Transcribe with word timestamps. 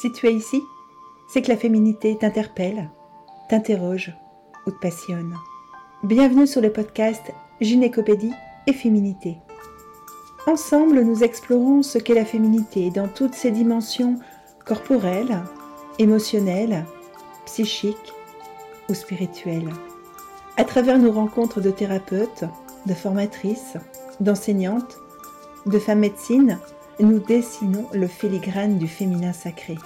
Si 0.00 0.10
tu 0.10 0.28
es 0.28 0.32
ici, 0.32 0.62
c'est 1.28 1.42
que 1.42 1.50
la 1.50 1.58
féminité 1.58 2.16
t'interpelle, 2.16 2.88
t'interroge 3.50 4.16
ou 4.66 4.70
te 4.70 4.78
passionne. 4.78 5.36
Bienvenue 6.02 6.46
sur 6.46 6.62
le 6.62 6.72
podcast 6.72 7.20
Gynécopédie 7.60 8.32
et 8.66 8.72
Féminité. 8.72 9.36
Ensemble, 10.46 11.02
nous 11.02 11.22
explorons 11.22 11.82
ce 11.82 11.98
qu'est 11.98 12.14
la 12.14 12.24
féminité 12.24 12.88
dans 12.88 13.08
toutes 13.08 13.34
ses 13.34 13.50
dimensions 13.50 14.18
corporelles, 14.64 15.42
émotionnelles, 15.98 16.86
psychiques 17.44 18.14
ou 18.88 18.94
spirituelles. 18.94 19.68
À 20.56 20.64
travers 20.64 20.98
nos 20.98 21.12
rencontres 21.12 21.60
de 21.60 21.70
thérapeutes, 21.70 22.44
de 22.86 22.94
formatrices, 22.94 23.76
d'enseignantes, 24.18 24.96
de 25.66 25.78
femmes 25.78 25.98
médecines, 25.98 26.58
nous 27.02 27.18
dessinons 27.18 27.86
le 27.92 28.06
filigrane 28.06 28.78
du 28.78 28.86
féminin 28.86 29.32
sacré. 29.32 29.76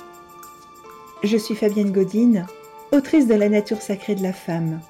Je 1.23 1.37
suis 1.37 1.55
Fabienne 1.55 1.93
Godine, 1.93 2.47
autrice 2.93 3.27
de 3.27 3.35
La 3.35 3.49
nature 3.49 3.81
sacrée 3.81 4.15
de 4.15 4.23
la 4.23 4.33
femme, 4.33 4.81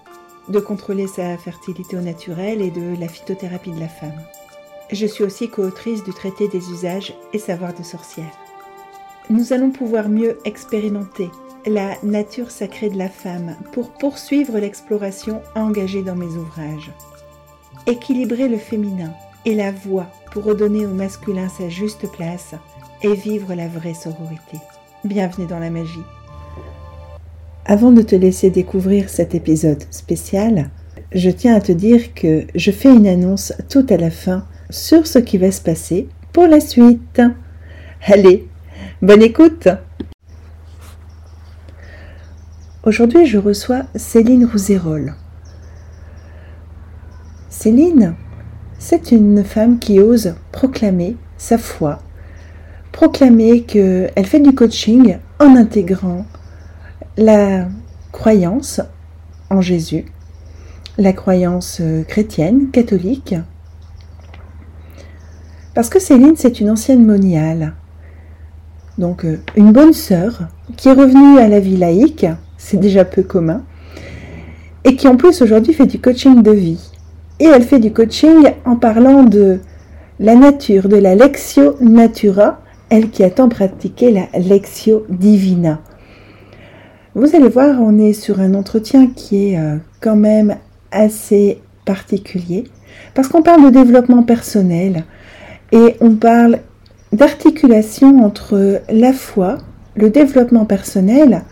de 0.49 0.59
contrôler 0.59 1.07
sa 1.07 1.37
fertilité 1.37 1.97
au 1.97 2.01
naturel 2.01 2.63
et 2.63 2.71
de 2.71 2.99
la 2.99 3.09
phytothérapie 3.09 3.73
de 3.73 3.81
la 3.81 3.89
femme. 3.89 4.21
Je 4.91 5.07
suis 5.07 5.25
aussi 5.25 5.49
co-autrice 5.49 6.05
du 6.05 6.13
traité 6.13 6.49
des 6.49 6.71
usages 6.71 7.15
et 7.33 7.39
savoirs 7.39 7.75
de 7.75 7.83
sorcière. 7.83 8.39
Nous 9.31 9.53
allons 9.53 9.71
pouvoir 9.71 10.09
mieux 10.09 10.39
expérimenter 10.45 11.31
la 11.67 11.97
nature 12.03 12.51
sacrée 12.51 12.91
de 12.91 12.99
la 12.99 13.09
femme 13.09 13.57
pour 13.73 13.91
poursuivre 13.93 14.59
l'exploration 14.59 15.41
engagée 15.55 16.03
dans 16.03 16.17
mes 16.17 16.27
ouvrages. 16.27 16.93
Équilibrer 17.87 18.49
le 18.49 18.59
féminin 18.59 19.13
et 19.45 19.55
la 19.55 19.73
voix 19.73 20.07
pour 20.33 20.45
redonner 20.45 20.87
au 20.87 20.95
masculin 20.95 21.49
sa 21.49 21.69
juste 21.69 22.11
place 22.11 22.55
et 23.03 23.15
vivre 23.15 23.55
la 23.55 23.69
vraie 23.69 23.95
sororité. 23.95 24.59
Bienvenue 25.05 25.47
dans 25.47 25.59
la 25.59 25.71
magie. 25.71 26.03
Avant 27.67 27.93
de 27.93 28.03
te 28.03 28.15
laisser 28.15 28.51
découvrir 28.51 29.09
cet 29.09 29.35
épisode 29.35 29.85
spécial, 29.91 30.71
je 31.13 31.31
tiens 31.31 31.55
à 31.55 31.61
te 31.61 31.73
dire 31.73 32.15
que 32.15 32.47
je 32.55 32.71
fais 32.71 32.95
une 32.95 33.07
annonce 33.07 33.53
tout 33.69 33.87
à 33.91 33.97
la 33.97 34.11
fin 34.11 34.47
sur 34.71 35.07
ce 35.07 35.19
qui 35.19 35.39
va 35.39 35.51
se 35.51 35.61
passer 35.61 36.09
pour 36.33 36.47
la 36.47 36.61
suite. 36.61 37.23
Allez, 38.07 38.49
bonne 39.01 39.23
écoute 39.23 39.69
Aujourd'hui, 42.85 43.25
je 43.25 43.39
reçois 43.39 43.85
Céline 43.95 44.45
Rouzérol. 44.45 45.15
Céline 47.49 48.15
c'est 48.87 49.13
une 49.13 49.43
femme 49.45 49.79
qui 49.79 49.99
ose 49.99 50.35
proclamer 50.53 51.17
sa 51.39 51.57
foi, 51.57 52.01
proclamer 52.93 53.63
qu'elle 53.63 54.27
fait 54.27 54.41
du 54.41 54.55
coaching 54.55 55.17
en 55.41 55.57
intégrant 55.57 56.27
la 57.17 57.67
croyance 58.13 58.83
en 59.49 59.63
Jésus, 59.63 60.05
la 60.99 61.15
croyance 61.15 61.81
chrétienne, 62.09 62.71
catholique. 62.73 63.35
Parce 65.75 65.89
que 65.89 65.99
Céline, 65.99 66.37
c'est 66.37 66.61
une 66.61 66.69
ancienne 66.69 67.07
moniale, 67.07 67.73
donc 68.99 69.25
euh, 69.25 69.41
une 69.57 69.73
bonne 69.73 69.95
sœur 69.95 70.49
qui 70.77 70.89
est 70.89 70.93
revenue 70.93 71.39
à 71.39 71.49
la 71.49 71.59
vie 71.59 71.79
laïque, 71.79 72.27
c'est 72.59 72.77
déjà 72.77 73.07
peu 73.07 73.23
commun, 73.23 73.63
et 74.85 74.95
qui 74.95 75.09
en 75.09 75.17
plus 75.17 75.41
aujourd'hui 75.41 75.73
fait 75.73 75.87
du 75.87 75.99
coaching 75.99 76.43
de 76.43 76.53
vie. 76.53 76.94
Et 77.41 77.47
elle 77.47 77.65
fait 77.65 77.81
du 77.81 77.93
coaching 77.93 78.53
en 78.65 78.77
parlant 78.77 79.25
de 79.25 79.59
la 80.21 80.37
nature, 80.37 80.89
de 80.89 80.97
la 80.97 81.17
Lexio 81.17 81.77
Natura, 81.81 82.61
elle 82.91 83.11
qui 83.11 83.25
a 83.25 83.31
tant 83.31 83.49
pratiqué 83.49 84.13
la 84.13 84.29
Lexio 84.39 85.05
Divina. 85.09 85.81
Vous 87.17 87.35
allez 87.35 87.49
voir, 87.49 87.81
on 87.81 87.99
est 87.99 88.13
sur 88.13 88.41
un 88.41 88.55
entretien 88.55 89.09
qui 89.09 89.51
est 89.51 89.59
euh, 89.59 89.77
quand 90.01 90.17
même 90.17 90.57
assez 90.93 91.61
particulier, 91.85 92.65
parce 93.15 93.29
qu'on 93.29 93.43
parle 93.43 93.65
de 93.65 93.71
développement 93.71 94.23
personnel 94.23 95.05
et 95.73 95.97
on 96.01 96.15
parle 96.15 96.59
d'articulation 97.13 98.25
entre 98.25 98.81
la 98.91 99.13
foi, 99.13 99.59
le 99.97 100.11
développement 100.11 100.65
personnel 100.65 101.43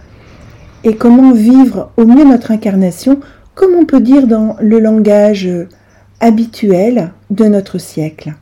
et 0.85 0.95
comment 0.97 1.33
vivre 1.33 1.91
au 1.97 2.05
mieux 2.05 2.25
notre 2.25 2.51
incarnation 2.51 3.21
comme 3.55 3.75
on 3.75 3.85
peut 3.85 4.01
dire 4.01 4.27
dans 4.27 4.57
le 4.61 4.79
langage 4.79 5.49
habituel 6.21 7.13
de 7.31 7.45
notre 7.45 7.79
siècle. 7.79 8.35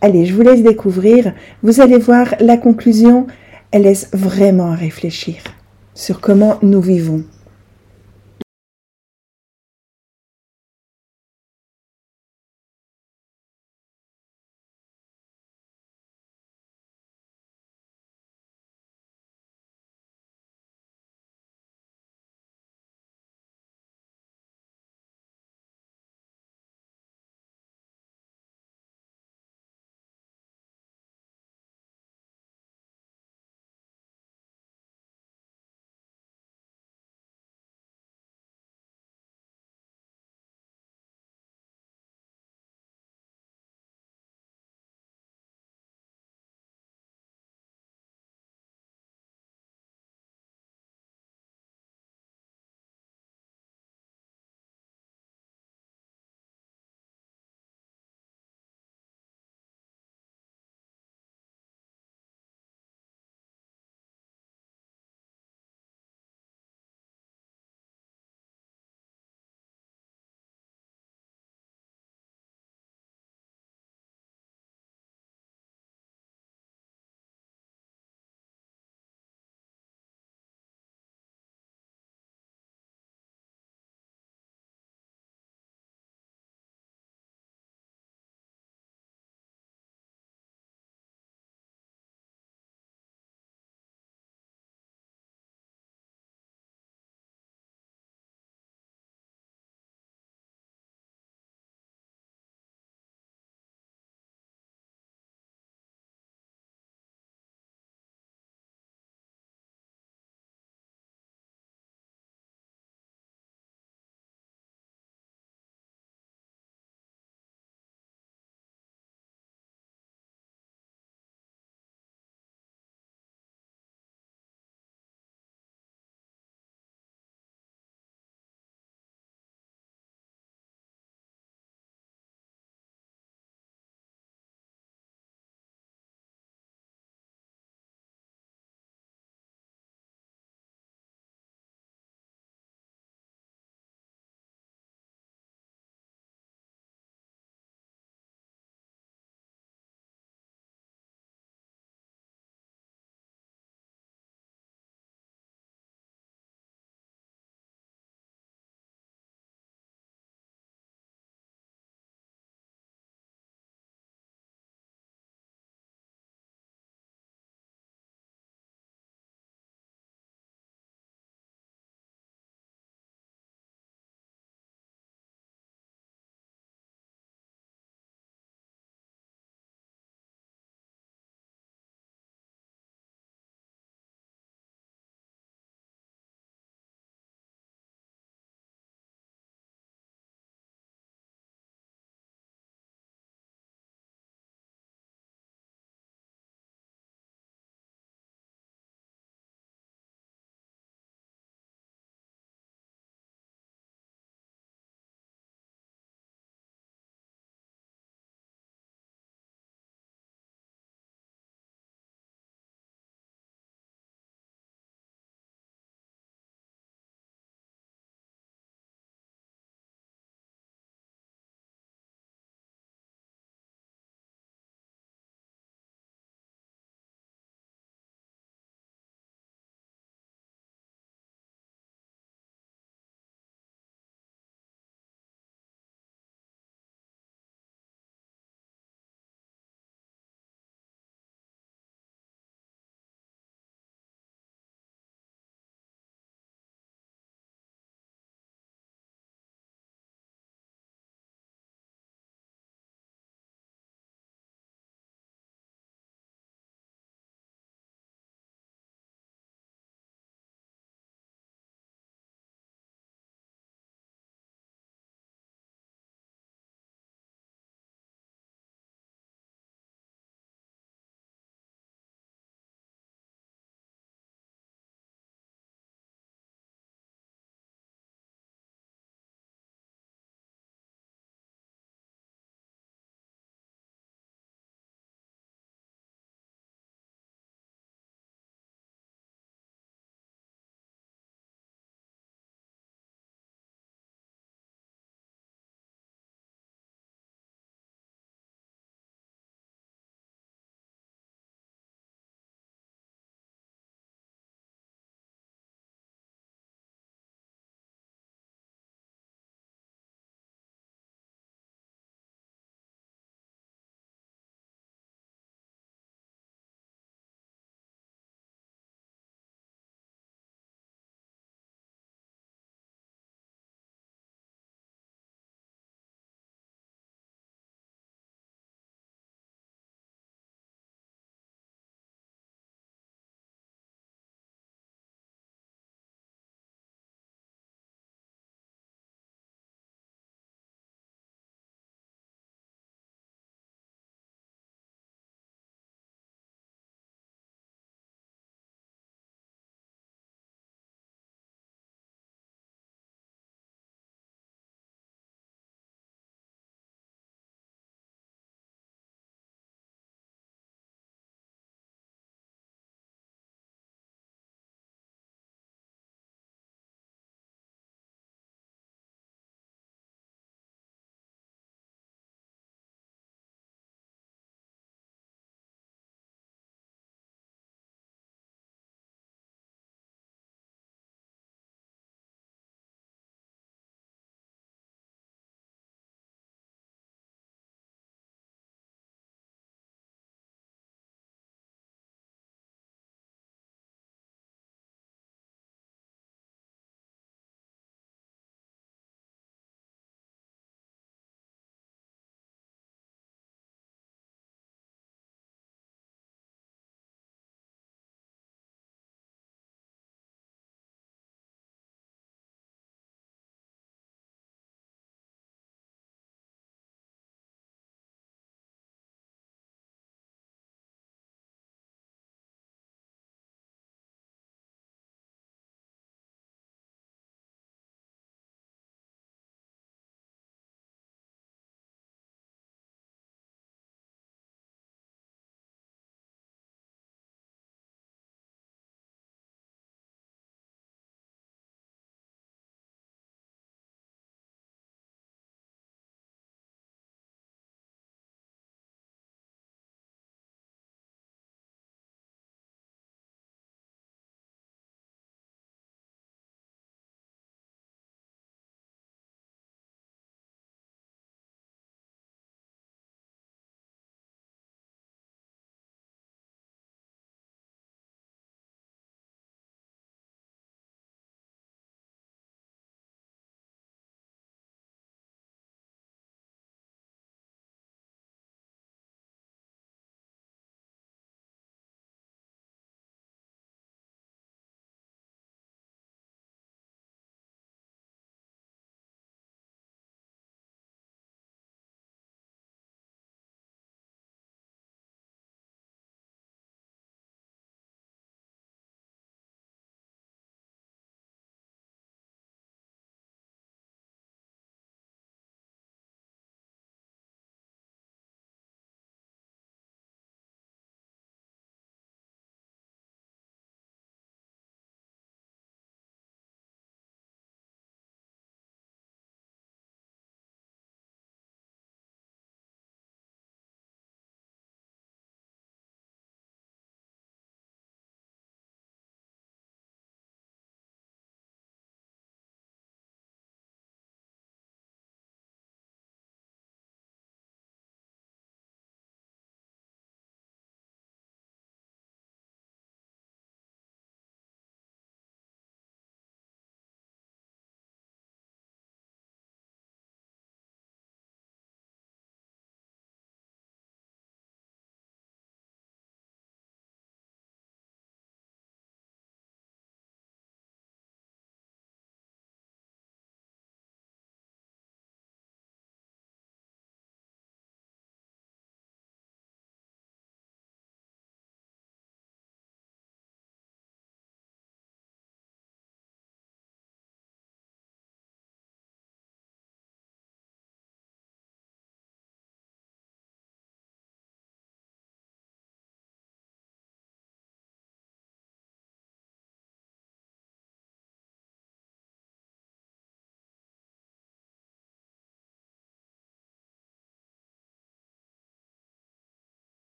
Allez, 0.00 0.26
je 0.26 0.34
vous 0.34 0.42
laisse 0.42 0.62
découvrir. 0.62 1.32
Vous 1.62 1.80
allez 1.80 1.98
voir, 1.98 2.34
la 2.40 2.56
conclusion, 2.56 3.26
elle 3.70 3.82
laisse 3.82 4.10
vraiment 4.12 4.72
à 4.72 4.74
réfléchir 4.74 5.36
sur 5.94 6.20
comment 6.20 6.58
nous 6.62 6.80
vivons. 6.80 7.24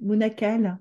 Monacale 0.00 0.78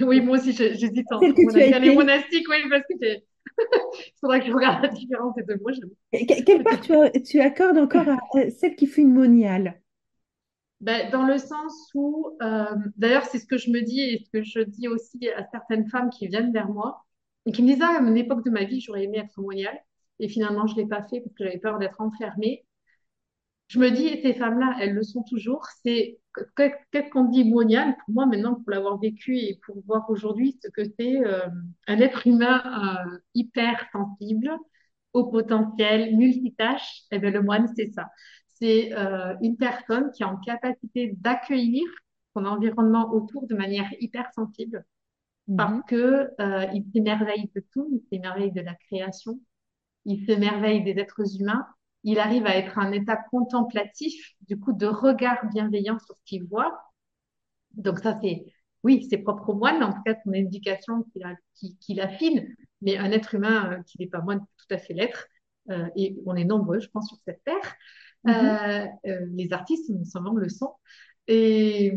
Oui, 0.00 0.20
moi 0.20 0.38
aussi, 0.38 0.52
j'hésite 0.52 1.12
entre 1.12 1.34
as 1.36 1.40
monacale 1.40 1.84
et 1.84 1.90
monastique, 1.90 2.46
oui, 2.48 2.56
parce 2.68 2.82
que 2.82 2.94
il 3.04 3.22
faudrait 4.20 4.40
que 4.40 4.46
je 4.46 4.52
regarde 4.52 4.82
la 4.82 4.88
différence 4.88 5.34
des 5.34 5.42
deux 5.44 5.56
mots. 5.58 5.70
Quelle 6.46 6.62
part 6.62 6.80
tu, 6.80 6.92
tu 7.22 7.40
accordes 7.40 7.76
encore 7.76 8.08
à, 8.08 8.18
à 8.38 8.50
celle 8.50 8.76
qui 8.76 8.86
fut 8.86 9.02
une 9.02 9.12
moniale? 9.12 9.82
Ben, 10.80 11.10
dans 11.10 11.24
le 11.24 11.38
sens 11.38 11.90
où, 11.94 12.36
euh, 12.42 12.64
d'ailleurs, 12.96 13.24
c'est 13.24 13.38
ce 13.38 13.46
que 13.46 13.56
je 13.56 13.70
me 13.70 13.80
dis 13.82 14.00
et 14.00 14.18
ce 14.18 14.30
que 14.30 14.42
je 14.42 14.60
dis 14.60 14.88
aussi 14.88 15.28
à 15.30 15.44
certaines 15.50 15.88
femmes 15.88 16.10
qui 16.10 16.26
viennent 16.26 16.52
vers 16.52 16.68
moi 16.68 17.04
et 17.46 17.52
qui 17.52 17.62
me 17.62 17.68
disent, 17.68 17.82
ah, 17.82 17.98
à 17.98 18.02
une 18.02 18.16
époque 18.16 18.44
de 18.44 18.50
ma 18.50 18.64
vie, 18.64 18.80
j'aurais 18.80 19.04
aimé 19.04 19.18
être 19.18 19.40
moniale. 19.40 19.78
Et 20.18 20.28
finalement, 20.28 20.66
je 20.66 20.74
ne 20.74 20.80
l'ai 20.80 20.88
pas 20.88 21.02
fait 21.04 21.20
parce 21.20 21.34
que 21.34 21.44
j'avais 21.44 21.58
peur 21.58 21.78
d'être 21.78 22.00
enfermée. 22.00 22.64
Je 23.68 23.78
me 23.80 23.90
dis, 23.90 24.20
ces 24.22 24.34
femmes-là, 24.34 24.76
elles 24.80 24.94
le 24.94 25.02
sont 25.02 25.22
toujours. 25.24 25.66
C'est 25.84 26.20
qu'est-ce 26.56 27.10
qu'on 27.10 27.24
dit 27.24 27.44
monial 27.44 27.96
pour 28.04 28.14
moi 28.14 28.26
maintenant, 28.26 28.54
pour 28.56 28.70
l'avoir 28.70 28.98
vécu 28.98 29.36
et 29.38 29.60
pour 29.66 29.76
voir 29.86 30.08
aujourd'hui 30.10 30.58
ce 30.62 30.68
que 30.70 30.82
c'est 30.98 31.18
euh, 31.24 31.48
un 31.88 31.98
être 32.00 32.26
humain 32.26 32.62
euh, 33.12 33.18
hyper 33.34 33.86
sensible, 33.92 34.50
au 35.12 35.24
potentiel, 35.26 36.16
multitâche. 36.16 37.02
Et 37.10 37.18
bien, 37.18 37.30
le 37.30 37.42
moine, 37.42 37.68
c'est 37.76 37.92
ça. 37.92 38.08
C'est 38.48 38.92
euh, 38.94 39.34
une 39.42 39.56
personne 39.56 40.10
qui 40.12 40.22
est 40.22 40.26
en 40.26 40.36
capacité 40.38 41.14
d'accueillir 41.18 41.84
son 42.34 42.46
environnement 42.46 43.12
autour 43.12 43.46
de 43.46 43.54
manière 43.54 43.88
hyper 44.00 44.32
sensible 44.34 44.84
parce 45.56 45.76
Mhm. 45.76 45.82
que 45.88 46.28
il 46.74 46.84
s'émerveille 46.92 47.50
de 47.54 47.64
tout, 47.72 47.88
il 47.92 48.02
s'émerveille 48.10 48.52
de 48.52 48.60
la 48.60 48.74
création, 48.74 49.40
il 50.06 50.24
s'émerveille 50.26 50.84
des 50.84 50.92
êtres 51.00 51.40
humains, 51.40 51.66
il 52.04 52.18
arrive 52.18 52.46
à 52.46 52.56
être 52.56 52.78
un 52.78 52.92
état 52.92 53.16
contemplatif, 53.30 54.34
du 54.48 54.58
coup, 54.58 54.72
de 54.72 54.86
regard 54.86 55.46
bienveillant 55.52 55.98
sur 55.98 56.16
ce 56.16 56.22
qu'il 56.24 56.44
voit. 56.44 56.82
Donc 57.74 58.00
ça, 58.00 58.18
c'est, 58.22 58.44
oui, 58.82 59.06
c'est 59.08 59.18
propre 59.18 59.50
au 59.50 59.54
moine, 59.54 59.82
en 59.82 59.92
tout 59.92 60.02
cas, 60.04 60.14
son 60.24 60.32
éducation 60.32 61.04
qu'il 61.12 61.24
a, 61.24 61.34
qui, 61.54 61.76
qui 61.78 61.94
l'affine, 61.94 62.54
mais 62.80 62.96
un 62.98 63.10
être 63.12 63.34
humain 63.34 63.72
euh, 63.72 63.82
qui 63.84 63.98
n'est 63.98 64.08
pas 64.08 64.20
moine 64.20 64.40
peut 64.40 64.46
tout 64.68 64.74
à 64.74 64.78
fait 64.78 64.94
l'être, 64.94 65.26
euh, 65.70 65.88
et 65.96 66.16
on 66.26 66.34
est 66.34 66.44
nombreux, 66.44 66.80
je 66.80 66.88
pense, 66.88 67.08
sur 67.08 67.18
cette 67.24 67.42
terre. 67.44 67.74
Mhm. 68.24 68.32
Euh, 68.34 68.86
euh, 69.06 69.26
les 69.32 69.52
artistes, 69.52 69.88
nous 69.90 70.04
sommes 70.04 70.38
le 70.38 70.48
sont. 70.48 70.74
Et, 71.28 71.92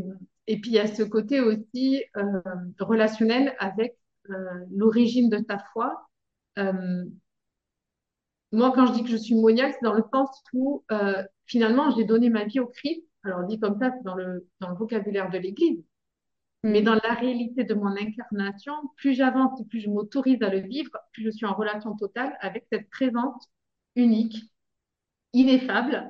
et 0.47 0.61
puis, 0.61 0.71
il 0.71 0.75
y 0.75 0.79
a 0.79 0.87
ce 0.87 1.03
côté 1.03 1.41
aussi 1.41 2.03
euh, 2.15 2.41
relationnel 2.79 3.55
avec 3.59 3.97
euh, 4.29 4.65
l'origine 4.71 5.29
de 5.29 5.39
ta 5.39 5.59
foi. 5.73 6.07
Moi, 8.55 8.71
quand 8.73 8.87
je 8.87 8.93
dis 8.93 9.03
que 9.03 9.09
je 9.09 9.17
suis 9.17 9.35
moniale, 9.35 9.71
c'est 9.73 9.83
dans 9.83 9.93
le 9.93 10.03
sens 10.13 10.29
où 10.53 10.83
euh, 10.91 11.23
finalement, 11.45 11.91
j'ai 11.95 12.05
donné 12.05 12.29
ma 12.29 12.45
vie 12.45 12.59
au 12.59 12.67
Christ. 12.67 13.03
Alors, 13.23 13.43
dit 13.45 13.59
comme 13.59 13.79
ça, 13.79 13.91
c'est 13.91 14.03
dans 14.03 14.15
le, 14.15 14.47
dans 14.59 14.69
le 14.69 14.75
vocabulaire 14.75 15.29
de 15.29 15.37
l'Église. 15.37 15.83
Mais 16.71 16.81
Mhm. 16.81 16.85
dans 16.85 16.95
la 16.95 17.13
réalité 17.15 17.63
de 17.63 17.73
mon 17.75 17.87
incarnation, 17.95 18.73
plus 18.97 19.13
j'avance 19.15 19.59
et 19.61 19.65
plus 19.65 19.81
je 19.81 19.89
m'autorise 19.89 20.41
à 20.43 20.49
le 20.49 20.59
vivre, 20.59 20.91
plus 21.13 21.23
je 21.25 21.31
suis 21.31 21.45
en 21.45 21.53
relation 21.55 21.95
totale 21.95 22.37
avec 22.41 22.65
cette 22.71 22.89
présence 22.89 23.49
unique, 23.95 24.37
ineffable 25.33 26.09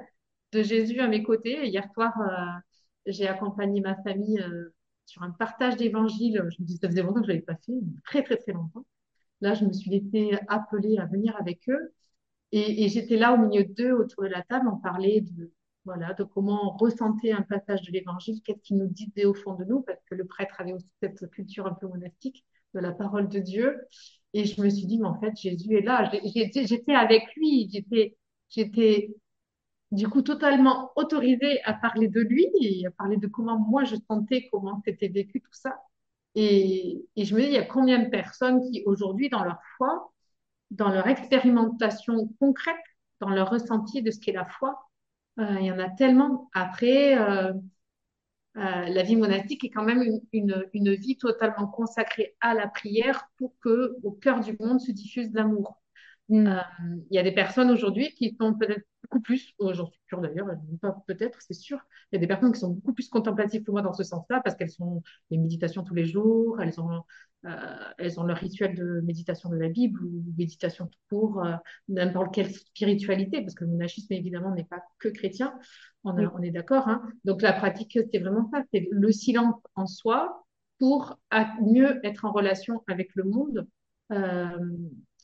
de 0.51 0.63
Jésus 0.63 0.99
à 1.01 1.07
mes 1.07 1.23
côtés. 1.23 1.65
Et 1.65 1.67
hier 1.69 1.87
soir, 1.93 2.13
euh, 2.21 2.59
j'ai 3.07 3.27
accompagné 3.27 3.81
ma 3.81 3.95
famille 4.03 4.39
euh, 4.39 4.73
sur 5.05 5.23
un 5.23 5.31
partage 5.31 5.77
d'évangile. 5.77 6.43
Je 6.49 6.61
me 6.61 6.67
dis, 6.67 6.77
ça 6.77 6.87
faisait 6.89 7.03
longtemps 7.03 7.21
que 7.21 7.27
je 7.27 7.31
l'avais 7.33 7.41
pas 7.43 7.57
fait, 7.65 7.73
très, 8.05 8.23
très, 8.23 8.37
très 8.37 8.53
longtemps. 8.53 8.85
Là, 9.41 9.53
je 9.55 9.65
me 9.65 9.73
suis 9.73 9.91
laissée 9.91 10.37
appeler 10.49 10.97
à 10.99 11.05
venir 11.05 11.35
avec 11.39 11.69
eux. 11.69 11.93
Et, 12.57 12.87
j'étais 12.87 13.17
là 13.17 13.33
au 13.33 13.37
milieu 13.37 13.65
d'eux, 13.65 13.91
autour 13.91 14.23
de 14.23 14.29
la 14.29 14.41
table, 14.41 14.69
on 14.71 14.77
parlait 14.77 15.19
de, 15.19 15.51
voilà, 15.83 16.13
de 16.13 16.23
comment 16.23 16.73
on 16.73 16.77
ressentait 16.77 17.33
un 17.33 17.41
passage 17.41 17.81
de 17.81 17.91
l'évangile, 17.91 18.41
qu'est-ce 18.43 18.61
qu'il 18.61 18.77
nous 18.77 18.87
disait 18.87 19.25
au 19.25 19.33
fond 19.33 19.55
de 19.55 19.65
nous, 19.65 19.81
parce 19.81 19.99
que 20.09 20.15
le 20.15 20.23
prêtre 20.25 20.55
avait 20.59 20.71
aussi 20.71 20.87
cette 21.01 21.29
culture 21.31 21.67
un 21.67 21.73
peu 21.73 21.87
monastique 21.87 22.45
de 22.73 22.79
la 22.79 22.93
parole 22.93 23.27
de 23.27 23.39
Dieu. 23.39 23.81
Et 24.33 24.45
je 24.45 24.61
me 24.61 24.69
suis 24.69 24.85
dit, 24.85 24.97
mais 24.99 25.07
en 25.07 25.19
fait, 25.19 25.35
Jésus 25.35 25.75
est 25.75 25.81
là. 25.81 26.09
J'étais 26.23 26.95
avec 26.95 27.23
lui, 27.35 27.69
j'étais, 27.69 28.17
j'étais 28.47 29.13
du 29.91 30.07
coup 30.07 30.21
totalement 30.21 30.91
autorisée 30.95 31.61
à 31.65 31.73
parler 31.73 32.07
de 32.07 32.21
lui 32.21 32.47
et 32.61 32.87
à 32.87 32.91
parler 32.91 33.17
de 33.17 33.27
comment 33.27 33.59
moi 33.59 33.83
je 33.83 33.97
sentais, 34.09 34.47
comment 34.49 34.81
c'était 34.85 35.09
vécu 35.09 35.41
tout 35.41 35.53
ça. 35.53 35.77
Et, 36.35 37.05
et 37.17 37.25
je 37.25 37.35
me 37.35 37.41
dis, 37.41 37.47
il 37.47 37.53
y 37.53 37.57
a 37.57 37.65
combien 37.65 37.99
de 38.01 38.09
personnes 38.09 38.61
qui 38.71 38.81
aujourd'hui, 38.85 39.27
dans 39.27 39.43
leur 39.43 39.59
foi, 39.77 40.13
dans 40.71 40.89
leur 40.89 41.07
expérimentation 41.07 42.29
concrète, 42.39 42.75
dans 43.19 43.29
leur 43.29 43.49
ressenti 43.49 44.01
de 44.01 44.11
ce 44.11 44.19
qu'est 44.19 44.31
la 44.31 44.45
foi. 44.45 44.89
Euh, 45.39 45.57
il 45.59 45.65
y 45.65 45.71
en 45.71 45.79
a 45.79 45.89
tellement. 45.89 46.49
Après, 46.53 47.17
euh, 47.17 47.53
euh, 48.57 48.85
la 48.85 49.03
vie 49.03 49.17
monastique 49.17 49.63
est 49.65 49.69
quand 49.69 49.83
même 49.83 50.03
une, 50.31 50.93
vie 50.93 51.17
totalement 51.17 51.67
consacrée 51.67 52.35
à 52.39 52.53
la 52.53 52.67
prière 52.67 53.29
pour 53.37 53.57
que 53.59 53.97
au 54.03 54.11
cœur 54.11 54.39
du 54.39 54.55
monde 54.59 54.79
se 54.79 54.91
diffuse 54.91 55.33
l'amour. 55.33 55.81
Euh, 56.31 56.59
Mhm. 56.79 57.03
il 57.11 57.15
y 57.15 57.19
a 57.19 57.23
des 57.23 57.31
personnes 57.31 57.69
aujourd'hui 57.69 58.09
qui 58.15 58.35
sont 58.39 58.53
peut-être 58.55 58.83
beaucoup 59.03 59.21
plus, 59.21 59.53
oh, 59.59 59.71
suis 59.73 59.83
sûre 60.07 60.21
d'ailleurs, 60.21 60.47
peut-être, 61.05 61.39
c'est 61.41 61.53
sûr, 61.53 61.77
il 62.11 62.15
y 62.15 62.17
a 62.17 62.19
des 62.19 62.25
personnes 62.27 62.51
qui 62.51 62.59
sont 62.59 62.71
beaucoup 62.71 62.93
plus 62.93 63.09
contemplatives 63.09 63.63
que 63.63 63.69
moi 63.71 63.83
dans 63.83 63.93
ce 63.93 64.03
sens-là 64.03 64.41
parce 64.43 64.55
qu'elles 64.55 64.71
sont 64.71 65.03
des 65.29 65.37
méditations 65.37 65.83
tous 65.83 65.93
les 65.93 66.05
jours, 66.05 66.59
elles 66.59 66.79
ont, 66.81 67.03
euh, 67.45 67.49
elles 67.99 68.19
ont 68.19 68.23
leur 68.23 68.37
rituel 68.37 68.75
de 68.75 69.01
méditation 69.01 69.49
de 69.49 69.55
la 69.57 69.69
Bible 69.69 70.03
ou 70.03 70.23
méditation 70.35 70.87
tout 70.87 70.99
court, 71.09 71.45
euh, 71.45 71.55
n'importe 71.89 72.33
quelle 72.33 72.51
spiritualité, 72.51 73.41
parce 73.41 73.53
que 73.53 73.63
le 73.63 73.69
monachisme 73.71 74.13
évidemment 74.13 74.51
n'est 74.55 74.63
pas 74.63 74.81
que 74.97 75.09
chrétien, 75.09 75.53
on, 76.03 76.17
a, 76.17 76.21
Oui. 76.21 76.27
on 76.33 76.41
est 76.41 76.51
d'accord. 76.51 76.87
Hein 76.87 77.03
Donc 77.23 77.43
la 77.43 77.53
pratique, 77.53 77.99
c'est 78.11 78.19
vraiment 78.19 78.49
ça, 78.51 78.63
c'est 78.73 78.87
le 78.91 79.11
silence 79.11 79.61
en 79.75 79.85
soi 79.85 80.43
pour 80.79 81.19
mieux 81.61 81.99
être 82.05 82.25
en 82.25 82.31
relation 82.31 82.83
avec 82.87 83.09
le 83.15 83.23
monde. 83.25 83.67
Euh, 84.11 84.57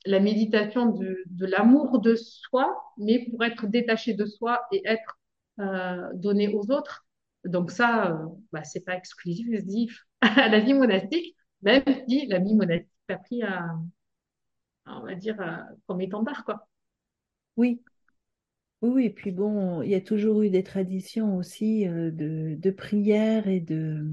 la 0.05 0.19
méditation 0.19 0.87
de, 0.87 1.45
l'amour 1.45 1.99
de 1.99 2.15
soi, 2.15 2.81
mais 2.97 3.27
pour 3.29 3.43
être 3.43 3.67
détaché 3.67 4.13
de 4.13 4.25
soi 4.25 4.61
et 4.71 4.81
être 4.85 5.19
euh, 5.59 6.09
donné 6.13 6.47
aux 6.53 6.71
autres. 6.71 7.05
Donc 7.45 7.71
ça, 7.71 8.11
euh, 8.11 8.27
bah, 8.51 8.63
c'est 8.63 8.81
pas 8.85 8.95
exclusif 8.95 10.05
à 10.21 10.49
la 10.49 10.59
vie 10.59 10.73
monastique, 10.73 11.35
même 11.61 11.83
si 12.07 12.27
la 12.27 12.39
vie 12.39 12.55
monastique 12.55 12.89
a 13.09 13.17
pris 13.17 13.43
à, 13.43 13.65
on 14.85 15.01
va 15.01 15.15
dire, 15.15 15.39
à, 15.41 15.65
comme 15.87 16.01
étendard, 16.01 16.43
quoi. 16.45 16.67
Oui. 17.57 17.81
Oui, 18.81 19.05
et 19.05 19.09
puis 19.11 19.31
bon, 19.31 19.83
il 19.83 19.91
y 19.91 19.95
a 19.95 20.01
toujours 20.01 20.41
eu 20.41 20.49
des 20.49 20.63
traditions 20.63 21.37
aussi 21.37 21.87
euh, 21.87 22.09
de, 22.11 22.71
prière 22.71 23.47
et 23.47 23.59
de, 23.59 24.07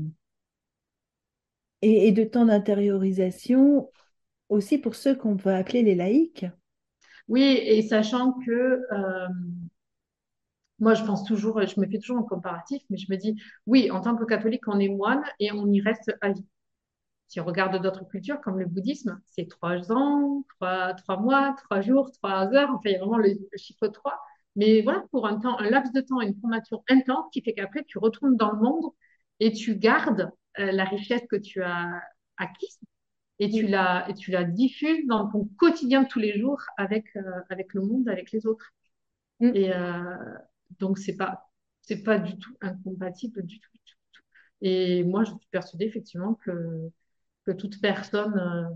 et 1.80 2.12
de 2.12 2.24
temps 2.24 2.44
d'intériorisation 2.44 3.90
aussi 4.48 4.78
pour 4.78 4.94
ceux 4.94 5.14
qu'on 5.14 5.34
va 5.34 5.56
appeler 5.56 5.82
les 5.82 5.94
laïcs. 5.94 6.46
Oui, 7.28 7.42
et 7.42 7.82
sachant 7.82 8.32
que 8.32 8.50
euh, 8.50 9.28
moi, 10.78 10.94
je 10.94 11.04
pense 11.04 11.24
toujours, 11.24 11.60
je 11.66 11.80
me 11.80 11.86
fais 11.86 11.98
toujours 11.98 12.18
un 12.18 12.22
comparatif, 12.22 12.82
mais 12.90 12.96
je 12.96 13.10
me 13.10 13.16
dis, 13.16 13.36
oui, 13.66 13.90
en 13.90 14.00
tant 14.00 14.16
que 14.16 14.24
catholique, 14.24 14.66
on 14.68 14.78
est 14.78 14.88
moine 14.88 15.22
et 15.40 15.50
on 15.52 15.66
y 15.66 15.80
reste 15.80 16.12
à 16.20 16.30
vie. 16.32 16.46
Si 17.26 17.40
on 17.40 17.44
regarde 17.44 17.82
d'autres 17.82 18.04
cultures, 18.08 18.40
comme 18.40 18.58
le 18.58 18.66
bouddhisme, 18.66 19.20
c'est 19.26 19.48
trois 19.48 19.92
ans, 19.92 20.44
trois, 20.56 20.94
trois 20.94 21.18
mois, 21.18 21.54
trois 21.64 21.80
jours, 21.82 22.10
trois 22.12 22.52
heures. 22.54 22.70
Enfin, 22.70 22.90
il 22.90 22.92
y 22.92 22.96
a 22.96 23.00
vraiment 23.00 23.18
le, 23.18 23.28
le 23.30 23.58
chiffre 23.58 23.88
trois. 23.88 24.18
Mais 24.56 24.80
voilà, 24.82 25.04
pour 25.10 25.26
un 25.26 25.38
temps, 25.38 25.58
un 25.58 25.68
laps 25.68 25.92
de 25.92 26.00
temps, 26.00 26.20
une 26.20 26.38
formation 26.40 26.82
intense 26.88 27.26
qui 27.32 27.42
fait 27.42 27.52
qu'après, 27.54 27.84
tu 27.84 27.98
retournes 27.98 28.36
dans 28.36 28.52
le 28.52 28.58
monde 28.58 28.92
et 29.40 29.52
tu 29.52 29.76
gardes 29.76 30.30
euh, 30.58 30.72
la 30.72 30.84
richesse 30.84 31.22
que 31.30 31.36
tu 31.36 31.62
as 31.62 32.00
acquise 32.38 32.78
et 33.38 33.50
tu 33.50 33.66
la, 33.66 34.08
et 34.08 34.14
tu 34.14 34.30
la 34.30 34.44
diffuses 34.44 35.06
dans 35.06 35.28
ton 35.28 35.44
quotidien 35.56 36.02
de 36.02 36.08
tous 36.08 36.18
les 36.18 36.38
jours 36.38 36.60
avec, 36.76 37.14
euh, 37.16 37.22
avec 37.50 37.74
le 37.74 37.82
monde, 37.82 38.08
avec 38.08 38.32
les 38.32 38.46
autres. 38.46 38.72
Mm. 39.40 39.50
Et 39.54 39.74
euh, 39.74 40.16
donc, 40.80 40.98
c'est 40.98 41.16
pas, 41.16 41.48
c'est 41.82 42.02
pas 42.02 42.18
du 42.18 42.36
tout 42.38 42.56
incompatible 42.60 43.44
du 43.44 43.60
tout. 43.60 43.70
du 43.72 43.80
tout. 44.12 44.22
Et 44.62 45.04
moi, 45.04 45.24
je 45.24 45.30
suis 45.30 45.48
persuadée 45.50 45.86
effectivement 45.86 46.34
que 46.34 46.90
que 47.44 47.52
toute 47.52 47.80
personne 47.80 48.38
euh, 48.38 48.68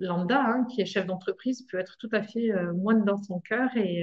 lambda 0.00 0.38
hein, 0.44 0.66
qui 0.66 0.82
est 0.82 0.86
chef 0.86 1.06
d'entreprise 1.06 1.66
peut 1.70 1.78
être 1.78 1.96
tout 1.98 2.10
à 2.12 2.22
fait 2.22 2.52
moine 2.74 3.06
dans 3.06 3.16
son 3.16 3.40
cœur 3.40 3.74
et, 3.74 4.02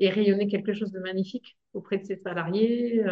et 0.00 0.10
rayonner 0.10 0.48
quelque 0.48 0.72
chose 0.72 0.90
de 0.90 0.98
magnifique 0.98 1.56
auprès 1.72 1.98
de 1.98 2.04
ses 2.04 2.16
salariés. 2.16 3.04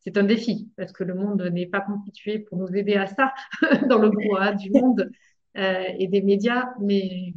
C'est 0.00 0.16
un 0.16 0.24
défi 0.24 0.70
parce 0.76 0.92
que 0.92 1.04
le 1.04 1.14
monde 1.14 1.42
n'est 1.52 1.66
pas 1.66 1.80
constitué 1.80 2.38
pour 2.40 2.58
nous 2.58 2.68
aider 2.74 2.94
à 2.94 3.06
ça 3.06 3.34
dans 3.88 3.98
le 3.98 4.10
brouhaha 4.10 4.52
du 4.54 4.70
monde 4.70 5.10
euh, 5.56 5.84
et 5.98 6.08
des 6.08 6.22
médias, 6.22 6.66
mais, 6.80 7.34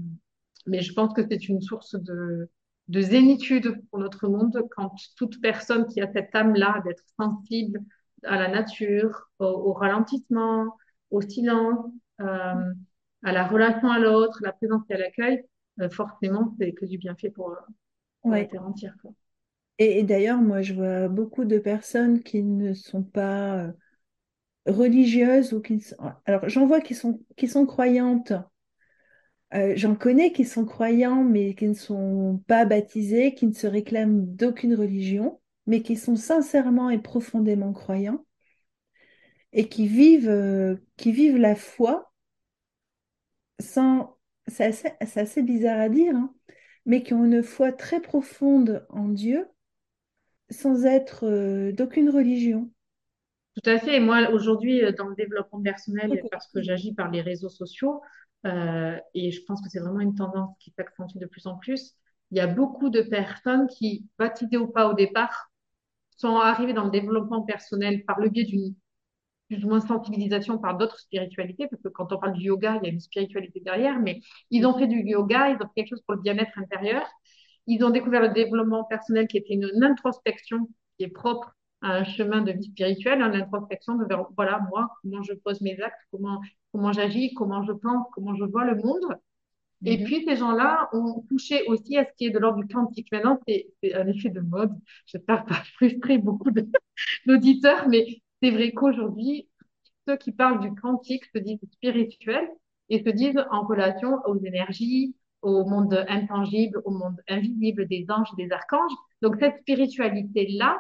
mais 0.68 0.82
je 0.82 0.94
pense 0.94 1.14
que 1.14 1.22
c'est 1.28 1.48
une 1.50 1.62
source 1.62 1.96
de, 1.96 2.50
de 2.88 3.02
zénitude 3.02 3.82
pour 3.90 4.00
notre 4.00 4.28
monde 4.28 4.64
quand 4.76 4.94
toute 5.18 5.42
personne 5.42 5.88
qui 5.88 6.02
a 6.02 6.12
cette 6.12 6.34
âme-là 6.36 6.82
d'être 6.86 7.04
sensible 7.20 7.80
à 8.24 8.38
la 8.38 8.48
nature, 8.50 9.30
au, 9.40 9.46
au 9.46 9.74
ralentissement, 9.74 10.76
au 11.10 11.22
silence, 11.22 11.86
euh, 12.22 12.26
à 13.24 13.32
la 13.32 13.48
relation 13.48 13.90
à 13.92 14.00
l'autre, 14.00 14.40
la 14.44 14.52
présence 14.54 14.84
et 14.90 14.94
à 14.94 14.98
l'accueil, 14.98 15.44
euh, 15.82 15.90
forcément, 15.90 16.56
c'est 16.60 16.74
que 16.74 16.86
du 16.86 16.98
bienfait 16.98 17.30
pour, 17.32 17.56
pour 18.22 18.32
Ouais. 18.32 18.50
entière. 18.60 18.96
Quoi. 19.02 19.12
Et, 19.84 20.04
d'ailleurs, 20.04 20.42
moi, 20.42 20.62
je 20.62 20.74
vois 20.74 21.08
beaucoup 21.08 21.44
de 21.44 21.58
personnes 21.58 22.22
qui 22.22 22.44
ne 22.44 22.74
sont 22.76 23.02
pas, 23.02 23.58
euh, 23.64 23.72
religieuses 24.68 25.54
ou 25.54 25.62
qui 25.62 25.80
sont... 25.82 25.98
Alors, 26.26 26.48
j'en 26.48 26.68
vois 26.68 26.82
qui 26.82 26.94
sont, 26.94 27.20
qui 27.36 27.48
sont 27.48 27.66
croyantes. 27.66 28.32
Euh, 29.56 29.74
j'en 29.76 29.96
connais 29.96 30.34
qui 30.34 30.46
sont 30.46 30.66
croyants, 30.66 31.24
mais 31.24 31.56
qui 31.56 31.68
ne 31.68 31.74
sont 31.74 32.44
pas 32.46 32.66
baptisés, 32.66 33.34
qui 33.34 33.48
ne 33.48 33.54
se 33.54 33.66
réclament 33.66 34.24
d'aucune 34.36 34.76
religion, 34.76 35.42
mais 35.66 35.82
qui 35.82 35.96
sont 35.96 36.16
sincèrement 36.16 36.92
et 36.92 37.00
profondément 37.00 37.74
croyants 37.74 38.24
et 39.52 39.68
qui 39.68 39.88
vivent, 39.88 40.30
euh, 40.30 40.76
qui 40.98 41.12
vivent 41.12 41.38
la 41.38 41.56
foi 41.56 42.14
sans... 43.60 44.16
C'est 44.48 44.66
assez, 44.66 44.90
c'est 45.08 45.22
assez 45.22 45.42
bizarre 45.42 45.80
à 45.80 45.90
dire, 45.90 46.16
hein, 46.16 46.36
mais 46.86 47.02
qui 47.02 47.14
ont 47.16 47.26
une 47.26 47.42
foi 47.42 47.72
très 47.72 48.00
profonde 48.00 48.86
en 48.90 49.08
Dieu 49.08 49.48
sans 50.52 50.86
être 50.86 51.26
euh, 51.26 51.72
d'aucune 51.72 52.10
religion. 52.10 52.70
Tout 53.56 53.70
à 53.70 53.80
fait. 53.80 53.98
Et 53.98 54.00
moi, 54.00 54.30
aujourd'hui, 54.32 54.84
euh, 54.84 54.92
dans 54.92 55.08
le 55.08 55.16
développement 55.16 55.62
personnel, 55.62 56.22
parce 56.32 56.48
que 56.48 56.62
j'agis 56.62 56.94
par 56.94 57.10
les 57.10 57.22
réseaux 57.22 57.50
sociaux, 57.50 58.02
euh, 58.46 58.98
et 59.14 59.32
je 59.32 59.42
pense 59.46 59.62
que 59.62 59.70
c'est 59.70 59.80
vraiment 59.80 60.00
une 60.00 60.16
tendance 60.16 60.56
qui 60.60 60.72
s'accentue 60.72 61.18
de 61.18 61.26
plus 61.26 61.48
en 61.48 61.58
plus, 61.58 61.96
il 62.32 62.38
y 62.38 62.42
a 62.42 62.48
beaucoup 62.48 62.90
de 62.90 63.02
personnes 63.02 63.68
qui, 63.68 64.08
baptisées 64.18 64.58
ou 64.58 64.68
pas 64.68 64.90
au 64.90 64.94
départ, 64.94 65.52
sont 66.18 66.38
arrivées 66.38 66.74
dans 66.74 66.86
le 66.86 66.92
développement 66.92 67.42
personnel 67.42 68.06
par 68.06 68.20
le 68.20 68.30
biais 68.30 68.46
d'une 68.46 68.76
plus 69.52 69.66
ou 69.66 69.68
moins 69.68 69.82
sensibilisation 69.82 70.58
par 70.60 70.78
d'autres 70.78 70.98
spiritualités, 70.98 71.68
parce 71.68 71.82
que 71.82 71.90
quand 71.90 72.14
on 72.14 72.18
parle 72.18 72.34
du 72.34 72.46
yoga, 72.46 72.80
il 72.82 72.88
y 72.88 72.90
a 72.90 72.94
une 72.94 73.02
spiritualité 73.02 73.60
derrière, 73.60 74.00
mais 74.00 74.22
ils 74.50 74.66
ont 74.66 74.78
fait 74.78 74.88
du 74.88 75.02
yoga, 75.02 75.50
ils 75.50 75.56
ont 75.56 75.68
fait 75.68 75.74
quelque 75.76 75.90
chose 75.90 76.02
pour 76.04 76.16
le 76.16 76.22
bien-être 76.22 76.58
intérieur. 76.58 77.06
Ils 77.72 77.84
ont 77.86 77.90
découvert 77.90 78.22
le 78.22 78.30
développement 78.30 78.84
personnel 78.84 79.28
qui 79.28 79.38
était 79.38 79.54
une, 79.56 79.84
introspection 79.84 80.68
qui 80.98 81.06
est 81.06 81.10
propre 81.10 81.56
à 81.82 81.94
un 81.98 82.04
chemin 82.04 82.42
de 82.42 82.52
vie 82.52 82.66
spirituelle, 82.66 83.22
une 83.22 83.36
introspection 83.36 83.96
de 83.96 84.06
voilà, 84.36 84.60
moi, 84.70 84.90
comment 85.02 85.24
je 85.24 85.34
pose 85.34 85.62
mes 85.62 85.80
actes, 85.82 86.00
comment, 86.12 86.42
comment 86.72 86.94
j'agis, 86.94 87.34
comment 87.34 87.64
je 87.66 87.72
pense, 87.74 88.08
comment 88.14 88.36
je 88.36 88.44
vois 88.46 88.66
le 88.66 88.76
monde. 88.76 89.18
Et 89.86 89.98
Mhm. 89.98 90.06
puis, 90.06 90.24
ces 90.26 90.36
gens-là 90.38 90.90
ont 90.94 91.22
touché 91.30 91.64
aussi 91.68 91.98
à 91.98 92.06
ce 92.06 92.12
qui 92.18 92.26
est 92.28 92.30
de 92.32 92.40
l'ordre 92.40 92.64
du 92.64 92.68
quantique. 92.74 93.12
Maintenant, 93.12 93.40
c'est 93.48 93.68
un 93.96 94.08
effet 94.08 94.30
de 94.30 94.42
mode. 94.42 94.74
J'espère 95.08 95.46
pas 95.46 95.64
frustrer 95.76 96.18
beaucoup 96.20 96.52
d'auditeurs, 97.26 97.88
mais 97.90 98.22
c'est 98.44 98.52
vrai 98.52 98.74
qu'aujourd'hui, 98.74 99.50
ceux 100.08 100.18
qui 100.18 100.32
parlent 100.32 100.62
du 100.62 100.74
quantique 100.80 101.26
se 101.34 101.40
disent 101.40 101.60
spirituels 101.74 102.50
et 102.90 103.04
se 103.04 103.10
disent 103.10 103.44
en 103.52 103.64
relation 103.66 104.20
aux 104.26 104.40
énergies, 104.44 105.16
au 105.42 105.66
monde 105.66 106.06
intangible, 106.08 106.82
au 106.86 106.92
monde 106.92 107.18
invisible 107.28 107.88
des 107.88 108.06
anges 108.10 108.30
des 108.38 108.52
archanges. 108.52 108.92
Donc, 109.22 109.38
cette 109.40 109.60
spiritualité-là, 109.62 110.80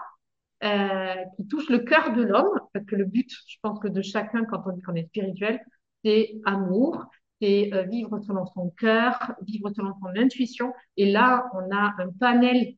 euh, 0.64 1.16
qui 1.36 1.48
touche 1.48 1.70
le 1.70 1.80
cœur 1.80 2.14
de 2.14 2.22
l'homme, 2.22 2.60
parce 2.74 2.86
que 2.86 2.96
le 2.96 3.06
but, 3.06 3.30
je 3.48 3.58
pense 3.62 3.80
que 3.80 3.88
de 3.88 4.02
chacun, 4.02 4.46
quand 4.46 4.62
on 4.66 4.74
dit 4.74 4.82
qu'on 4.82 4.96
est 4.96 5.08
spirituel, 5.08 5.60
c'est 6.04 6.36
amour, 6.46 7.06
c'est 7.42 7.74
euh, 7.74 7.84
vivre 7.84 8.20
selon 8.20 8.46
son 8.46 8.70
cœur, 8.70 9.34
vivre 9.48 9.72
selon 9.76 9.94
son 10.00 10.10
intuition. 10.16 10.74
Et 10.98 11.12
là, 11.12 11.50
on 11.54 11.76
a 11.76 11.96
un 11.98 12.12
panel 12.20 12.76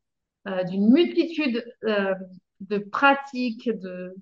euh, 0.47 0.63
d'une 0.63 0.91
multitude 0.91 1.65
euh, 1.83 2.15
de 2.61 2.77
pratiques, 2.77 3.69
de, 3.69 4.15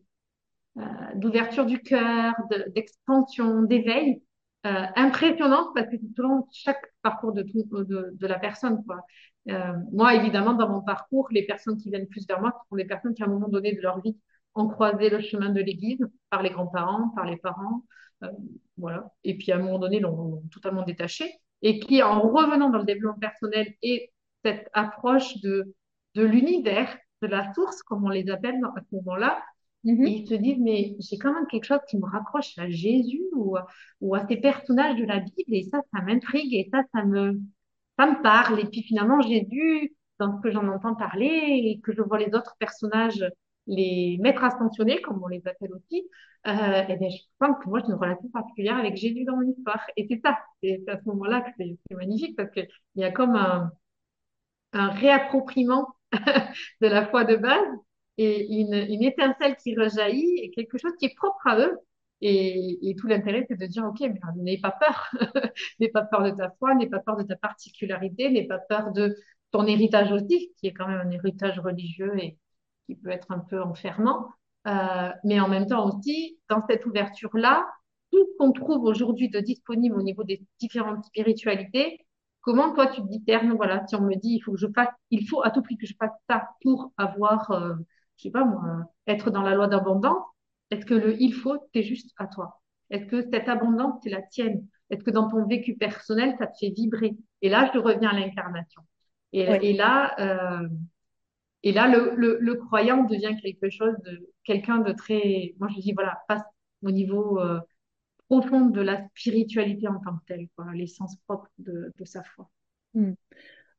euh, 0.77 0.81
d'ouverture 1.15 1.65
du 1.65 1.79
cœur, 1.79 2.33
de- 2.49 2.71
d'expansion, 2.71 3.61
d'éveil, 3.61 4.23
euh, 4.65 4.85
impressionnante 4.95 5.69
parce 5.75 5.87
que 5.87 5.97
c'est 5.97 6.15
selon 6.15 6.47
chaque 6.51 6.81
parcours 7.01 7.33
de, 7.33 7.43
tout- 7.43 7.83
de, 7.83 8.11
de 8.13 8.27
la 8.27 8.39
personne, 8.39 8.83
quoi. 8.85 9.01
Euh, 9.49 9.73
moi, 9.91 10.13
évidemment, 10.15 10.53
dans 10.53 10.69
mon 10.69 10.81
parcours, 10.81 11.27
les 11.31 11.45
personnes 11.45 11.77
qui 11.77 11.89
viennent 11.89 12.07
plus 12.07 12.27
vers 12.27 12.39
moi, 12.41 12.53
sont 12.69 12.75
des 12.75 12.85
personnes 12.85 13.13
qui, 13.15 13.23
à 13.23 13.25
un 13.25 13.29
moment 13.29 13.47
donné 13.49 13.73
de 13.73 13.81
leur 13.81 13.99
vie, 14.01 14.17
ont 14.55 14.67
croisé 14.67 15.09
le 15.09 15.19
chemin 15.19 15.49
de 15.49 15.61
l'Église 15.61 16.05
par 16.29 16.43
les 16.43 16.51
grands-parents, 16.51 17.09
par 17.15 17.25
les 17.25 17.37
parents, 17.37 17.83
euh, 18.23 18.27
voilà. 18.77 19.11
Et 19.23 19.37
puis, 19.37 19.51
à 19.51 19.57
un 19.57 19.59
moment 19.59 19.79
donné, 19.79 19.99
l'ont 19.99 20.43
totalement 20.51 20.83
détaché 20.83 21.31
et 21.61 21.79
qui, 21.79 22.01
en 22.03 22.21
revenant 22.21 22.69
dans 22.69 22.79
le 22.79 22.85
développement 22.85 23.19
personnel 23.19 23.73
et 23.81 24.11
cette 24.43 24.69
approche 24.73 25.37
de, 25.41 25.73
de 26.15 26.23
l'univers, 26.23 26.97
de 27.21 27.27
la 27.27 27.53
source, 27.53 27.83
comme 27.83 28.03
on 28.05 28.09
les 28.09 28.29
appelle 28.29 28.55
à 28.75 28.81
ce 28.89 28.95
moment-là, 28.95 29.41
et 30.03 30.09
Mhm. 30.09 30.15
ils 30.21 30.27
se 30.27 30.33
disent, 30.35 30.59
mais 30.59 30.95
j'ai 30.99 31.17
quand 31.17 31.33
même 31.33 31.47
quelque 31.47 31.65
chose 31.65 31.79
qui 31.89 31.97
me 31.97 32.05
raccroche 32.05 32.57
à 32.57 32.69
Jésus 32.69 33.21
ou, 33.33 33.57
ou 34.01 34.15
à 34.15 34.27
ces 34.27 34.37
personnages 34.37 34.97
de 34.99 35.05
la 35.05 35.19
Bible, 35.19 35.53
et 35.53 35.63
ça, 35.71 35.81
ça 35.93 36.01
m'intrigue, 36.01 36.53
et 36.55 36.69
ça, 36.71 36.81
ça 36.93 37.03
me, 37.05 37.39
ça 37.99 38.07
me 38.07 38.21
parle. 38.21 38.59
Et 38.59 38.65
puis 38.65 38.83
finalement, 38.83 39.21
Jésus, 39.21 39.95
dans 40.19 40.37
ce 40.37 40.41
que 40.41 40.51
j'en 40.51 40.67
entends 40.67 40.95
parler, 40.95 41.27
et 41.27 41.79
que 41.83 41.93
je 41.93 42.01
vois 42.01 42.19
les 42.19 42.33
autres 42.35 42.55
personnages, 42.59 43.23
les 43.67 44.17
maîtres 44.21 44.43
ascensionnés, 44.43 45.01
comme 45.01 45.21
on 45.23 45.27
les 45.27 45.45
appelle 45.47 45.71
aussi, 45.73 46.03
euh, 46.47 46.83
et 46.87 46.97
bien, 46.97 47.09
je 47.09 47.17
pense 47.39 47.57
que 47.63 47.69
moi, 47.69 47.79
j'ai 47.81 47.87
une 47.87 47.93
relation 47.99 48.27
particulière 48.29 48.77
avec 48.77 48.97
Jésus 48.97 49.23
dans 49.25 49.35
mon 49.37 49.47
histoire. 49.51 49.85
Et 49.97 50.07
c'est 50.09 50.19
ça, 50.23 50.39
c'est 50.63 50.83
à 50.87 50.99
ce 50.99 51.05
moment-là 51.09 51.41
que 51.41 51.49
c'est 51.57 51.77
c'est 51.89 51.95
magnifique, 51.95 52.35
parce 52.35 52.49
qu'il 52.51 52.67
y 52.95 53.03
a 53.03 53.11
comme 53.11 53.35
un, 53.35 53.71
un 54.73 54.89
réappropriement 54.89 55.87
de 56.81 56.87
la 56.87 57.07
foi 57.07 57.23
de 57.25 57.35
base 57.35 57.67
et 58.17 58.47
une, 58.59 58.73
étincelle 59.03 59.55
qui 59.57 59.75
rejaillit 59.75 60.39
et 60.39 60.51
quelque 60.51 60.77
chose 60.77 60.93
qui 60.99 61.05
est 61.05 61.15
propre 61.15 61.45
à 61.47 61.59
eux. 61.59 61.77
Et, 62.21 62.89
et 62.89 62.95
tout 62.95 63.07
l'intérêt, 63.07 63.45
c'est 63.47 63.57
de 63.57 63.65
dire, 63.65 63.83
OK, 63.85 63.99
mais 64.01 64.19
n'aie 64.37 64.59
pas 64.59 64.71
peur. 64.71 65.11
n'aie 65.79 65.89
pas 65.89 66.03
peur 66.03 66.23
de 66.23 66.31
ta 66.31 66.51
foi, 66.59 66.75
n'aie 66.75 66.89
pas 66.89 66.99
peur 66.99 67.17
de 67.17 67.23
ta 67.23 67.35
particularité, 67.35 68.29
n'aie 68.29 68.45
pas 68.45 68.59
peur 68.59 68.91
de 68.91 69.15
ton 69.51 69.65
héritage 69.65 70.11
aussi, 70.11 70.53
qui 70.57 70.67
est 70.67 70.73
quand 70.73 70.87
même 70.87 71.01
un 71.07 71.11
héritage 71.11 71.59
religieux 71.59 72.13
et 72.19 72.37
qui 72.85 72.95
peut 72.95 73.09
être 73.09 73.31
un 73.31 73.39
peu 73.39 73.61
enfermant. 73.61 74.27
Euh, 74.67 75.09
mais 75.23 75.39
en 75.39 75.47
même 75.47 75.65
temps 75.65 75.87
aussi, 75.87 76.39
dans 76.49 76.63
cette 76.69 76.85
ouverture-là, 76.85 77.67
tout 78.11 78.23
ce 78.23 78.37
qu'on 78.37 78.51
trouve 78.51 78.83
aujourd'hui 78.83 79.29
de 79.29 79.39
disponible 79.39 79.95
au 79.95 80.03
niveau 80.03 80.23
des 80.23 80.45
différentes 80.59 81.03
spiritualités, 81.05 82.05
Comment 82.41 82.73
toi 82.73 82.87
tu 82.87 83.01
te 83.01 83.07
discernes, 83.07 83.53
voilà, 83.55 83.85
si 83.87 83.95
on 83.95 84.01
me 84.01 84.15
dit 84.15 84.29
il 84.35 84.39
faut 84.39 84.53
que 84.53 84.57
je 84.57 84.67
fasse, 84.73 84.89
il 85.11 85.27
faut 85.27 85.43
à 85.43 85.51
tout 85.51 85.61
prix 85.61 85.77
que 85.77 85.85
je 85.85 85.93
fasse 85.97 86.11
ça 86.27 86.49
pour 86.63 86.91
avoir, 86.97 87.51
euh, 87.51 87.75
je 88.21 88.27
sais 88.27 88.31
pas 88.31 88.45
moi, 88.45 88.85
être 89.07 89.31
dans 89.31 89.41
la 89.41 89.55
loi 89.55 89.67
d'abondance, 89.67 90.23
est-ce 90.69 90.85
que 90.85 90.93
le 90.93 91.19
il 91.19 91.33
faut, 91.33 91.57
c'est 91.73 91.81
juste 91.81 92.11
à 92.17 92.27
toi? 92.27 92.61
Est-ce 92.91 93.05
que 93.05 93.21
cette 93.31 93.49
abondance, 93.49 93.99
c'est 94.03 94.11
la 94.11 94.21
tienne? 94.21 94.67
Est-ce 94.91 95.03
que 95.03 95.09
dans 95.11 95.27
ton 95.27 95.47
vécu 95.47 95.75
personnel, 95.75 96.35
ça 96.37 96.47
te 96.47 96.57
fait 96.59 96.69
vibrer? 96.69 97.15
Et 97.41 97.49
là, 97.49 97.71
je 97.73 97.79
reviens 97.79 98.09
à 98.09 98.19
l'incarnation. 98.19 98.83
Et, 99.33 99.73
là, 99.73 100.13
euh, 100.19 100.67
et 101.63 101.71
là, 101.71 101.87
le, 101.87 102.13
le, 102.15 102.37
le 102.39 102.55
croyant 102.55 103.05
devient 103.05 103.35
quelque 103.41 103.69
chose 103.69 103.95
de, 104.05 104.29
quelqu'un 104.43 104.79
de 104.79 104.91
très, 104.91 105.55
moi 105.59 105.69
je 105.73 105.79
dis 105.79 105.93
voilà, 105.93 106.21
passe 106.27 106.43
au 106.83 106.91
niveau 106.91 107.39
euh, 107.39 107.59
profond 108.27 108.65
de 108.65 108.81
la 108.81 109.07
spiritualité 109.15 109.87
en 109.87 109.99
tant 109.99 110.17
que 110.17 110.25
telle, 110.27 110.47
l'essence 110.73 111.15
propre 111.27 111.47
de, 111.57 111.91
de 111.97 112.05
sa 112.05 112.23
foi. 112.23 112.49
Mm. 112.93 113.13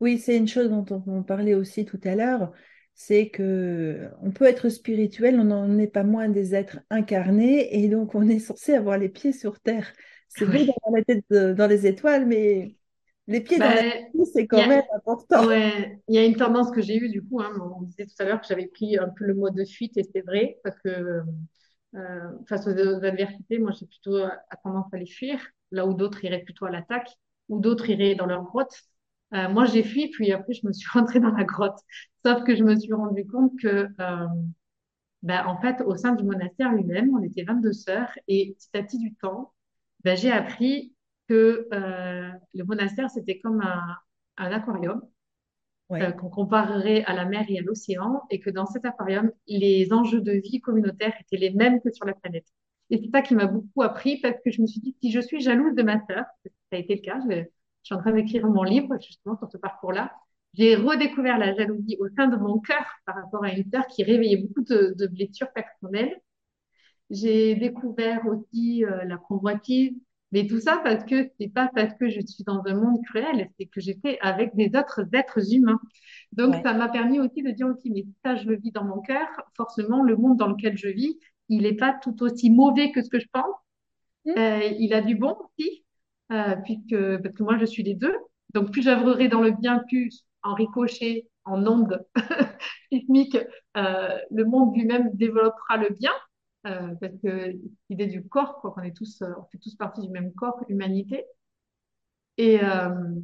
Oui, 0.00 0.18
c'est 0.18 0.36
une 0.36 0.48
chose 0.48 0.68
dont 0.68 0.86
on, 0.90 1.02
on 1.06 1.22
parlait 1.22 1.54
aussi 1.54 1.84
tout 1.84 2.00
à 2.02 2.16
l'heure, 2.16 2.50
c'est 2.94 3.30
que 3.30 4.10
on 4.22 4.30
peut 4.32 4.44
être 4.46 4.68
spirituel, 4.68 5.38
on 5.40 5.44
n'en 5.44 5.78
est 5.78 5.86
pas 5.88 6.04
moins 6.04 6.28
des 6.28 6.54
êtres 6.54 6.80
incarnés, 6.90 7.82
et 7.84 7.88
donc 7.88 8.14
on 8.14 8.28
est 8.28 8.38
censé 8.38 8.74
avoir 8.74 8.98
les 8.98 9.08
pieds 9.08 9.32
sur 9.32 9.60
terre. 9.60 9.92
C'est 10.28 10.46
beau 10.46 10.58
Oui. 10.58 10.66
d'avoir 10.66 10.92
la 10.98 11.04
tête 11.04 11.24
dans 11.56 11.66
les 11.68 11.86
étoiles, 11.86 12.26
mais 12.26 12.76
les 13.26 13.40
pieds 13.40 13.60
dans 13.60 13.72
la 13.72 13.82
terre, 13.84 14.26
c'est 14.32 14.46
il 14.50 14.58
y 14.58 14.60
quand 14.60 14.62
a, 14.62 14.68
même 14.68 14.82
important. 14.94 15.46
ouais, 15.46 16.00
il 16.08 16.14
y 16.14 16.18
a 16.18 16.24
une 16.24 16.36
tendance 16.36 16.70
que 16.70 16.82
j'ai 16.82 16.96
eue, 16.98 17.08
du 17.08 17.22
coup, 17.22 17.40
hein, 17.40 17.52
on 17.78 17.82
disait 17.82 18.06
tout 18.06 18.14
à 18.20 18.24
l'heure 18.24 18.40
que 18.40 18.46
j'avais 18.46 18.66
pris 18.68 18.98
un 18.98 19.08
peu 19.08 19.24
le 19.26 19.34
mode 19.34 19.54
de 19.54 19.64
fuite, 19.64 19.96
et 19.96 20.04
c'est 20.04 20.22
vrai, 20.22 20.58
parce 20.64 20.78
que 20.80 21.22
euh, 21.96 22.30
face 22.48 22.66
aux, 22.66 22.72
aux 22.72 23.04
adversités, 23.04 23.58
moi, 23.58 23.72
j'ai 23.78 23.86
plutôt 23.86 24.16
euh, 24.16 24.28
tendance 24.64 24.92
à 24.92 24.98
les 24.98 25.06
fuir, 25.06 25.40
là 25.70 25.86
où 25.86 25.94
d'autres 25.94 26.24
iraient 26.24 26.42
plutôt 26.44 26.66
à 26.66 26.70
l'attaque, 26.70 27.10
ou 27.48 27.60
d'autres 27.60 27.90
iraient 27.90 28.14
dans 28.14 28.26
leur 28.26 28.42
grotte. 28.44 28.74
Euh, 29.34 29.48
moi, 29.48 29.64
j'ai 29.66 29.82
fui, 29.82 30.08
puis 30.10 30.32
après, 30.32 30.52
je 30.52 30.66
me 30.66 30.72
suis 30.72 30.88
rentrée 30.92 31.20
dans 31.20 31.30
la 31.32 31.44
grotte. 31.44 31.78
Sauf 32.24 32.44
que 32.44 32.54
je 32.54 32.64
me 32.64 32.78
suis 32.78 32.92
rendu 32.92 33.26
compte 33.26 33.52
que, 33.60 33.88
euh, 34.00 34.26
ben, 35.22 35.46
en 35.46 35.60
fait, 35.60 35.80
au 35.82 35.96
sein 35.96 36.14
du 36.14 36.24
monastère 36.24 36.72
lui-même, 36.72 37.14
on 37.14 37.22
était 37.22 37.44
22 37.44 37.72
sœurs, 37.72 38.10
et 38.28 38.54
petit 38.58 38.76
à 38.76 38.82
petit 38.82 38.98
du 38.98 39.14
temps, 39.14 39.52
ben, 40.04 40.16
j'ai 40.16 40.32
appris 40.32 40.94
que 41.28 41.68
euh, 41.72 42.30
le 42.54 42.64
monastère, 42.64 43.10
c'était 43.10 43.38
comme 43.40 43.60
un, 43.62 43.96
un 44.38 44.52
aquarium 44.52 45.02
Ouais, 45.90 46.16
qu'on 46.16 46.30
comparerait 46.30 47.04
à 47.04 47.12
la 47.12 47.26
mer 47.26 47.44
et 47.50 47.58
à 47.58 47.60
l'océan, 47.60 48.22
et 48.30 48.40
que 48.40 48.48
dans 48.48 48.64
cet 48.64 48.86
aquarium, 48.86 49.30
les 49.46 49.92
enjeux 49.92 50.22
de 50.22 50.32
vie 50.32 50.60
communautaire 50.60 51.12
étaient 51.20 51.36
les 51.36 51.50
mêmes 51.50 51.82
que 51.82 51.92
sur 51.92 52.06
la 52.06 52.14
planète. 52.14 52.46
Et 52.88 52.98
c'est 52.98 53.10
ça 53.10 53.20
qui 53.20 53.34
m'a 53.34 53.46
beaucoup 53.46 53.82
appris, 53.82 54.18
parce 54.20 54.36
que 54.42 54.50
je 54.50 54.62
me 54.62 54.66
suis 54.66 54.80
dit, 54.80 54.96
si 55.02 55.12
je 55.12 55.20
suis 55.20 55.40
jalouse 55.42 55.74
de 55.74 55.82
ma 55.82 55.98
sœur, 56.06 56.24
ça 56.44 56.50
a 56.72 56.76
été 56.76 56.94
le 56.94 57.02
cas, 57.02 57.18
je, 57.28 57.44
je 57.82 57.86
suis 57.86 57.94
en 57.94 57.98
train 57.98 58.12
d'écrire 58.12 58.46
mon 58.46 58.62
livre 58.62 58.96
justement 59.00 59.36
sur 59.36 59.50
ce 59.50 59.58
parcours-là, 59.58 60.12
j'ai 60.54 60.76
redécouvert 60.76 61.38
la 61.38 61.54
jalousie 61.54 61.96
au 62.00 62.08
sein 62.16 62.28
de 62.28 62.36
mon 62.36 62.58
cœur 62.58 62.84
par 63.06 63.16
rapport 63.16 63.44
à 63.44 63.52
une 63.52 63.64
sœur 63.70 63.86
qui 63.86 64.04
réveillait 64.04 64.36
beaucoup 64.36 64.62
de, 64.62 64.94
de 64.98 65.06
blessures 65.06 65.50
personnelles 65.52 66.20
j'ai 67.12 67.54
découvert 67.54 68.26
aussi 68.26 68.84
euh, 68.84 69.04
la 69.04 69.18
convoitise, 69.18 69.92
mais 70.32 70.46
tout 70.46 70.60
ça 70.60 70.80
parce 70.82 71.04
que 71.04 71.30
c'est 71.38 71.52
pas 71.52 71.70
parce 71.74 71.92
que 72.00 72.08
je 72.08 72.20
suis 72.20 72.42
dans 72.42 72.62
un 72.64 72.74
monde 72.74 72.98
cruel, 73.04 73.50
c'est 73.58 73.66
que 73.66 73.80
j'étais 73.80 74.18
avec 74.22 74.56
des 74.56 74.70
autres 74.78 75.04
êtres 75.12 75.54
humains. 75.54 75.78
Donc 76.32 76.54
ouais. 76.54 76.62
ça 76.62 76.72
m'a 76.72 76.88
permis 76.88 77.20
aussi 77.20 77.42
de 77.42 77.50
dire, 77.50 77.66
ok, 77.66 77.80
mais 77.84 78.06
ça 78.24 78.34
je 78.36 78.48
le 78.48 78.56
vis 78.56 78.72
dans 78.72 78.84
mon 78.84 79.00
cœur, 79.02 79.28
forcément 79.56 80.02
le 80.02 80.16
monde 80.16 80.38
dans 80.38 80.48
lequel 80.48 80.76
je 80.78 80.88
vis, 80.88 81.18
il 81.50 81.62
n'est 81.62 81.76
pas 81.76 81.94
tout 82.02 82.22
aussi 82.22 82.50
mauvais 82.50 82.92
que 82.92 83.02
ce 83.02 83.10
que 83.10 83.20
je 83.20 83.28
pense. 83.30 83.54
Mm. 84.24 84.30
Euh, 84.38 84.64
il 84.78 84.94
a 84.94 85.02
du 85.02 85.14
bon 85.14 85.36
aussi, 85.36 85.84
euh, 86.32 86.56
puisque, 86.64 87.22
parce 87.22 87.34
que 87.34 87.42
moi, 87.42 87.58
je 87.58 87.64
suis 87.66 87.82
les 87.82 87.94
deux. 87.94 88.16
Donc, 88.54 88.70
plus 88.72 88.82
j'œuvrerai 88.82 89.28
dans 89.28 89.40
le 89.40 89.52
bien, 89.52 89.80
plus 89.88 90.26
en 90.42 90.54
ricochet, 90.54 91.26
en 91.44 91.66
onde 91.66 92.04
sismique, 92.92 93.36
euh, 93.76 94.18
le 94.30 94.44
monde 94.44 94.74
lui-même 94.74 95.10
développera 95.14 95.76
le 95.76 95.90
bien, 95.90 96.12
euh, 96.66 96.94
parce 97.00 97.14
que 97.22 97.52
l'idée 97.90 98.06
du 98.06 98.26
corps, 98.28 98.60
quoi, 98.60 98.72
qu'on 98.72 98.82
est 98.82 98.96
tous, 98.96 99.22
euh, 99.22 99.32
on 99.38 99.44
fait 99.50 99.58
tous 99.58 99.74
partie 99.76 100.00
du 100.02 100.10
même 100.10 100.32
corps, 100.34 100.60
humanité. 100.68 101.24
Et, 102.38 102.62
euh, 102.62 103.14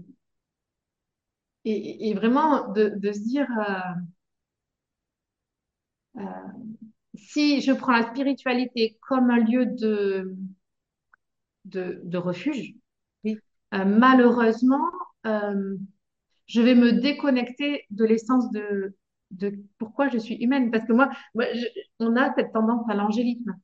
et, 1.65 2.11
et 2.11 2.15
vraiment 2.15 2.73
de, 2.73 2.91
se 3.13 3.21
dire, 3.21 3.47
si 7.15 7.61
je 7.61 7.73
prends 7.73 7.93
la 7.93 8.09
spiritualité 8.11 8.99
comme 9.01 9.31
un 9.31 9.39
lieu 9.39 9.67
de, 9.67 10.35
de, 11.65 12.19
refuge. 12.19 12.75
Euh, 13.75 13.85
malheureusement, 13.85 14.85
euh, 15.27 15.77
je 16.47 16.63
vais 16.63 16.75
me 16.75 16.93
déconnecter 16.93 17.85
de 17.91 18.05
l'essence 18.07 18.51
de, 18.53 18.97
de 19.33 19.55
pourquoi 19.79 20.09
je 20.09 20.19
suis 20.19 20.37
humaine. 20.37 20.71
Parce 20.71 20.87
que 20.87 20.93
moi, 20.95 21.11
moi 21.35 21.47
je- 21.55 21.67
on 22.01 22.17
a 22.17 22.35
cette 22.37 22.53
tendance 22.53 22.89
à 22.91 22.95
l'angélisme. 22.95 23.57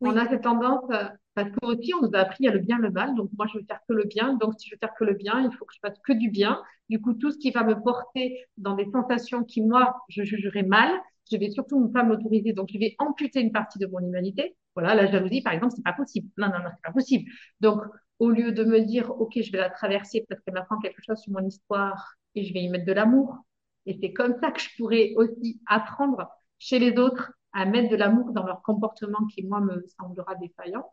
On 0.00 0.16
a 0.16 0.28
cette 0.28 0.42
tendance, 0.42 0.84
euh, 0.90 1.04
parce 1.34 1.50
qu'aussi, 1.52 1.92
on 1.94 2.02
nous 2.06 2.10
a 2.14 2.20
appris 2.20 2.38
il 2.40 2.46
y 2.46 2.48
a 2.48 2.52
le 2.52 2.58
bien, 2.60 2.78
le 2.78 2.90
mal. 2.90 3.14
Donc, 3.14 3.30
moi, 3.36 3.46
je 3.52 3.58
veux 3.58 3.64
faire 3.66 3.80
que 3.88 3.92
le 3.94 4.04
bien. 4.04 4.34
Donc, 4.34 4.54
si 4.58 4.68
je 4.68 4.74
veux 4.74 4.78
faire 4.78 4.94
que 4.98 5.04
le 5.04 5.14
bien, 5.14 5.40
il 5.42 5.54
faut 5.56 5.64
que 5.64 5.74
je 5.74 5.78
fasse 5.80 5.98
que 6.04 6.12
du 6.12 6.30
bien. 6.30 6.60
Du 6.88 7.00
coup, 7.00 7.14
tout 7.14 7.30
ce 7.30 7.38
qui 7.38 7.50
va 7.50 7.64
me 7.64 7.74
porter 7.80 8.44
dans 8.56 8.74
des 8.74 8.86
sensations 8.90 9.44
qui, 9.44 9.60
moi, 9.62 9.94
je 10.08 10.22
jugerais 10.24 10.62
mal, 10.62 10.90
je 11.30 11.36
vais 11.36 11.50
surtout 11.50 11.80
ne 11.80 11.88
pas 11.88 12.02
m'autoriser. 12.02 12.52
Donc, 12.52 12.68
je 12.72 12.78
vais 12.78 12.94
amputer 12.98 13.40
une 13.40 13.52
partie 13.52 13.78
de 13.78 13.86
mon 13.86 14.00
humanité. 14.00 14.56
Voilà, 14.74 14.94
la 14.94 15.06
jalousie, 15.10 15.42
par 15.42 15.52
exemple, 15.52 15.74
c'est 15.76 15.84
pas 15.84 15.92
possible. 15.92 16.28
Non, 16.38 16.46
non, 16.48 16.58
non, 16.60 16.70
c'est 16.74 16.82
pas 16.82 16.92
possible. 16.92 17.30
Donc, 17.60 17.82
au 18.20 18.30
lieu 18.30 18.52
de 18.52 18.64
me 18.64 18.80
dire, 18.80 19.10
OK, 19.20 19.32
je 19.42 19.50
vais 19.50 19.58
la 19.58 19.70
traverser 19.70 20.24
parce 20.28 20.40
qu'elle 20.42 20.54
m'apprend 20.54 20.78
quelque 20.78 21.02
chose 21.04 21.18
sur 21.18 21.32
mon 21.32 21.44
histoire 21.44 22.14
et 22.34 22.44
je 22.44 22.54
vais 22.54 22.60
y 22.60 22.68
mettre 22.68 22.84
de 22.84 22.92
l'amour. 22.92 23.38
Et 23.86 23.98
c'est 24.00 24.12
comme 24.12 24.36
ça 24.40 24.52
que 24.52 24.60
je 24.60 24.68
pourrais 24.76 25.14
aussi 25.16 25.60
apprendre 25.66 26.28
chez 26.58 26.78
les 26.78 26.98
autres 26.98 27.32
à 27.52 27.64
mettre 27.64 27.90
de 27.90 27.96
l'amour 27.96 28.32
dans 28.32 28.44
leur 28.46 28.62
comportement 28.62 29.26
qui, 29.34 29.42
moi, 29.42 29.60
me 29.60 29.84
semblera 29.98 30.34
défaillant. 30.36 30.86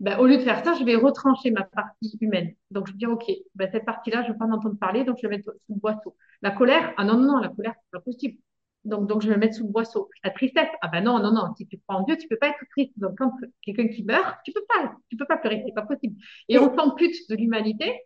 Ben, 0.00 0.18
au 0.18 0.26
lieu 0.26 0.38
de 0.38 0.42
faire 0.42 0.64
ça, 0.64 0.74
je 0.74 0.84
vais 0.84 0.96
retrancher 0.96 1.50
ma 1.50 1.64
partie 1.64 2.16
humaine. 2.20 2.54
Donc, 2.70 2.86
je 2.86 2.92
vais 2.92 2.98
dire, 2.98 3.10
OK, 3.10 3.24
ben, 3.54 3.68
cette 3.70 3.84
partie-là, 3.84 4.22
je 4.22 4.28
ne 4.28 4.32
veux 4.32 4.38
pas 4.38 4.46
m'entendre 4.46 4.78
parler, 4.78 5.04
donc 5.04 5.18
je 5.20 5.26
vais 5.26 5.36
mettre 5.36 5.52
sous 5.66 5.80
le. 5.82 6.12
La 6.42 6.50
colère, 6.52 6.94
ah 6.96 7.04
non, 7.04 7.16
non, 7.18 7.32
non, 7.32 7.38
la 7.38 7.48
colère, 7.48 7.74
c'est 7.76 7.90
pas 7.90 8.00
possible. 8.00 8.38
Donc, 8.84 9.08
donc, 9.08 9.22
je 9.22 9.28
vais 9.28 9.36
mettre 9.36 9.54
sous 9.54 9.64
le 9.64 9.70
boisseau. 9.70 10.10
La 10.22 10.30
tristesse, 10.30 10.68
ah 10.82 10.88
ben 10.88 11.02
non, 11.02 11.18
non, 11.18 11.32
non, 11.32 11.54
si 11.56 11.66
tu 11.66 11.78
crois 11.78 12.00
en 12.00 12.04
Dieu, 12.04 12.16
tu 12.16 12.28
peux 12.28 12.36
pas 12.36 12.48
être 12.48 12.64
triste. 12.70 12.92
Donc, 12.96 13.16
quand 13.18 13.32
quelqu'un 13.62 13.88
qui 13.88 14.04
meurt, 14.04 14.36
tu 14.44 14.52
peux 14.52 14.64
pas, 14.68 14.94
tu 15.08 15.16
peux 15.16 15.26
pas 15.26 15.38
pleurer, 15.38 15.62
c'est 15.66 15.74
pas 15.74 15.82
possible. 15.82 16.16
Et 16.48 16.54
Et, 16.54 16.58
on 16.58 16.74
s'ampute 16.76 17.14
de 17.30 17.36
l'humanité, 17.36 18.02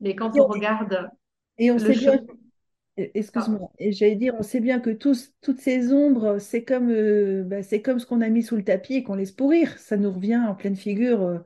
mais 0.00 0.14
quand 0.14 0.36
on 0.36 0.42
on, 0.42 0.48
regarde 0.48 1.08
et 1.58 1.70
on 1.70 1.74
le 1.74 1.80
sait 1.80 1.92
bien, 1.92 2.20
euh, 2.98 3.06
excuse-moi, 3.14 3.70
et 3.78 3.92
j'allais 3.92 4.16
dire, 4.16 4.34
on 4.38 4.42
sait 4.42 4.60
bien 4.60 4.78
que 4.80 4.90
tous, 4.90 5.32
toutes 5.40 5.60
ces 5.60 5.92
ombres, 5.92 6.38
c'est 6.38 6.64
comme, 6.64 6.90
euh, 6.90 7.42
bah, 7.44 7.62
c'est 7.62 7.82
comme 7.82 7.98
ce 7.98 8.06
qu'on 8.06 8.20
a 8.20 8.28
mis 8.28 8.42
sous 8.42 8.56
le 8.56 8.64
tapis 8.64 8.94
et 8.94 9.02
qu'on 9.02 9.14
laisse 9.14 9.32
pourrir. 9.32 9.78
Ça 9.78 9.96
nous 9.96 10.12
revient 10.12 10.40
en 10.48 10.54
pleine 10.54 10.76
figure. 10.76 11.22
euh. 11.22 11.38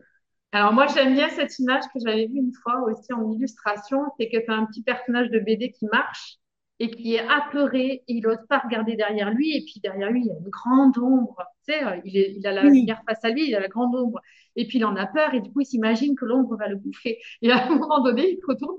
Alors 0.52 0.72
moi, 0.72 0.86
j'aime 0.86 1.14
bien 1.14 1.28
cette 1.28 1.58
image 1.58 1.84
que 1.92 2.00
j'avais 2.04 2.26
vue 2.26 2.38
une 2.38 2.52
fois 2.62 2.82
aussi 2.82 3.12
en 3.12 3.30
illustration, 3.30 4.00
c'est 4.18 4.28
que 4.28 4.38
tu 4.38 4.50
as 4.50 4.54
un 4.54 4.66
petit 4.66 4.82
personnage 4.82 5.30
de 5.30 5.38
BD 5.38 5.70
qui 5.72 5.86
marche 5.92 6.38
et 6.80 6.90
qui 6.90 7.14
est 7.14 7.26
apeuré, 7.28 8.04
il 8.06 8.22
n'ose 8.22 8.38
pas 8.48 8.58
regarder 8.58 8.94
derrière 8.96 9.30
lui, 9.30 9.56
et 9.56 9.62
puis 9.64 9.80
derrière 9.82 10.10
lui, 10.10 10.20
il 10.20 10.26
y 10.26 10.30
a 10.30 10.38
une 10.38 10.48
grande 10.48 10.96
ombre. 10.98 11.42
Tu 11.66 11.72
sais, 11.72 11.84
euh, 11.84 12.00
il, 12.04 12.16
est, 12.16 12.34
il 12.36 12.46
a 12.46 12.52
la 12.52 12.62
lumière 12.62 13.02
face 13.08 13.24
à 13.24 13.30
lui, 13.30 13.48
il 13.48 13.54
a 13.56 13.60
la 13.60 13.68
grande 13.68 13.94
ombre. 13.96 14.20
Et 14.56 14.66
puis 14.66 14.78
il 14.78 14.84
en 14.84 14.96
a 14.96 15.06
peur, 15.06 15.34
et 15.34 15.40
du 15.40 15.52
coup, 15.52 15.60
il 15.60 15.66
s'imagine 15.66 16.14
que 16.16 16.24
l'ombre 16.24 16.56
va 16.56 16.68
le 16.68 16.76
bouffer. 16.76 17.18
Et 17.42 17.50
à 17.50 17.66
un 17.66 17.68
moment 17.68 18.02
donné, 18.02 18.30
il 18.30 18.38
se 18.38 18.46
retourne, 18.46 18.78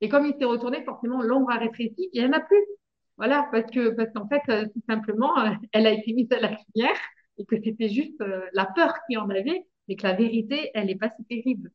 et 0.00 0.08
comme 0.08 0.26
il 0.26 0.34
s'est 0.38 0.44
retourné, 0.44 0.82
forcément, 0.84 1.22
l'ombre 1.22 1.50
a 1.50 1.58
rétréci, 1.58 2.10
et 2.12 2.20
elle 2.20 2.30
n'a 2.30 2.40
plus. 2.40 2.64
Voilà, 3.16 3.48
parce 3.52 3.70
que 3.70 3.90
parce 3.90 4.10
qu'en 4.14 4.26
fait, 4.28 4.42
euh, 4.48 4.66
tout 4.66 4.82
simplement, 4.88 5.38
euh, 5.38 5.50
elle 5.72 5.86
a 5.86 5.92
été 5.92 6.12
mise 6.12 6.32
à 6.32 6.40
la 6.40 6.48
lumière, 6.48 6.96
et 7.38 7.44
que 7.44 7.56
c'était 7.62 7.88
juste 7.88 8.20
euh, 8.22 8.42
la 8.54 8.66
peur 8.66 8.94
qu'il 9.06 9.18
en 9.18 9.28
avait, 9.28 9.66
et 9.88 9.96
que 9.96 10.06
la 10.06 10.14
vérité, 10.14 10.70
elle 10.74 10.86
n'est 10.86 10.96
pas 10.96 11.10
si 11.10 11.24
terrible. 11.24 11.70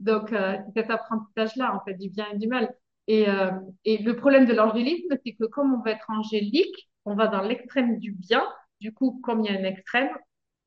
Donc, 0.00 0.30
c'est 0.30 0.80
cet 0.82 0.90
apprentissage-là, 0.90 1.76
en 1.76 1.84
fait, 1.84 1.92
du 1.94 2.08
bien 2.08 2.26
et 2.32 2.38
du 2.38 2.48
mal. 2.48 2.74
Et, 3.10 3.28
euh, 3.28 3.50
et 3.84 3.98
le 3.98 4.14
problème 4.14 4.46
de 4.46 4.54
l'angélisme, 4.54 5.16
c'est 5.24 5.32
que 5.34 5.44
comme 5.44 5.74
on 5.74 5.82
va 5.82 5.90
être 5.92 6.08
angélique, 6.10 6.90
on 7.04 7.16
va 7.16 7.26
dans 7.26 7.42
l'extrême 7.42 7.98
du 7.98 8.12
bien. 8.12 8.44
Du 8.80 8.92
coup, 8.94 9.20
comme 9.24 9.40
il 9.44 9.52
y 9.52 9.56
a 9.56 9.58
un 9.60 9.64
extrême, 9.64 10.10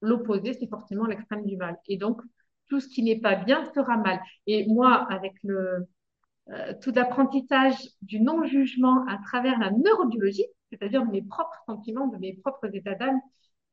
l'opposé, 0.02 0.52
c'est 0.54 0.68
forcément 0.68 1.06
l'extrême 1.06 1.46
du 1.46 1.56
mal. 1.56 1.78
Et 1.88 1.96
donc, 1.98 2.20
tout 2.68 2.82
ce 2.82 2.90
qui 2.90 3.02
n'est 3.02 3.20
pas 3.22 3.36
bien 3.36 3.64
sera 3.74 3.96
mal. 3.98 4.20
Et 4.46 4.68
moi, 4.68 5.08
avec 5.10 5.36
euh, 5.46 6.74
tout 6.82 6.92
l'apprentissage 6.94 7.76
du 8.02 8.20
non-jugement 8.20 9.06
à 9.08 9.18
travers 9.24 9.58
la 9.60 9.72
neurobiologie, 9.72 10.46
c'est-à-dire 10.70 11.06
mes 11.06 11.22
propres 11.22 11.62
sentiments, 11.66 12.08
de 12.08 12.18
mes 12.18 12.34
propres 12.34 12.76
états 12.76 12.96
d'âme, 12.96 13.22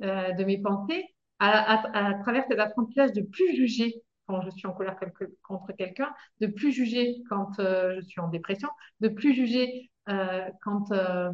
euh, 0.03 0.33
de 0.33 0.45
mes 0.45 0.59
pensées, 0.59 1.05
à, 1.41 1.51
à, 1.75 2.11
à 2.11 2.15
travers 2.23 2.45
cet 2.49 2.61
apprentissage 2.61 3.13
de 3.13 3.23
plus 3.23 3.57
juger 3.57 4.03
quand 4.31 4.43
je 4.43 4.51
suis 4.51 4.67
en 4.67 4.73
colère 4.73 4.97
contre 5.43 5.73
quelqu'un, 5.73 6.13
de 6.41 6.47
plus 6.47 6.73
juger 6.73 7.23
quand 7.29 7.59
euh, 7.59 7.95
je 7.97 8.01
suis 8.03 8.21
en 8.21 8.29
dépression, 8.29 8.69
de 9.01 9.09
plus 9.09 9.35
juger 9.35 9.91
euh, 10.09 10.49
quand, 10.63 10.93
euh, 10.93 11.31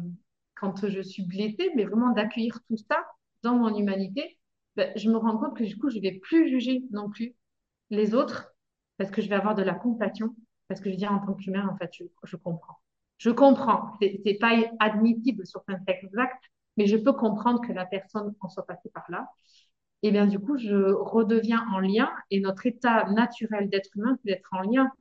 quand 0.55 0.87
je 0.87 1.01
suis 1.01 1.23
blessée, 1.25 1.71
mais 1.75 1.85
vraiment 1.85 2.11
d'accueillir 2.11 2.59
tout 2.67 2.77
ça 2.77 3.05
dans 3.43 3.55
mon 3.55 3.75
humanité, 3.77 4.37
ben, 4.75 4.91
je 4.97 5.09
me 5.09 5.17
rends 5.17 5.37
compte 5.37 5.57
que 5.57 5.63
du 5.63 5.77
coup, 5.77 5.89
je 5.89 5.99
vais 5.99 6.19
plus 6.19 6.49
juger 6.49 6.83
non 6.91 7.09
plus 7.09 7.35
les 7.89 8.13
autres 8.15 8.51
parce 8.97 9.11
que 9.11 9.21
je 9.21 9.29
vais 9.29 9.35
avoir 9.35 9.55
de 9.55 9.63
la 9.63 9.75
compassion, 9.75 10.35
parce 10.67 10.81
que 10.81 10.87
je 10.89 10.91
vais 10.91 10.97
dire 10.97 11.11
en 11.11 11.19
tant 11.25 11.33
qu'humain, 11.35 11.67
en 11.67 11.77
fait, 11.77 11.91
je, 11.93 12.03
je 12.23 12.35
comprends. 12.35 12.77
Je 13.17 13.29
comprends. 13.31 13.93
C'est 14.01 14.21
c'est 14.25 14.35
pas 14.35 14.53
admissible 14.79 15.45
sur 15.45 15.63
un 15.67 15.79
texte 15.79 16.03
exact, 16.05 16.43
mais 16.77 16.87
je 16.87 16.97
peux 16.97 17.13
comprendre 17.13 17.61
que 17.61 17.73
la 17.73 17.85
personne 17.85 18.33
en 18.41 18.49
soit 18.49 18.65
passée 18.65 18.89
par 18.93 19.05
là 19.09 19.27
et 20.03 20.11
bien 20.11 20.27
du 20.27 20.39
coup, 20.39 20.57
je 20.57 20.93
redeviens 20.93 21.65
en 21.73 21.79
lien 21.79 22.09
et 22.29 22.39
notre 22.39 22.65
état 22.65 23.09
naturel 23.11 23.69
d'être 23.69 23.89
humain, 23.95 24.17
c'est 24.17 24.31
d'être 24.31 24.49
en 24.53 24.61
lien. 24.61 24.91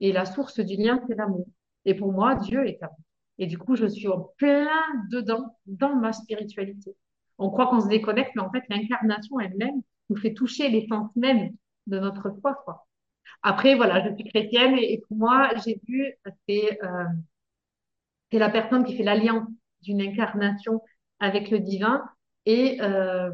Et 0.00 0.12
la 0.12 0.24
source 0.26 0.60
du 0.60 0.76
lien, 0.76 1.00
c'est 1.06 1.14
l'amour. 1.14 1.46
Et 1.84 1.94
pour 1.94 2.12
moi, 2.12 2.34
Dieu 2.34 2.66
est 2.66 2.82
amour. 2.82 2.98
Et 3.38 3.46
du 3.46 3.58
coup, 3.58 3.74
je 3.74 3.86
suis 3.86 4.08
en 4.08 4.20
plein 4.36 4.68
dedans, 5.10 5.56
dans 5.66 5.96
ma 5.96 6.12
spiritualité. 6.12 6.94
On 7.38 7.50
croit 7.50 7.66
qu'on 7.66 7.80
se 7.80 7.88
déconnecte, 7.88 8.32
mais 8.36 8.42
en 8.42 8.50
fait, 8.50 8.62
l'incarnation 8.68 9.40
elle-même 9.40 9.82
nous 10.10 10.16
fait 10.16 10.34
toucher 10.34 10.68
l'essence 10.68 11.10
même 11.16 11.50
de 11.86 11.98
notre 11.98 12.30
foi. 12.40 12.86
Après, 13.42 13.74
voilà, 13.74 14.06
je 14.08 14.14
suis 14.14 14.24
chrétienne 14.24 14.76
et, 14.78 15.02
pour 15.08 15.16
moi, 15.16 15.50
Jésus, 15.56 16.14
c'est 16.48 16.78
euh, 16.84 17.04
la 18.32 18.50
personne 18.50 18.84
qui 18.84 18.96
fait 18.96 19.02
l'alliance 19.02 19.48
d'une 19.82 20.00
incarnation 20.00 20.82
avec 21.20 21.50
le 21.50 21.60
divin 21.60 22.04
et, 22.46 22.80
euh, 22.80 23.30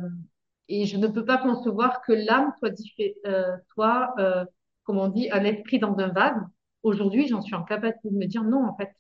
et 0.71 0.87
je 0.87 0.97
ne 0.97 1.09
peux 1.09 1.25
pas 1.25 1.39
concevoir 1.39 2.01
que 2.03 2.13
l'âme 2.13 2.53
soit, 2.59 2.73
euh, 3.27 3.57
soit 3.75 4.15
euh, 4.19 4.45
comme 4.85 4.99
on 4.99 5.09
dit, 5.09 5.29
un 5.31 5.45
esprit 5.45 5.81
dans 5.81 5.99
un 5.99 6.09
vase. 6.09 6.41
Aujourd'hui, 6.85 7.27
j'en 7.27 7.43
suis 7.43 7.55
en 7.55 7.65
capacité 7.65 8.09
de 8.09 8.17
me 8.17 8.27
dire 8.27 8.45
non, 8.45 8.65
en 8.65 8.77
fait, 8.77 8.91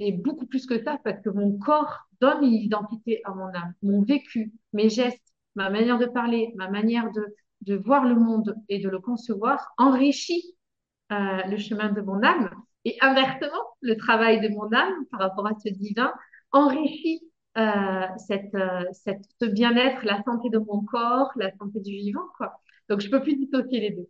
c'est 0.00 0.12
beaucoup 0.12 0.46
plus 0.46 0.66
que 0.66 0.82
ça 0.82 0.98
parce 1.04 1.20
que 1.20 1.28
mon 1.28 1.58
corps 1.58 2.08
donne 2.20 2.42
une 2.42 2.54
identité 2.54 3.20
à 3.24 3.34
mon 3.34 3.48
âme, 3.48 3.74
mon 3.82 4.02
vécu, 4.02 4.52
mes 4.72 4.88
gestes, 4.88 5.34
ma 5.54 5.68
manière 5.70 5.98
de 5.98 6.06
parler, 6.06 6.52
ma 6.56 6.70
manière 6.70 7.12
de, 7.12 7.34
de 7.60 7.76
voir 7.76 8.04
le 8.04 8.14
monde 8.14 8.56
et 8.70 8.78
de 8.78 8.88
le 8.88 8.98
concevoir 8.98 9.74
enrichit 9.76 10.56
euh, 11.12 11.42
le 11.48 11.58
chemin 11.58 11.92
de 11.92 12.00
mon 12.00 12.22
âme. 12.22 12.50
Et 12.86 12.96
inversement, 13.02 13.64
le 13.82 13.96
travail 13.96 14.40
de 14.40 14.48
mon 14.48 14.72
âme 14.72 14.94
par 15.10 15.20
rapport 15.20 15.46
à 15.46 15.52
ce 15.62 15.68
divin 15.68 16.12
enrichit 16.52 17.20
euh, 17.56 18.06
cette, 18.26 18.54
euh, 18.54 18.84
cette, 18.92 19.24
ce 19.40 19.46
bien-être, 19.46 20.04
la 20.04 20.22
santé 20.24 20.50
de 20.50 20.58
mon 20.58 20.84
corps, 20.84 21.30
la 21.36 21.50
santé 21.56 21.80
du 21.80 21.92
vivant, 21.92 22.26
quoi. 22.36 22.60
Donc, 22.88 23.00
je 23.00 23.10
peux 23.10 23.20
plus 23.22 23.36
dissocier 23.36 23.80
les 23.80 23.90
deux. 23.90 24.08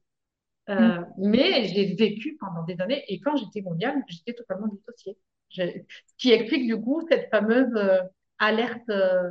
Mm. 0.68 0.74
Euh, 0.74 1.04
mais 1.18 1.64
j'ai 1.66 1.94
vécu 1.94 2.36
pendant 2.40 2.64
des 2.64 2.80
années 2.80 3.04
et 3.08 3.20
quand 3.20 3.36
j'étais 3.36 3.62
mondiale, 3.62 4.02
j'étais 4.08 4.34
totalement 4.34 4.68
dissociée. 4.68 5.18
Je- 5.50 5.62
ce 5.62 6.14
qui 6.18 6.32
explique 6.32 6.66
du 6.66 6.80
coup 6.80 7.02
cette 7.10 7.30
fameuse 7.30 7.72
euh, 7.76 8.00
alerte, 8.38 8.88
euh, 8.90 9.30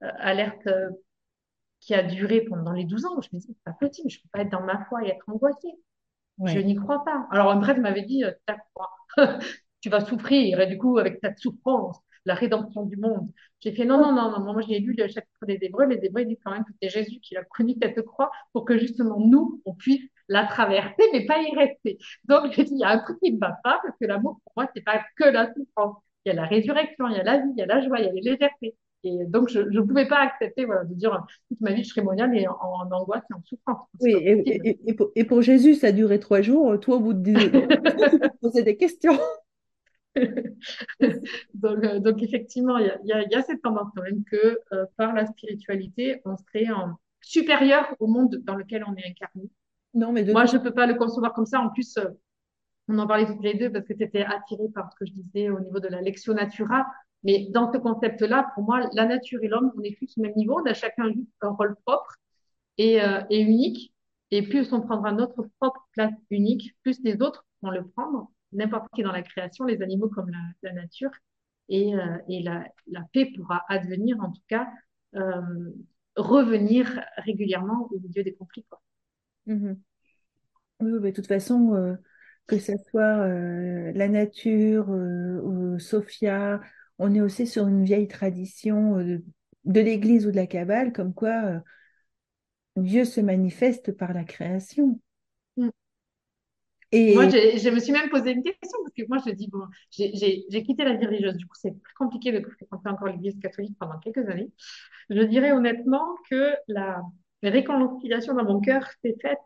alerte 0.00 0.66
euh, 0.68 0.90
qui 1.80 1.94
a 1.94 2.02
duré 2.02 2.42
pendant 2.42 2.72
les 2.72 2.84
12 2.84 3.04
ans. 3.06 3.16
où 3.16 3.22
Je 3.22 3.28
me 3.32 3.40
disais, 3.40 3.52
c'est 3.54 3.64
pas 3.64 3.72
possible, 3.78 4.10
je 4.10 4.20
peux 4.20 4.28
pas 4.32 4.40
être 4.42 4.50
dans 4.50 4.62
ma 4.62 4.84
foi 4.86 5.04
et 5.04 5.08
être 5.10 5.28
angoissée. 5.28 5.74
Je 6.44 6.58
n'y 6.60 6.76
crois 6.76 7.04
pas. 7.04 7.26
Alors, 7.32 7.50
un 7.52 7.60
prêtre 7.60 7.80
m'avait 7.80 8.02
dit, 8.02 8.24
tu 9.80 9.90
vas 9.90 10.00
souffrir, 10.04 10.60
et 10.60 10.66
du 10.66 10.78
coup, 10.78 10.98
avec 10.98 11.20
ta 11.20 11.34
souffrance, 11.36 11.98
la 12.24 12.34
rédemption 12.34 12.84
du 12.84 12.96
monde. 12.96 13.30
J'ai 13.60 13.72
fait, 13.72 13.84
non, 13.84 13.98
non, 13.98 14.12
non, 14.12 14.30
non, 14.30 14.52
moi, 14.52 14.62
j'ai 14.66 14.78
lu 14.78 14.94
le 14.96 15.08
chapitre 15.08 15.46
des 15.46 15.58
Hébreux, 15.62 15.86
les 15.86 16.04
Hébreux 16.04 16.24
disent 16.24 16.38
quand 16.44 16.52
même 16.52 16.64
que 16.64 16.72
c'est 16.80 16.88
Jésus 16.88 17.18
qui 17.20 17.36
a 17.36 17.44
connu 17.44 17.74
cette 17.80 18.02
croix 18.02 18.30
pour 18.52 18.64
que 18.64 18.78
justement, 18.78 19.18
nous, 19.18 19.60
on 19.64 19.74
puisse 19.74 20.02
la 20.28 20.44
traverser, 20.46 21.02
mais 21.12 21.26
pas 21.26 21.40
y 21.42 21.54
rester. 21.56 21.98
Donc, 22.24 22.52
j'ai 22.52 22.64
dit, 22.64 22.72
il 22.74 22.80
y 22.80 22.84
a 22.84 22.90
un 22.90 22.98
truc 22.98 23.18
qui 23.20 23.32
ne 23.32 23.38
va 23.38 23.58
pas, 23.64 23.80
parce 23.82 23.96
que 24.00 24.06
l'amour, 24.06 24.40
pour 24.44 24.52
moi, 24.56 24.70
c'est 24.74 24.84
pas 24.84 25.02
que 25.16 25.24
la 25.24 25.52
souffrance. 25.54 25.96
Il 26.24 26.28
y 26.28 26.32
a 26.32 26.34
la 26.34 26.46
résurrection, 26.46 27.08
il 27.08 27.16
y 27.16 27.20
a 27.20 27.22
la 27.22 27.38
vie, 27.38 27.50
il 27.56 27.58
y 27.58 27.62
a 27.62 27.66
la 27.66 27.80
joie, 27.80 27.98
il 27.98 28.06
y 28.06 28.08
a 28.08 28.12
la 28.12 28.20
légèreté. 28.20 28.76
Et 29.04 29.24
donc, 29.26 29.48
je 29.48 29.60
ne 29.60 29.80
pouvais 29.80 30.08
pas 30.08 30.18
accepter 30.18 30.64
voilà, 30.64 30.84
de 30.84 30.94
dire 30.94 31.24
toute 31.48 31.60
ma 31.60 31.72
vie, 31.72 31.84
je 31.84 31.88
serai 31.88 32.02
mondiale 32.02 32.36
et 32.36 32.48
en, 32.48 32.56
en 32.60 32.90
angoisse 32.90 33.22
et 33.30 33.34
en 33.34 33.42
souffrance. 33.44 33.86
Oui, 34.00 34.12
et, 34.12 34.42
et, 34.44 34.78
et, 34.86 34.94
pour, 34.94 35.10
et, 35.14 35.24
pour, 35.24 35.40
Jésus, 35.40 35.76
ça 35.76 35.88
a 35.88 35.92
duré 35.92 36.18
trois 36.18 36.42
jours. 36.42 36.78
Toi, 36.80 36.96
au 36.96 37.00
bout 37.00 37.14
de 37.14 37.20
dix 37.20 37.38
jours, 37.38 37.50
tu 37.52 38.30
posais 38.40 38.62
des 38.64 38.76
questions. 38.76 39.18
donc, 41.54 41.84
euh, 41.84 41.98
donc, 42.00 42.22
effectivement, 42.22 42.78
il 42.78 42.86
y 43.04 43.12
a, 43.12 43.22
y 43.22 43.34
a, 43.34 43.42
cette 43.42 43.62
tendance 43.62 43.88
quand 43.94 44.02
même 44.02 44.24
que 44.24 44.58
euh, 44.72 44.86
par 44.96 45.14
la 45.14 45.26
spiritualité, 45.26 46.20
on 46.24 46.36
serait 46.36 46.70
en 46.70 46.98
supérieur 47.20 47.94
au 47.98 48.06
monde 48.06 48.36
dans 48.44 48.54
lequel 48.54 48.84
on 48.86 48.94
est 48.96 49.06
incarné. 49.06 49.50
Non, 49.94 50.12
mais 50.12 50.24
Moi, 50.24 50.46
je 50.46 50.56
ne 50.56 50.62
peux 50.62 50.72
pas 50.72 50.86
le 50.86 50.94
concevoir 50.94 51.32
comme 51.32 51.46
ça. 51.46 51.60
En 51.60 51.70
plus, 51.70 51.96
euh, 51.98 52.08
on 52.88 52.98
en 52.98 53.06
parlait 53.06 53.26
toutes 53.26 53.42
les 53.42 53.54
deux 53.54 53.70
parce 53.70 53.86
que 53.86 53.92
tu 53.92 54.02
étais 54.02 54.24
attirée 54.24 54.68
par 54.74 54.90
ce 54.92 54.96
que 54.96 55.06
je 55.06 55.12
disais 55.12 55.50
au 55.50 55.60
niveau 55.60 55.80
de 55.80 55.88
la 55.88 56.00
lectio 56.00 56.34
natura. 56.34 56.86
Mais 57.24 57.48
dans 57.50 57.72
ce 57.72 57.78
concept-là, 57.78 58.50
pour 58.54 58.62
moi, 58.62 58.88
la 58.92 59.04
nature 59.04 59.42
et 59.42 59.48
l'homme, 59.48 59.72
on 59.76 59.82
est 59.82 59.98
tous 59.98 60.16
au 60.18 60.22
même 60.22 60.34
niveau. 60.36 60.60
On 60.60 60.66
a 60.66 60.74
chacun 60.74 61.10
un 61.40 61.48
rôle 61.48 61.76
propre 61.84 62.16
et, 62.76 63.00
et 63.28 63.40
unique. 63.40 63.92
Et 64.30 64.42
plus 64.42 64.72
on 64.72 64.80
prendra 64.80 65.10
notre 65.10 65.48
propre 65.58 65.88
place 65.92 66.14
unique, 66.30 66.76
plus 66.82 67.02
les 67.02 67.20
autres 67.20 67.44
vont 67.62 67.70
le 67.70 67.84
prendre. 67.88 68.30
N'importe 68.52 68.88
qui 68.94 69.02
dans 69.02 69.12
la 69.12 69.22
création, 69.22 69.64
les 69.64 69.82
animaux 69.82 70.08
comme 70.08 70.30
la, 70.62 70.72
nature. 70.72 71.10
Et, 71.68 71.94
euh, 71.94 72.16
et 72.28 72.42
la, 72.42 72.64
la, 72.86 73.02
paix 73.12 73.30
pourra 73.36 73.62
advenir, 73.68 74.18
en 74.20 74.32
tout 74.32 74.42
cas, 74.48 74.68
euh, 75.14 75.42
revenir 76.16 77.00
régulièrement 77.18 77.88
au 77.90 78.00
milieu 78.00 78.22
des 78.22 78.34
conflits. 78.34 78.64
Quoi. 78.68 78.80
Mmh 79.46 79.74
oui, 80.80 80.92
mais 81.02 81.10
de 81.10 81.16
toute 81.16 81.26
façon, 81.26 81.74
euh, 81.74 81.96
que 82.46 82.58
ce 82.60 82.72
soit 82.88 83.26
la 83.26 84.08
nature 84.08 84.88
ou 84.88 85.76
Sophia, 85.80 86.60
on 86.98 87.12
est 87.12 87.20
aussi 87.20 87.48
sur 87.48 87.66
une 87.66 87.82
vieille 87.82 88.06
tradition 88.06 88.96
de, 88.98 89.24
de 89.64 89.80
l'Église 89.80 90.24
ou 90.24 90.30
de 90.30 90.36
la 90.36 90.46
Kabbale, 90.46 90.92
comme 90.92 91.14
quoi 91.14 91.60
Dieu 92.76 93.04
se 93.04 93.20
manifeste 93.20 93.90
par 93.92 94.12
la 94.12 94.24
création. 94.24 95.00
Moi, 97.10 97.28
je 97.28 97.70
me 97.70 97.80
suis 97.80 97.92
même 97.92 98.10
posé 98.10 98.32
une 98.32 98.42
question 98.42 98.78
parce 98.82 98.94
que 98.94 99.02
moi, 99.08 99.18
je 99.26 99.32
dis, 99.32 99.48
bon, 99.48 99.60
j'ai 99.90 100.62
quitté 100.64 100.84
la 100.84 100.94
vie 100.94 101.06
religieuse, 101.06 101.36
du 101.36 101.46
coup, 101.46 101.56
c'est 101.58 101.72
plus 101.72 101.94
compliqué 101.94 102.32
de 102.32 102.40
fréquenter 102.46 102.88
encore 102.88 103.08
l'Église 103.08 103.38
catholique 103.40 103.76
pendant 103.78 103.98
quelques 103.98 104.28
années. 104.28 104.50
Je 105.10 105.22
dirais 105.22 105.52
honnêtement 105.52 106.06
que 106.30 106.54
la 106.68 107.02
réconciliation 107.42 108.34
dans 108.34 108.44
mon 108.44 108.60
cœur 108.60 108.86
s'est 109.02 109.16
faite 109.22 109.38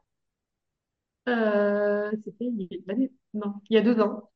euh, 1.29 2.11
c'était 2.25 2.51
non, 3.35 3.55
il 3.71 3.75
y 3.75 3.79
a 3.79 3.83
deux 3.83 4.01
ans, 4.01 4.31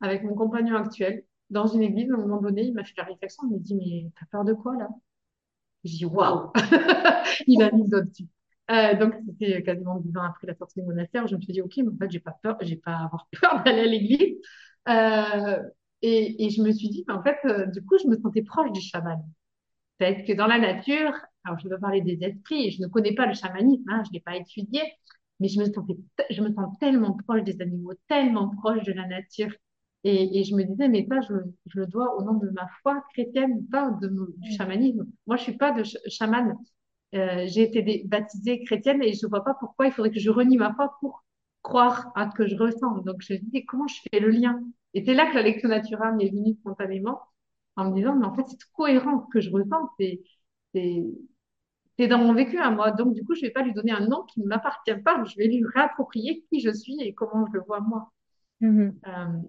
avec 0.00 0.22
mon 0.24 0.34
compagnon 0.34 0.76
actuel, 0.76 1.24
dans 1.50 1.66
une 1.66 1.82
église. 1.82 2.10
À 2.12 2.14
un 2.14 2.18
moment 2.18 2.40
donné, 2.40 2.64
il 2.64 2.74
m'a 2.74 2.84
fait 2.84 2.94
la 2.98 3.04
réflexion. 3.04 3.44
Il 3.48 3.52
m'a 3.52 3.58
dit, 3.58 3.74
mais 3.76 4.10
t'as 4.18 4.26
peur 4.26 4.44
de 4.44 4.54
quoi 4.54 4.76
là? 4.76 4.88
J'ai 5.84 5.98
dit, 5.98 6.04
waouh 6.06 6.52
Il 7.46 7.62
a 7.62 7.70
mis 7.72 7.94
au-dessus. 7.94 8.28
Euh, 8.72 8.94
donc, 8.96 9.14
c'était 9.26 9.62
quasiment 9.62 9.98
dix 9.98 10.16
ans 10.16 10.22
après 10.22 10.46
la 10.46 10.54
sortie 10.54 10.80
du 10.80 10.86
monastère. 10.86 11.26
Je 11.26 11.36
me 11.36 11.40
suis 11.40 11.52
dit, 11.52 11.60
ok, 11.60 11.72
mais 11.78 11.88
en 11.88 11.96
fait, 11.98 12.10
j'ai 12.10 12.20
pas 12.20 12.36
peur, 12.42 12.56
j'ai 12.62 12.76
pas 12.76 12.92
à 12.92 13.04
avoir 13.04 13.28
peur 13.40 13.62
d'aller 13.64 13.80
à 13.80 13.86
l'église. 13.86 14.36
Euh, 14.88 15.62
et, 16.00 16.46
et, 16.46 16.50
je 16.50 16.62
me 16.62 16.72
suis 16.72 16.88
dit, 16.88 17.04
en 17.08 17.22
fait, 17.22 17.36
euh, 17.44 17.66
du 17.66 17.84
coup, 17.84 17.96
je 18.02 18.08
me 18.08 18.16
sentais 18.16 18.42
proche 18.42 18.72
du 18.72 18.80
chaman. 18.80 19.22
Peut-être 19.98 20.26
que 20.26 20.32
dans 20.32 20.46
la 20.46 20.58
nature, 20.58 21.12
alors 21.44 21.58
je 21.58 21.68
vais 21.68 21.78
parler 21.78 22.00
des 22.00 22.18
esprits, 22.24 22.70
je 22.72 22.82
ne 22.82 22.88
connais 22.88 23.14
pas 23.14 23.26
le 23.26 23.34
chamanisme, 23.34 23.84
hein, 23.88 24.02
je 24.04 24.10
ne 24.10 24.14
l'ai 24.14 24.20
pas 24.20 24.36
étudié, 24.36 24.80
mais 25.38 25.48
je 25.48 25.60
me, 25.60 25.66
sentais, 25.66 25.96
je 26.30 26.42
me 26.42 26.52
sens 26.52 26.76
tellement 26.80 27.12
proche 27.26 27.44
des 27.44 27.60
animaux, 27.60 27.92
tellement 28.08 28.48
proche 28.56 28.82
de 28.84 28.92
la 28.92 29.06
nature. 29.06 29.52
Et, 30.04 30.40
et 30.40 30.44
je 30.44 30.54
me 30.56 30.64
disais, 30.64 30.88
mais 30.88 31.06
ça, 31.08 31.20
je, 31.20 31.34
je, 31.66 31.78
le 31.78 31.86
dois 31.86 32.16
au 32.16 32.24
nom 32.24 32.34
de 32.34 32.50
ma 32.50 32.66
foi 32.82 33.04
chrétienne, 33.12 33.66
pas 33.70 33.90
de, 33.90 34.08
du 34.08 34.50
mm. 34.50 34.56
chamanisme. 34.56 35.06
Moi, 35.26 35.36
je 35.36 35.42
suis 35.42 35.56
pas 35.56 35.72
de 35.72 35.84
ch 35.84 35.96
chaman. 36.08 36.56
Euh, 37.14 37.44
j'ai 37.46 37.62
été 37.62 38.02
baptisée 38.06 38.64
chrétienne 38.64 39.02
et 39.02 39.12
je 39.12 39.26
vois 39.26 39.44
pas 39.44 39.54
pourquoi 39.54 39.86
il 39.86 39.92
faudrait 39.92 40.10
que 40.10 40.18
je 40.18 40.30
renie 40.30 40.56
ma 40.56 40.72
foi 40.74 40.96
pour 41.00 41.24
croire 41.62 42.10
à 42.14 42.30
ce 42.30 42.34
que 42.34 42.46
je 42.46 42.56
ressens. 42.56 42.98
Donc, 42.98 43.16
je 43.20 43.34
me 43.34 43.38
disais, 43.38 43.64
comment 43.64 43.86
je 43.86 44.00
fais 44.10 44.20
le 44.20 44.30
lien? 44.30 44.62
Et 44.94 45.04
c'est 45.04 45.14
là 45.14 45.26
que 45.30 45.34
la 45.34 45.42
lecture 45.42 45.68
naturelle 45.68 46.16
m'est 46.16 46.30
venue 46.30 46.54
spontanément 46.54 47.20
en 47.76 47.90
me 47.90 47.94
disant, 47.94 48.16
mais 48.16 48.26
en 48.26 48.34
fait, 48.34 48.44
c'est 48.48 48.58
cohérent 48.72 49.26
ce 49.26 49.32
que 49.32 49.40
je 49.40 49.50
ressens. 49.50 49.90
C'est, 49.98 50.22
c'est 50.74 52.08
dans 52.08 52.18
mon 52.18 52.32
vécu 52.32 52.58
à 52.58 52.70
moi. 52.70 52.90
Donc, 52.90 53.14
du 53.14 53.24
coup, 53.24 53.34
je 53.34 53.42
ne 53.42 53.46
vais 53.46 53.52
pas 53.52 53.62
lui 53.62 53.74
donner 53.74 53.92
un 53.92 54.06
nom 54.06 54.24
qui 54.24 54.40
ne 54.40 54.46
m'appartient 54.46 54.96
pas. 55.04 55.22
Je 55.24 55.36
vais 55.36 55.46
lui 55.46 55.62
réapproprier 55.74 56.44
qui 56.50 56.60
je 56.60 56.70
suis 56.70 57.00
et 57.00 57.14
comment 57.14 57.46
je 57.46 57.52
le 57.52 57.60
vois 57.60 57.80
moi. 57.80 58.10
Mm-hmm. 58.62 58.92
Euh, 59.06 59.42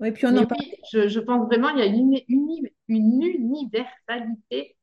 oui, 0.00 0.12
puis 0.12 0.26
on 0.26 0.36
en 0.36 0.46
parle. 0.46 0.60
je, 0.90 1.08
je, 1.08 1.20
pense 1.20 1.46
vraiment 1.46 1.68
qu'il 1.68 1.78
y 1.78 1.82
a 1.82 1.86
une, 1.86 2.18
une, 2.28 2.68
une 2.88 3.22
universalité 3.22 4.76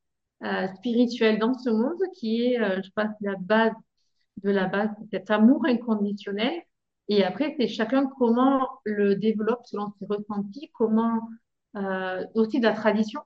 euh, 0.44 0.68
spirituelle 0.76 1.40
dans 1.40 1.54
ce 1.54 1.70
monde 1.70 2.02
qui 2.16 2.44
est, 2.44 2.60
euh, 2.60 2.82
je 2.84 2.90
pense, 2.96 3.14
la 3.22 3.36
base 3.36 3.74
de 4.44 4.52
la 4.52 4.68
base, 4.68 4.90
cet 5.12 5.32
amour 5.32 5.66
inconditionnel. 5.66 6.62
Et 7.10 7.24
après, 7.24 7.56
c'est 7.60 7.68
chacun 7.68 8.08
comment 8.20 8.68
le 8.84 9.16
développe 9.16 9.66
selon 9.66 9.92
ses 10.00 10.06
ressentis, 10.06 10.70
comment 10.74 11.22
euh, 11.76 12.24
aussi 12.36 12.60
de 12.60 12.66
la 12.66 12.74
tradition 12.74 13.22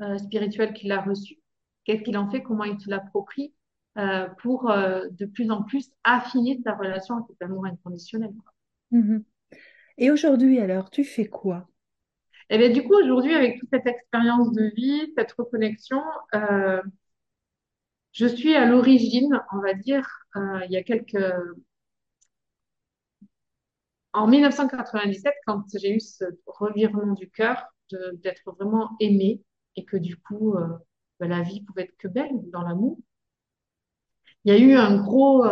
euh, 0.00 0.18
spirituelle 0.18 0.74
qu'il 0.74 0.92
a 0.92 1.00
reçue 1.00 1.42
qu'est-ce 1.84 2.02
qu'il 2.02 2.16
en 2.16 2.30
fait, 2.30 2.42
comment 2.42 2.64
il 2.64 2.80
se 2.80 2.90
l'approprie 2.90 3.52
euh, 3.98 4.28
pour 4.42 4.70
euh, 4.70 5.08
de 5.10 5.26
plus 5.26 5.50
en 5.50 5.62
plus 5.62 5.90
affiner 6.04 6.60
sa 6.64 6.74
relation 6.74 7.16
avec 7.16 7.26
cet 7.30 7.42
amour 7.42 7.66
inconditionnel. 7.66 8.32
Mm-hmm. 8.92 9.22
Et 9.98 10.10
aujourd'hui, 10.10 10.58
alors, 10.58 10.90
tu 10.90 11.04
fais 11.04 11.26
quoi? 11.26 11.68
Eh 12.52 12.58
bien, 12.58 12.68
du 12.68 12.82
coup, 12.84 12.94
aujourd'hui, 12.94 13.34
avec 13.34 13.58
toute 13.58 13.70
cette 13.72 13.86
expérience 13.86 14.52
de 14.52 14.64
vie, 14.76 15.10
cette 15.16 15.32
reconnexion, 15.32 16.02
euh, 16.34 16.82
je 18.12 18.26
suis 18.26 18.54
à 18.54 18.66
l'origine, 18.66 19.40
on 19.52 19.60
va 19.60 19.72
dire, 19.74 20.06
euh, 20.36 20.60
il 20.66 20.72
y 20.72 20.76
a 20.76 20.82
quelques... 20.82 21.16
En 24.12 24.26
1997, 24.26 25.32
quand 25.46 25.64
j'ai 25.78 25.94
eu 25.96 26.00
ce 26.00 26.24
revirement 26.46 27.14
du 27.14 27.30
cœur, 27.30 27.64
d'être 27.90 28.52
vraiment 28.52 28.90
aimée 29.00 29.42
et 29.76 29.84
que 29.86 29.96
du 29.96 30.16
coup, 30.18 30.54
euh, 30.54 30.68
ben, 31.20 31.28
la 31.28 31.42
vie 31.42 31.62
pouvait 31.62 31.84
être 31.84 31.96
que 31.98 32.08
belle 32.08 32.50
dans 32.50 32.62
l'amour. 32.62 32.98
Il 34.44 34.52
y 34.52 34.56
a 34.56 34.58
eu 34.58 34.74
un 34.74 34.96
gros, 35.02 35.46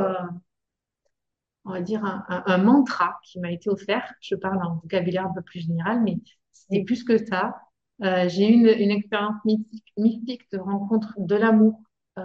on 1.64 1.70
va 1.72 1.80
dire, 1.80 2.04
un, 2.04 2.58
mantra 2.58 3.18
qui 3.24 3.40
m'a 3.40 3.52
été 3.52 3.70
offert. 3.70 4.12
Je 4.20 4.34
parle 4.34 4.62
en 4.62 4.76
vocabulaire 4.76 5.26
un 5.26 5.32
peu 5.32 5.42
plus 5.42 5.60
général, 5.60 6.02
mais 6.02 6.18
c'est 6.52 6.82
plus 6.84 7.04
que 7.04 7.18
ça. 7.18 7.60
Euh, 8.02 8.28
j'ai 8.28 8.48
eu 8.48 8.72
une, 8.72 8.90
expérience 8.90 9.36
mystique, 9.44 9.92
mystique, 9.96 10.50
de 10.52 10.58
rencontre 10.58 11.14
de 11.18 11.34
l'amour 11.34 11.82
euh, 12.18 12.22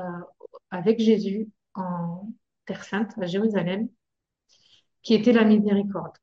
avec 0.72 1.00
Jésus 1.00 1.50
en 1.74 2.32
Terre 2.66 2.84
Sainte, 2.84 3.12
à 3.20 3.26
Jérusalem, 3.26 3.90
qui 5.04 5.14
était 5.14 5.34
la 5.34 5.44
miséricorde. 5.44 6.16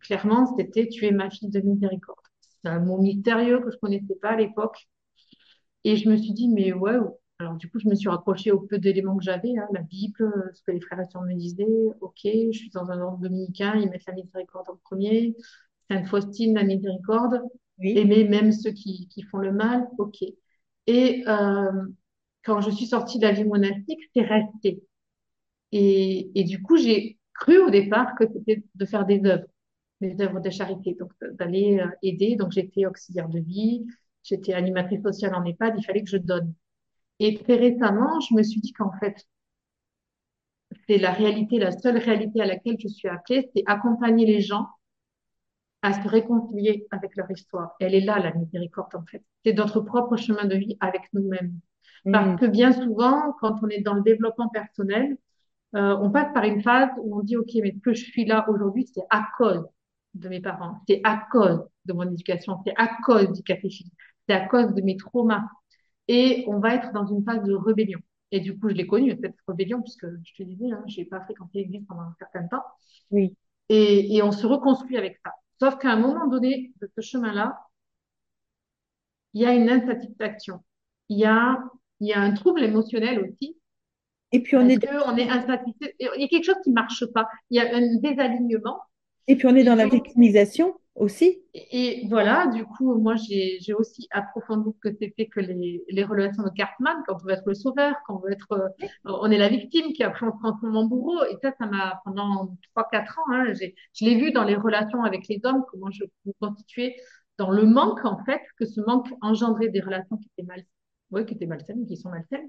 clairement, 0.00 0.56
c'était 0.56 0.88
tu 0.88 1.06
es 1.06 1.10
ma 1.10 1.30
fille 1.30 1.50
de 1.50 1.60
miséricorde. 1.60 2.18
C'est 2.62 2.68
un 2.70 2.80
mot 2.80 2.98
mystérieux 2.98 3.60
que 3.60 3.70
je 3.70 3.76
connaissais 3.78 4.14
pas 4.20 4.30
à 4.30 4.36
l'époque. 4.36 4.88
Et 5.84 5.96
je 5.96 6.08
me 6.08 6.16
suis 6.16 6.32
dit, 6.32 6.48
mais 6.48 6.72
ouais, 6.72 6.96
alors 7.38 7.56
du 7.56 7.68
coup, 7.68 7.78
je 7.80 7.88
me 7.88 7.94
suis 7.94 8.08
raccrochée 8.08 8.52
au 8.52 8.60
peu 8.60 8.78
d'éléments 8.78 9.16
que 9.16 9.24
j'avais, 9.24 9.58
hein, 9.58 9.66
la 9.72 9.82
Bible, 9.82 10.32
ce 10.54 10.62
que 10.62 10.70
les 10.70 10.80
frères 10.80 11.00
et 11.00 11.06
sœurs 11.10 11.22
me 11.22 11.34
disaient. 11.34 11.66
Ok, 12.00 12.20
je 12.24 12.56
suis 12.56 12.70
dans 12.70 12.90
un 12.90 13.00
ordre 13.00 13.18
dominicain, 13.18 13.74
ils 13.76 13.90
mettent 13.90 14.06
la 14.06 14.14
miséricorde 14.14 14.68
en 14.70 14.76
premier. 14.84 15.34
Sainte 15.92 16.06
Faustine, 16.06 16.54
la 16.54 16.64
miséricorde. 16.64 17.42
Aimer 17.80 18.24
même 18.24 18.52
ceux 18.52 18.70
qui, 18.70 19.08
qui, 19.08 19.22
font 19.22 19.38
le 19.38 19.52
mal. 19.52 19.88
Ok. 19.98 20.22
Et 20.86 21.24
euh, 21.26 21.82
quand 22.44 22.60
je 22.60 22.70
suis 22.70 22.86
sortie 22.86 23.18
de 23.18 23.26
la 23.26 23.32
vie 23.32 23.44
monastique, 23.44 24.00
c'est 24.14 24.22
resté. 24.22 24.82
Et, 25.72 26.30
et 26.38 26.44
du 26.44 26.62
coup, 26.62 26.76
j'ai 26.76 27.18
cru 27.34 27.58
au 27.58 27.70
départ 27.70 28.14
que 28.14 28.24
c'était 28.32 28.62
de 28.74 28.84
faire 28.84 29.06
des 29.06 29.24
œuvres, 29.24 29.46
des 30.00 30.20
œuvres 30.20 30.40
de 30.40 30.50
charité, 30.50 30.96
donc 30.98 31.12
d'aller 31.32 31.80
euh, 31.80 31.88
aider. 32.02 32.36
Donc 32.36 32.52
j'étais 32.52 32.86
auxiliaire 32.86 33.28
de 33.28 33.40
vie, 33.40 33.84
J'étais 34.22 34.54
animatrice 34.54 35.02
sociale 35.02 35.34
en 35.34 35.44
EHPAD, 35.44 35.74
il 35.78 35.84
fallait 35.84 36.02
que 36.02 36.10
je 36.10 36.16
donne. 36.16 36.54
Et 37.18 37.34
très 37.34 37.56
récemment, 37.56 38.20
je 38.20 38.34
me 38.34 38.42
suis 38.42 38.60
dit 38.60 38.72
qu'en 38.72 38.92
fait, 39.00 39.26
c'est 40.86 40.98
la 40.98 41.12
réalité, 41.12 41.58
la 41.58 41.72
seule 41.72 41.98
réalité 41.98 42.40
à 42.40 42.46
laquelle 42.46 42.76
je 42.78 42.88
suis 42.88 43.08
appelée, 43.08 43.50
c'est 43.54 43.62
accompagner 43.66 44.26
les 44.26 44.40
gens 44.40 44.68
à 45.82 45.92
se 45.92 46.08
réconcilier 46.08 46.86
avec 46.90 47.16
leur 47.16 47.30
histoire. 47.30 47.74
Elle 47.80 47.94
est 47.94 48.00
là, 48.00 48.18
la 48.18 48.32
miséricorde, 48.32 48.94
en 48.94 49.04
fait. 49.04 49.22
C'est 49.44 49.52
notre 49.52 49.80
propre 49.80 50.16
chemin 50.16 50.44
de 50.44 50.56
vie 50.56 50.76
avec 50.80 51.02
nous-mêmes. 51.12 51.58
Parce 52.10 52.34
mm. 52.34 52.36
que 52.36 52.46
bien 52.46 52.72
souvent, 52.72 53.34
quand 53.40 53.56
on 53.62 53.68
est 53.68 53.80
dans 53.80 53.94
le 53.94 54.02
développement 54.02 54.48
personnel, 54.48 55.16
euh, 55.74 55.96
on 56.00 56.10
passe 56.10 56.32
par 56.32 56.44
une 56.44 56.62
phase 56.62 56.90
où 57.02 57.18
on 57.18 57.22
dit, 57.22 57.36
OK, 57.36 57.50
mais 57.62 57.72
ce 57.72 57.80
que 57.80 57.94
je 57.94 58.04
suis 58.04 58.24
là 58.24 58.48
aujourd'hui, 58.48 58.86
c'est 58.92 59.04
à 59.10 59.26
cause 59.38 59.66
de 60.14 60.28
mes 60.28 60.40
parents, 60.40 60.80
c'est 60.86 61.00
à 61.04 61.26
cause 61.30 61.64
de 61.86 61.92
mon 61.94 62.02
éducation, 62.10 62.58
c'est 62.66 62.74
à 62.76 62.88
cause 63.04 63.32
du 63.32 63.42
catéchisme, 63.42 63.90
c'est 64.28 64.34
à 64.34 64.46
cause 64.46 64.74
de 64.74 64.82
mes 64.82 64.96
traumas. 64.96 65.44
Et 66.08 66.44
on 66.48 66.58
va 66.58 66.74
être 66.74 66.92
dans 66.92 67.06
une 67.06 67.24
phase 67.24 67.42
de 67.44 67.54
rébellion. 67.54 68.00
Et 68.30 68.40
du 68.40 68.58
coup, 68.58 68.68
je 68.68 68.74
l'ai 68.74 68.86
connue, 68.86 69.16
cette 69.22 69.36
rébellion, 69.46 69.80
puisque 69.82 70.06
je 70.06 70.34
te 70.34 70.42
disais, 70.42 70.70
hein, 70.70 70.82
je 70.86 71.00
n'ai 71.00 71.06
pas 71.06 71.20
fréquenté 71.20 71.60
l'église 71.60 71.84
pendant 71.86 72.02
un 72.02 72.14
certain 72.18 72.46
temps. 72.48 72.64
Oui. 73.10 73.36
Et, 73.68 74.16
et 74.16 74.22
on 74.22 74.32
se 74.32 74.46
reconstruit 74.46 74.96
avec 74.96 75.18
ça. 75.24 75.32
Sauf 75.62 75.78
qu'à 75.78 75.92
un 75.92 75.96
moment 75.96 76.26
donné 76.26 76.72
de 76.80 76.90
ce 76.92 77.00
chemin-là, 77.00 77.56
il 79.32 79.42
y 79.42 79.46
a 79.46 79.54
une 79.54 79.70
insatisfaction. 79.70 80.58
Il 81.08 81.20
y 81.20 81.24
a, 81.24 81.56
il 82.00 82.08
y 82.08 82.12
a 82.12 82.20
un 82.20 82.32
trouble 82.32 82.64
émotionnel 82.64 83.20
aussi. 83.20 83.56
Et 84.32 84.42
puis 84.42 84.56
on 84.56 84.68
est 84.68 84.84
qu'on 84.84 85.16
est 85.16 85.30
insatisfait. 85.30 85.94
Il 86.00 86.20
y 86.20 86.24
a 86.24 86.26
quelque 86.26 86.46
chose 86.46 86.60
qui 86.64 86.70
ne 86.70 86.74
marche 86.74 87.06
pas. 87.14 87.28
Il 87.50 87.58
y 87.58 87.60
a 87.60 87.76
un 87.76 87.94
désalignement. 88.00 88.80
et 89.28 89.36
puis 89.36 89.46
on 89.46 89.54
est 89.54 89.62
dans 89.62 89.76
la 89.76 89.86
victimisation 89.86 90.74
aussi. 90.94 91.42
et 91.54 92.06
voilà, 92.08 92.46
du 92.48 92.64
coup, 92.64 92.94
moi, 92.98 93.14
j'ai, 93.16 93.58
aussi 93.74 94.06
approfondi 94.10 94.70
que 94.80 94.90
c'était 94.92 95.26
que 95.26 95.40
les, 95.40 95.82
les 95.88 96.04
relations 96.04 96.42
de 96.42 96.50
Cartman, 96.50 96.96
quand 97.06 97.14
on 97.14 97.24
veut 97.24 97.32
être 97.32 97.46
le 97.46 97.54
sauveur, 97.54 97.94
quand 98.06 98.16
on 98.16 98.18
veut 98.20 98.32
être, 98.32 98.52
euh, 98.52 98.68
on 99.04 99.30
est 99.30 99.38
la 99.38 99.48
victime, 99.48 99.92
qui 99.94 100.02
après 100.02 100.26
on 100.26 100.32
se 100.32 100.38
transforme 100.38 100.76
en 100.76 100.84
bourreau. 100.84 101.24
Et 101.24 101.36
ça, 101.42 101.52
ça 101.58 101.66
m'a, 101.66 102.00
pendant 102.04 102.56
trois 102.70 102.88
quatre 102.90 103.18
ans, 103.18 103.32
hein, 103.32 103.52
je 103.54 104.04
l'ai 104.04 104.16
vu 104.16 104.32
dans 104.32 104.44
les 104.44 104.56
relations 104.56 105.02
avec 105.02 105.28
les 105.28 105.40
hommes, 105.44 105.64
comment 105.70 105.90
je 105.90 106.04
me 106.26 106.32
constituais 106.40 106.96
dans 107.38 107.50
le 107.50 107.64
manque, 107.66 108.04
en 108.04 108.22
fait, 108.24 108.42
que 108.58 108.66
ce 108.66 108.80
manque 108.82 109.08
engendrait 109.22 109.68
des 109.70 109.80
relations 109.80 110.16
qui 110.18 110.30
étaient 110.36 110.46
mal, 110.46 110.62
ouais, 111.10 111.24
qui 111.24 111.34
étaient 111.34 111.46
malsaines, 111.46 111.86
qui 111.86 111.96
sont 111.96 112.10
malsaines. 112.10 112.48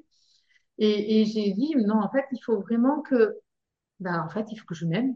Et, 0.78 1.22
et 1.22 1.26
j'ai 1.26 1.54
dit, 1.54 1.76
non, 1.78 2.02
en 2.02 2.10
fait, 2.12 2.26
il 2.32 2.40
faut 2.44 2.60
vraiment 2.62 3.02
que, 3.02 3.38
ben, 4.00 4.22
en 4.22 4.30
fait, 4.30 4.46
il 4.52 4.58
faut 4.58 4.66
que 4.66 4.76
je 4.76 4.86
m'aime. 4.86 5.16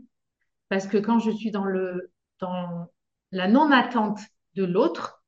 Parce 0.69 0.87
que 0.87 0.97
quand 0.97 1.19
je 1.19 1.31
suis 1.31 1.51
dans 1.51 1.65
le, 1.65 2.11
dans 2.39 2.87
la 3.31 3.47
non-attente 3.47 4.19
de 4.55 4.63
l'autre, 4.65 5.23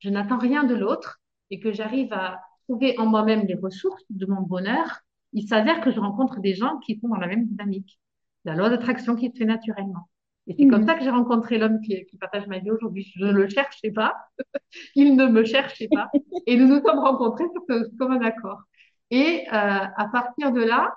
je 0.00 0.10
n'attends 0.10 0.38
rien 0.38 0.64
de 0.64 0.74
l'autre 0.74 1.20
et 1.50 1.60
que 1.60 1.72
j'arrive 1.72 2.12
à 2.12 2.40
trouver 2.64 2.98
en 2.98 3.06
moi-même 3.06 3.46
les 3.46 3.54
ressources 3.54 4.04
de 4.10 4.26
mon 4.26 4.42
bonheur, 4.42 5.00
il 5.32 5.48
s'avère 5.48 5.80
que 5.80 5.90
je 5.92 6.00
rencontre 6.00 6.40
des 6.40 6.54
gens 6.54 6.78
qui 6.78 6.98
sont 7.00 7.08
dans 7.08 7.16
la 7.16 7.26
même 7.28 7.46
dynamique. 7.46 8.00
La 8.44 8.54
loi 8.54 8.68
d'attraction 8.70 9.16
qui 9.16 9.30
se 9.30 9.36
fait 9.38 9.44
naturellement. 9.44 10.08
Et 10.48 10.54
c'est 10.58 10.66
comme 10.66 10.82
Mhm. 10.82 10.86
ça 10.86 10.94
que 10.94 11.02
j'ai 11.04 11.10
rencontré 11.10 11.58
l'homme 11.58 11.80
qui, 11.80 12.04
qui 12.06 12.16
partage 12.18 12.46
ma 12.46 12.58
vie 12.60 12.70
aujourd'hui. 12.70 13.12
Je 13.16 13.24
ne 13.24 13.32
le 13.32 13.48
cherchais 13.48 13.90
pas, 13.90 14.14
il 14.96 15.16
ne 15.16 15.26
me 15.26 15.44
cherchait 15.44 15.88
pas, 15.92 16.10
et 16.46 16.56
nous 16.56 16.68
nous 16.68 16.82
sommes 16.84 16.98
rencontrés 17.00 17.44
sur 17.52 17.62
ce 17.68 17.96
commun 17.98 18.20
accord. 18.22 18.62
Et 19.10 19.44
euh, 19.48 19.52
à 19.52 20.08
partir 20.12 20.52
de 20.52 20.62
là, 20.62 20.94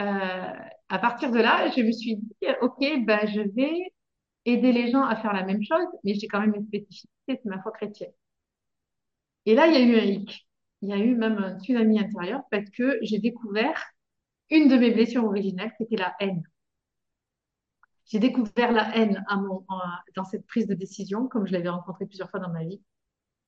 euh, 0.00 0.52
à 0.88 0.98
partir 0.98 1.30
de 1.30 1.38
là, 1.40 1.70
je 1.70 1.82
me 1.82 1.92
suis 1.92 2.16
dit, 2.16 2.46
OK, 2.60 2.78
ben, 3.06 3.26
je 3.26 3.40
vais 3.54 3.92
aider 4.46 4.72
les 4.72 4.90
gens 4.92 5.04
à 5.04 5.16
faire 5.16 5.34
la 5.34 5.44
même 5.44 5.62
chose, 5.64 5.86
mais 6.04 6.14
j'ai 6.14 6.28
quand 6.28 6.40
même 6.40 6.54
une 6.56 6.66
spécificité, 6.66 7.10
c'est 7.28 7.46
ma 7.46 7.62
foi 7.62 7.72
chrétienne. 7.72 8.12
Et 9.46 9.54
là, 9.54 9.66
il 9.66 9.72
y 9.74 9.76
a 9.76 9.80
eu 9.80 9.98
un 9.98 10.04
hic. 10.04 10.46
Il 10.82 10.90
y 10.90 10.92
a 10.92 10.98
eu 10.98 11.14
même 11.16 11.38
un 11.38 11.58
tsunami 11.58 11.98
intérieur 11.98 12.42
parce 12.50 12.68
que 12.70 12.98
j'ai 13.02 13.18
découvert 13.18 13.82
une 14.50 14.68
de 14.68 14.76
mes 14.76 14.92
blessures 14.92 15.24
originelles, 15.24 15.72
c'était 15.78 15.96
la 15.96 16.14
haine. 16.20 16.42
J'ai 18.06 18.18
découvert 18.20 18.72
la 18.72 18.96
haine 18.96 19.24
à 19.28 19.36
mon, 19.36 19.64
à- 19.68 20.02
dans 20.14 20.24
cette 20.24 20.46
prise 20.46 20.66
de 20.66 20.74
décision, 20.74 21.28
comme 21.28 21.46
je 21.46 21.52
l'avais 21.52 21.68
rencontrée 21.68 22.06
plusieurs 22.06 22.30
fois 22.30 22.40
dans 22.40 22.50
ma 22.50 22.64
vie. 22.64 22.80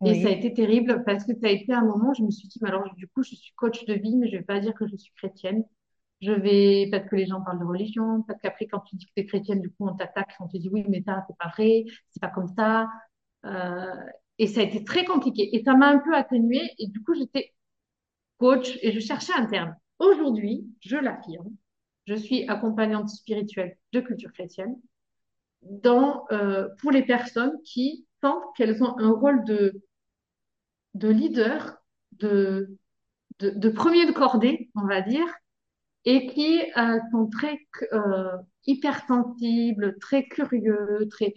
Et 0.05 0.15
ça 0.15 0.29
a 0.29 0.33
été 0.33 0.55
terrible 0.55 1.05
parce 1.05 1.25
que 1.25 1.33
ça 1.41 1.49
a 1.49 1.51
été 1.51 1.73
un 1.75 1.85
moment 1.85 2.11
où 2.11 2.15
je 2.15 2.23
me 2.25 2.31
suis 2.33 2.49
dit, 2.49 2.59
mais 2.63 2.69
alors 2.71 2.95
du 2.97 3.09
coup, 3.09 3.23
je 3.25 3.35
suis 3.37 3.53
coach 3.57 3.85
de 3.87 3.95
vie, 3.95 4.17
mais 4.17 4.29
je 4.31 4.37
vais 4.39 4.45
pas 4.45 4.61
dire 4.61 4.75
que 4.75 4.87
je 4.89 4.97
suis 4.97 5.13
chrétienne. 5.15 5.65
Je 6.21 6.33
vais, 6.33 6.89
parce 6.91 7.09
que 7.09 7.15
les 7.17 7.27
gens 7.27 7.41
parlent 7.43 7.61
de 7.61 7.65
religion, 7.65 8.23
parce 8.23 8.41
qu'après, 8.41 8.67
quand 8.67 8.81
tu 8.81 8.97
dis 8.97 9.07
que 9.07 9.13
tu 9.17 9.21
es 9.23 9.27
chrétienne, 9.27 9.61
du 9.61 9.71
coup, 9.71 9.87
on 9.89 9.95
t'attaque, 9.95 10.35
on 10.41 10.49
te 10.49 10.57
dit, 10.57 10.69
oui, 10.73 10.85
mais 10.89 11.03
ça, 11.03 11.25
c'est 11.29 11.37
pas 11.39 11.49
vrai, 11.49 11.85
c'est 12.11 12.21
pas 12.21 12.29
comme 12.29 12.49
ça. 12.49 12.89
Euh, 13.47 13.95
et 14.39 14.47
ça 14.49 14.61
a 14.61 14.65
été 14.65 14.85
très 14.85 15.05
compliqué. 15.05 15.55
Et 15.57 15.63
ça 15.65 15.75
m'a 15.75 15.89
un 15.89 15.99
peu 15.99 16.15
atténuée. 16.17 16.71
Et 16.79 16.89
du 16.89 17.03
coup, 17.03 17.15
j'étais 17.15 17.55
coach 18.39 18.79
et 18.83 18.93
je 18.93 19.01
cherchais 19.01 19.33
un 19.35 19.47
terme. 19.47 19.75
Aujourd'hui, 19.99 20.67
je 20.81 20.97
l'affirme, 20.97 21.51
je 22.07 22.15
suis 22.15 22.49
accompagnante 22.49 23.09
spirituelle 23.11 23.77
de 23.93 24.01
culture 24.01 24.33
chrétienne 24.33 24.77
dans, 25.63 26.25
euh, 26.33 26.69
pour 26.81 26.91
les 26.93 27.03
personnes 27.05 27.53
qui 27.65 28.07
sentent 28.23 28.45
qu'elles 28.57 28.83
ont 28.83 28.99
un 28.99 29.13
rôle 29.13 29.45
de, 29.45 29.83
de 30.95 31.09
leader, 31.09 31.79
de, 32.13 32.77
de, 33.41 33.51
de 33.51 33.69
premier 33.71 34.07
de 34.07 34.13
cordée, 34.13 34.71
on 34.75 34.87
va 34.87 35.03
dire, 35.03 35.27
et 36.05 36.27
qui 36.27 36.61
euh, 36.77 36.99
sont 37.13 37.29
très 37.29 37.59
euh, 37.93 38.37
hypersensibles, 38.67 39.99
très 40.01 40.25
curieux, 40.25 41.07
très 41.11 41.35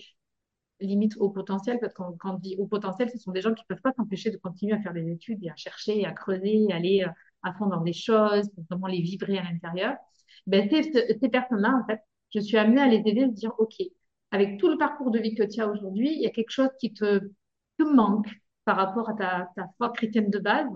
limite 0.79 1.15
au 1.17 1.29
potentiel, 1.29 1.79
parce 1.79 1.93
qu'on 1.93 2.13
quand 2.17 2.35
on 2.35 2.39
dit 2.39 2.55
au 2.57 2.67
potentiel, 2.67 3.09
ce 3.09 3.17
sont 3.17 3.31
des 3.31 3.41
gens 3.41 3.53
qui 3.53 3.63
ne 3.63 3.75
peuvent 3.75 3.81
pas 3.81 3.93
s'empêcher 3.93 4.31
de 4.31 4.37
continuer 4.37 4.73
à 4.73 4.81
faire 4.81 4.93
des 4.93 5.09
études 5.11 5.43
et 5.43 5.49
à 5.49 5.55
chercher, 5.55 6.05
à 6.05 6.11
creuser, 6.11 6.67
à 6.71 6.75
aller 6.77 7.03
euh, 7.03 7.11
à 7.43 7.53
fond 7.53 7.67
dans 7.67 7.81
des 7.81 7.93
choses, 7.93 8.49
pour 8.55 8.63
vraiment 8.69 8.87
les 8.87 9.01
vibrer 9.01 9.37
à 9.37 9.43
l'intérieur. 9.43 9.95
Ben, 10.47 10.67
ces, 10.69 10.83
ces 10.91 11.29
personnes-là, 11.29 11.79
en 11.83 11.85
fait, 11.85 12.01
je 12.33 12.39
suis 12.39 12.57
amenée 12.57 12.81
à 12.81 12.87
les 12.87 12.97
aider 13.05 13.23
à 13.23 13.27
se 13.27 13.33
dire, 13.33 13.53
OK, 13.59 13.75
avec 14.31 14.59
tout 14.59 14.69
le 14.69 14.77
parcours 14.77 15.11
de 15.11 15.19
vie 15.19 15.35
que 15.35 15.43
tu 15.43 15.61
as 15.61 15.67
aujourd'hui, 15.67 16.13
il 16.15 16.21
y 16.21 16.27
a 16.27 16.31
quelque 16.31 16.51
chose 16.51 16.69
qui 16.79 16.93
te, 16.93 17.19
te 17.77 17.83
manque 17.83 18.27
par 18.65 18.77
rapport 18.77 19.09
à 19.09 19.13
ta, 19.13 19.49
ta 19.55 19.67
foi 19.77 19.89
chrétienne 19.91 20.29
de 20.29 20.39
base. 20.39 20.69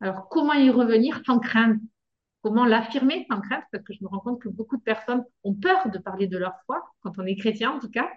Alors, 0.00 0.28
comment 0.28 0.54
y 0.54 0.70
revenir 0.70 1.20
sans 1.26 1.38
crainte? 1.38 1.80
Comment 2.42 2.64
l'affirmer 2.64 3.26
sans 3.30 3.40
crainte 3.40 3.64
Parce 3.70 3.84
que 3.84 3.92
je 3.92 4.02
me 4.02 4.08
rends 4.08 4.18
compte 4.20 4.40
que 4.40 4.48
beaucoup 4.48 4.76
de 4.76 4.82
personnes 4.82 5.24
ont 5.44 5.54
peur 5.54 5.90
de 5.90 5.98
parler 5.98 6.26
de 6.26 6.36
leur 6.38 6.54
foi, 6.66 6.82
quand 7.00 7.12
on 7.18 7.24
est 7.26 7.36
chrétien 7.36 7.70
en 7.72 7.78
tout 7.78 7.90
cas, 7.90 8.08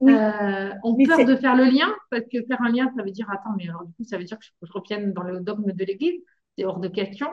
Oui. 0.00 0.12
euh, 0.12 0.72
ont 0.82 0.96
Mais 0.96 1.06
peur 1.06 1.24
de 1.24 1.36
faire 1.36 1.56
le 1.56 1.64
lien, 1.64 1.94
parce 2.10 2.24
que 2.32 2.42
faire 2.46 2.62
un 2.62 2.70
lien, 2.70 2.90
ça 2.96 3.02
veut 3.02 3.10
dire, 3.10 3.28
attends, 3.30 3.54
mais 3.56 3.68
alors 3.68 3.84
du 3.84 3.92
coup, 3.94 4.04
ça 4.04 4.16
veut 4.16 4.24
dire 4.24 4.38
que 4.38 4.44
je, 4.62 4.72
revienne 4.72 5.12
dans 5.12 5.22
le 5.22 5.40
dogme 5.40 5.72
de 5.72 5.84
l'Église, 5.84 6.20
c'est 6.56 6.64
hors 6.64 6.80
de 6.80 6.88
question. 6.88 7.28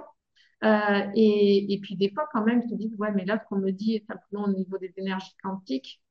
Euh, 0.63 1.01
et, 1.15 1.73
et 1.73 1.79
puis 1.79 1.95
des 1.95 2.11
fois, 2.11 2.27
quand 2.33 2.43
même, 2.43 2.61
je 2.63 2.69
te 2.69 2.75
dis, 2.75 2.91
ouais, 2.97 3.11
mais 3.13 3.25
là, 3.25 3.39
ce 3.39 3.47
qu'on 3.47 3.57
me 3.61 3.71
dit, 3.71 4.03
simplement 4.07 4.45
au 4.45 4.53
niveau 4.53 4.77
des 4.77 4.93
énergies 4.97 5.35
quantiques, 5.43 6.01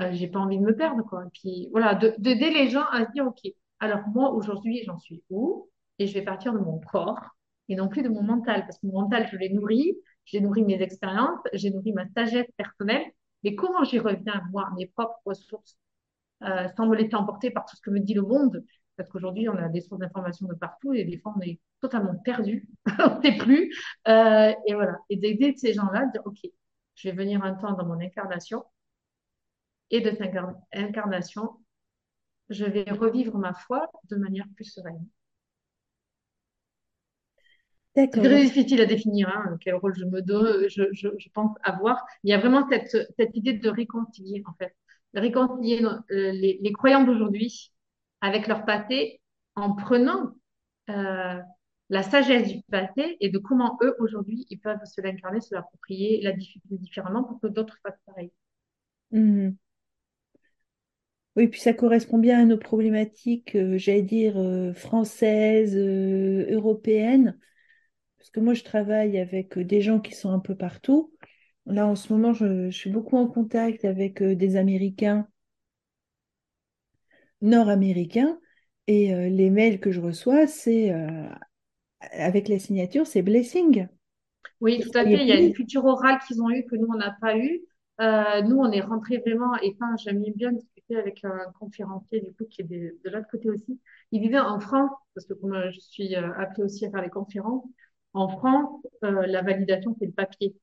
euh, 0.00 0.10
j'ai 0.12 0.28
pas 0.28 0.40
envie 0.40 0.58
de 0.58 0.64
me 0.64 0.74
perdre, 0.76 1.02
quoi. 1.04 1.24
Et 1.24 1.30
puis 1.32 1.68
voilà, 1.72 1.94
de- 1.94 2.14
d'aider 2.18 2.50
les 2.50 2.68
gens 2.70 2.84
à 2.90 3.06
se 3.06 3.12
dire, 3.12 3.26
OK, 3.26 3.40
alors 3.80 4.00
moi, 4.08 4.30
aujourd'hui, 4.32 4.82
j'en 4.84 4.98
suis 4.98 5.22
où? 5.30 5.70
Et 5.98 6.06
je 6.06 6.14
vais 6.14 6.22
partir 6.22 6.52
de 6.52 6.58
mon 6.58 6.80
corps 6.80 7.33
et 7.68 7.76
non 7.76 7.88
plus 7.88 8.02
de 8.02 8.08
mon 8.08 8.22
mental, 8.22 8.62
parce 8.62 8.78
que 8.78 8.86
mon 8.86 9.00
mental, 9.02 9.28
je 9.30 9.36
l'ai 9.36 9.50
nourri, 9.50 9.96
j'ai 10.24 10.40
nourri 10.40 10.62
mes 10.64 10.80
expériences, 10.82 11.40
j'ai 11.52 11.70
nourri 11.70 11.92
ma 11.92 12.06
sagesse 12.08 12.50
personnelle, 12.56 13.04
mais 13.42 13.54
comment 13.54 13.84
j'y 13.84 13.98
reviens, 13.98 14.42
moi, 14.50 14.70
mes 14.76 14.86
propres 14.86 15.20
ressources, 15.24 15.78
euh, 16.42 16.68
sans 16.76 16.86
me 16.86 16.96
laisser 16.96 17.14
emporter 17.14 17.50
par 17.50 17.66
tout 17.66 17.76
ce 17.76 17.82
que 17.82 17.90
me 17.90 18.00
dit 18.00 18.14
le 18.14 18.22
monde? 18.22 18.64
Parce 18.96 19.08
qu'aujourd'hui, 19.08 19.48
on 19.48 19.56
a 19.56 19.68
des 19.68 19.80
sources 19.80 20.00
d'informations 20.00 20.46
de 20.46 20.54
partout 20.54 20.92
et 20.92 21.04
des 21.04 21.18
fois, 21.18 21.34
on 21.36 21.40
est 21.40 21.60
totalement 21.80 22.14
perdu, 22.16 22.68
on 23.00 23.16
ne 23.18 23.22
sait 23.22 23.36
plus. 23.38 23.74
Euh, 24.08 24.52
et 24.66 24.74
voilà, 24.74 24.98
et 25.10 25.16
d'aider 25.16 25.54
ces 25.56 25.72
gens-là, 25.74 26.06
de 26.06 26.12
dire, 26.12 26.22
OK, 26.24 26.38
je 26.94 27.08
vais 27.08 27.14
venir 27.16 27.42
un 27.44 27.54
temps 27.54 27.72
dans 27.72 27.86
mon 27.86 28.00
incarnation 28.00 28.64
et 29.90 30.00
de 30.02 30.10
cette 30.10 30.34
incarnation, 30.72 31.56
je 32.50 32.64
vais 32.66 32.90
revivre 32.90 33.38
ma 33.38 33.54
foi 33.54 33.88
de 34.10 34.16
manière 34.16 34.46
plus 34.56 34.64
sereine. 34.64 35.06
C'est 37.94 38.10
très 38.22 38.42
difficile 38.42 38.80
à 38.80 38.86
définir 38.86 39.28
hein, 39.28 39.56
quel 39.60 39.74
rôle 39.76 39.94
je 39.96 40.04
me 40.04 40.20
donne, 40.20 40.68
je, 40.68 40.82
je, 40.92 41.08
je 41.16 41.28
pense 41.32 41.56
avoir. 41.62 42.04
Il 42.24 42.30
y 42.30 42.32
a 42.32 42.38
vraiment 42.38 42.68
cette, 42.68 42.88
cette 43.16 43.36
idée 43.36 43.52
de 43.52 43.68
réconcilier, 43.70 44.42
en 44.46 44.52
fait. 44.54 44.74
Réconcilier 45.14 45.84
euh, 45.84 46.00
les, 46.32 46.58
les 46.60 46.72
croyants 46.72 47.04
d'aujourd'hui 47.04 47.72
avec 48.20 48.48
leur 48.48 48.64
passé 48.64 49.20
en 49.54 49.74
prenant 49.76 50.32
euh, 50.90 51.40
la 51.90 52.02
sagesse 52.02 52.48
du 52.48 52.62
passé 52.70 53.16
et 53.20 53.28
de 53.30 53.38
comment 53.38 53.78
eux, 53.82 53.94
aujourd'hui, 54.00 54.46
ils 54.50 54.58
peuvent 54.60 54.84
se 54.84 55.00
l'incarner, 55.00 55.40
se 55.40 55.54
l'approprier, 55.54 56.20
la 56.22 56.32
diffuser 56.32 56.78
différemment 56.78 57.22
pour 57.24 57.40
que 57.40 57.46
d'autres 57.46 57.78
fassent 57.82 58.00
pareil. 58.06 58.32
mhm. 59.10 59.56
Oui, 61.36 61.48
puis 61.48 61.60
ça 61.60 61.72
correspond 61.74 62.18
bien 62.18 62.40
à 62.40 62.44
nos 62.44 62.58
problématiques, 62.58 63.56
euh, 63.56 63.76
j'allais 63.76 64.02
dire, 64.02 64.36
françaises, 64.74 65.76
européennes. 65.76 67.38
Parce 68.24 68.30
que 68.30 68.40
moi, 68.40 68.54
je 68.54 68.64
travaille 68.64 69.18
avec 69.18 69.58
euh, 69.58 69.64
des 69.64 69.82
gens 69.82 70.00
qui 70.00 70.14
sont 70.14 70.30
un 70.30 70.38
peu 70.38 70.54
partout. 70.54 71.12
Là, 71.66 71.86
en 71.86 71.94
ce 71.94 72.10
moment, 72.10 72.32
je, 72.32 72.70
je 72.70 72.74
suis 72.74 72.88
beaucoup 72.88 73.18
en 73.18 73.26
contact 73.26 73.84
avec 73.84 74.22
euh, 74.22 74.34
des 74.34 74.56
Américains, 74.56 75.28
Nord-Américains. 77.42 78.40
Et 78.86 79.14
euh, 79.14 79.28
les 79.28 79.50
mails 79.50 79.78
que 79.78 79.92
je 79.92 80.00
reçois, 80.00 80.46
c'est 80.46 80.90
euh, 80.90 81.28
avec 82.12 82.48
la 82.48 82.58
signature, 82.58 83.06
c'est 83.06 83.20
Blessing. 83.20 83.88
Oui, 84.62 84.80
tout 84.80 84.96
à 84.96 85.04
fait. 85.04 85.20
Il 85.20 85.28
y 85.28 85.32
a 85.32 85.38
une 85.38 85.52
culture 85.52 85.84
orale 85.84 86.18
qu'ils 86.26 86.40
ont 86.40 86.48
eue 86.48 86.64
que 86.64 86.76
nous, 86.76 86.88
on 86.88 86.96
n'a 86.96 87.14
pas 87.20 87.36
eue. 87.36 87.60
Euh, 88.00 88.40
nous, 88.40 88.56
on 88.56 88.72
est 88.72 88.80
rentré 88.80 89.18
vraiment, 89.18 89.54
et 89.56 89.76
ça, 89.78 89.84
j'aime 90.02 90.24
bien 90.34 90.52
discuter 90.52 90.96
avec 90.96 91.22
un 91.24 91.52
conférencier, 91.60 92.22
du 92.22 92.32
coup, 92.32 92.46
qui 92.46 92.62
est 92.62 92.64
de, 92.64 92.96
de 93.04 93.10
l'autre 93.10 93.28
côté 93.30 93.50
aussi. 93.50 93.78
Il 94.12 94.22
vivait 94.22 94.38
en 94.38 94.60
France, 94.60 94.92
parce 95.14 95.26
que 95.26 95.34
comme 95.34 95.70
je 95.70 95.78
suis 95.78 96.14
appelée 96.14 96.64
aussi 96.64 96.86
à 96.86 96.90
faire 96.90 97.02
les 97.02 97.10
conférences, 97.10 97.64
en 98.14 98.28
France, 98.28 98.82
euh, 99.04 99.26
la 99.26 99.42
validation, 99.42 99.96
c'est 99.98 100.06
le 100.06 100.12
papier. 100.12 100.56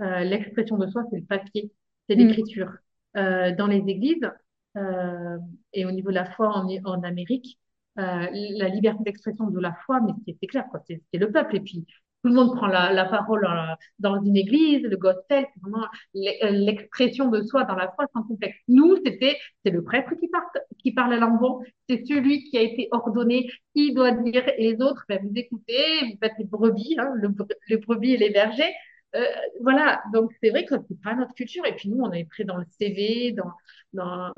Euh, 0.00 0.20
l'expression 0.20 0.78
de 0.78 0.86
soi, 0.88 1.04
c'est 1.10 1.18
le 1.20 1.24
papier, 1.26 1.72
c'est 2.08 2.16
Mm. 2.16 2.18
l'écriture. 2.18 2.72
Euh, 3.16 3.54
dans 3.54 3.66
les 3.66 3.78
églises, 3.88 4.30
euh, 4.76 5.38
et 5.72 5.84
au 5.84 5.90
niveau 5.92 6.10
de 6.10 6.14
la 6.14 6.26
foi 6.26 6.48
en, 6.56 6.68
en 6.84 7.02
Amérique, 7.02 7.58
euh, 7.98 8.26
la 8.32 8.68
liberté 8.68 9.02
d'expression 9.04 9.48
de 9.50 9.60
la 9.60 9.74
foi, 9.86 10.00
mais 10.00 10.12
c'est 10.40 10.46
clair, 10.46 10.64
c'est 10.86 11.02
le 11.18 11.30
peuple. 11.32 11.56
Et 11.56 11.60
puis, 11.60 11.86
tout 12.22 12.28
le 12.28 12.34
monde 12.34 12.54
prend 12.56 12.66
la, 12.66 12.92
la 12.92 13.04
parole 13.06 13.44
euh, 13.46 13.74
dans 13.98 14.22
une 14.22 14.36
église, 14.36 14.82
le 14.82 14.96
gospel, 14.96 15.46
c'est 15.54 15.60
vraiment 15.62 15.86
euh, 16.16 16.50
l'expression 16.50 17.28
de 17.30 17.42
soi 17.42 17.64
dans 17.64 17.76
la 17.76 17.90
foi 17.92 18.06
sans 18.14 18.22
complexe. 18.24 18.56
Nous, 18.68 18.96
c'était 19.04 19.36
c'est 19.64 19.70
le 19.70 19.82
prêtre 19.82 20.14
qui, 20.16 20.28
part, 20.28 20.42
qui 20.78 20.92
parle 20.92 21.14
à 21.14 21.16
l'envoi, 21.18 21.60
c'est 21.88 22.04
celui 22.06 22.44
qui 22.44 22.58
a 22.58 22.62
été 22.62 22.88
ordonné, 22.92 23.50
qui 23.74 23.94
doit 23.94 24.12
dire, 24.12 24.46
et 24.58 24.72
les 24.72 24.82
autres, 24.82 25.04
ben, 25.08 25.18
vous 25.22 25.32
écoutez, 25.34 25.74
vous 26.10 26.18
faites 26.22 26.34
les 26.38 26.44
brebis, 26.44 26.96
hein, 26.98 27.10
le, 27.16 27.30
les 27.68 27.76
brebis 27.78 28.12
et 28.14 28.16
les 28.18 28.30
bergers. 28.30 28.72
Euh, 29.16 29.24
voilà, 29.62 30.02
donc 30.12 30.30
c'est 30.42 30.50
vrai 30.50 30.64
que 30.64 30.74
c'est 30.88 31.00
pas 31.02 31.14
notre 31.14 31.34
culture. 31.34 31.64
Et 31.66 31.74
puis 31.74 31.88
nous, 31.88 32.00
on 32.02 32.12
est 32.12 32.24
pris 32.24 32.44
dans 32.44 32.56
le 32.58 32.64
CV, 32.78 33.32
dans, 33.32 33.50
dans, 33.92 34.32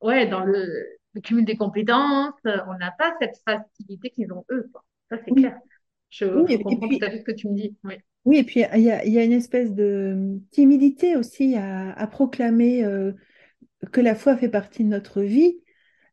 ouais, 0.00 0.26
dans 0.26 0.40
le, 0.44 0.66
le 1.14 1.20
cumul 1.20 1.44
des 1.44 1.56
compétences. 1.56 2.34
On 2.44 2.74
n'a 2.78 2.92
pas 2.98 3.14
cette 3.20 3.36
facilité 3.46 4.10
qu'ils 4.10 4.32
ont 4.32 4.44
eux. 4.50 4.68
Quoi. 4.72 4.84
Ça, 5.10 5.18
c'est 5.24 5.30
Oui, 5.30 5.42
clair. 5.42 5.58
Je, 6.16 6.24
oui, 6.24 6.52
je 6.52 6.62
tout 6.62 7.04
à 7.04 7.10
fait 7.10 7.18
ce 7.18 7.24
que 7.24 7.32
tu 7.32 7.48
me 7.48 7.54
dis. 7.54 7.76
Oui. 7.84 7.94
oui, 8.24 8.38
et 8.38 8.44
puis 8.44 8.60
il 8.74 8.80
y 8.82 8.90
a, 8.90 9.04
il 9.04 9.12
y 9.12 9.18
a 9.18 9.24
une 9.24 9.32
espèce 9.32 9.72
de 9.72 10.38
timidité 10.50 11.16
aussi 11.16 11.54
à, 11.56 11.92
à 11.92 12.06
proclamer 12.06 12.84
euh, 12.84 13.12
que 13.92 14.00
la 14.00 14.14
foi 14.14 14.36
fait 14.36 14.48
partie 14.48 14.84
de 14.84 14.88
notre 14.88 15.22
vie. 15.22 15.60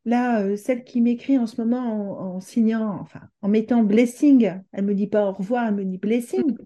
Là, 0.04 0.42
euh, 0.42 0.56
celle 0.56 0.84
qui 0.84 1.00
m'écrit 1.00 1.38
en 1.38 1.46
ce 1.46 1.60
moment 1.60 1.80
en, 1.80 2.36
en 2.36 2.40
signant, 2.40 2.98
enfin, 3.00 3.22
en 3.40 3.48
mettant 3.48 3.82
blessing, 3.82 4.60
elle 4.72 4.84
me 4.84 4.94
dit 4.94 5.06
pas 5.06 5.28
au 5.28 5.32
revoir, 5.32 5.66
elle 5.66 5.74
me 5.74 5.84
dit 5.84 5.98
blessing. 5.98 6.56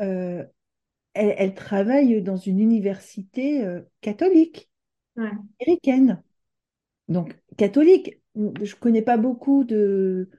Euh, 0.00 0.44
elle, 1.14 1.34
elle 1.38 1.54
travaille 1.54 2.22
dans 2.22 2.36
une 2.36 2.60
université 2.60 3.64
euh, 3.64 3.80
catholique, 4.00 4.70
Ouais. 5.16 5.30
américaine. 5.60 6.22
Donc, 7.08 7.36
catholique. 7.56 8.20
Je 8.34 8.74
connais 8.76 9.02
pas 9.02 9.18
beaucoup 9.18 9.64
de, 9.64 10.30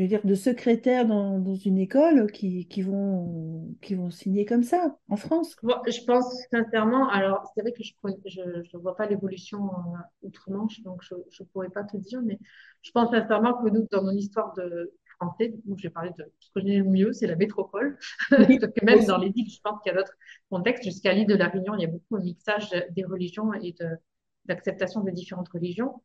je 0.00 0.04
veux 0.04 0.08
dire, 0.08 0.24
de 0.24 0.34
secrétaires 0.34 1.06
dans, 1.06 1.38
dans 1.38 1.54
une 1.54 1.76
école 1.76 2.32
qui, 2.32 2.66
qui 2.68 2.80
vont, 2.80 3.68
qui 3.82 3.94
vont 3.94 4.08
signer 4.08 4.46
comme 4.46 4.62
ça 4.62 4.96
en 5.10 5.16
France. 5.16 5.54
Je 5.62 6.04
pense 6.06 6.24
sincèrement, 6.50 7.06
alors 7.10 7.44
c'est 7.54 7.60
vrai 7.60 7.72
que 7.72 7.82
je 7.82 7.92
ne 8.02 8.12
je, 8.24 8.68
je 8.70 8.76
vois 8.78 8.96
pas 8.96 9.06
l'évolution 9.06 9.66
euh, 9.66 10.26
outre-Manche, 10.26 10.80
donc 10.84 11.02
je 11.02 11.14
ne 11.16 11.46
pourrais 11.52 11.68
pas 11.68 11.84
te 11.84 11.98
dire, 11.98 12.22
mais 12.22 12.38
je 12.80 12.90
pense 12.92 13.10
sincèrement 13.10 13.62
que 13.62 13.68
nous, 13.68 13.86
dans 13.90 14.02
mon 14.02 14.12
histoire 14.12 14.54
de 14.54 14.94
français, 15.20 15.52
donc 15.66 15.76
je 15.78 15.82
vais 15.82 15.90
parler 15.90 16.12
de 16.16 16.24
ce 16.24 16.24
que 16.24 16.30
je 16.40 16.50
connais 16.54 16.78
le 16.78 16.84
mieux, 16.84 17.12
c'est 17.12 17.26
la 17.26 17.36
métropole. 17.36 17.98
Oui, 18.48 18.58
Parce 18.58 18.72
que 18.72 18.84
même 18.86 19.04
dans 19.04 19.18
les 19.18 19.30
îles, 19.36 19.50
je 19.50 19.60
pense 19.62 19.82
qu'il 19.82 19.92
y 19.92 19.94
a 19.94 19.98
d'autres 19.98 20.16
contextes. 20.48 20.84
Jusqu'à 20.84 21.12
l'île 21.12 21.26
de 21.26 21.34
la 21.34 21.48
Réunion, 21.48 21.74
il 21.74 21.82
y 21.82 21.84
a 21.84 21.88
beaucoup 21.88 22.18
de 22.18 22.24
mixage 22.24 22.70
des 22.70 23.04
religions 23.04 23.52
et 23.52 23.72
de, 23.78 23.86
d'acceptation 24.46 25.02
des 25.02 25.12
différentes 25.12 25.50
religions. 25.50 26.00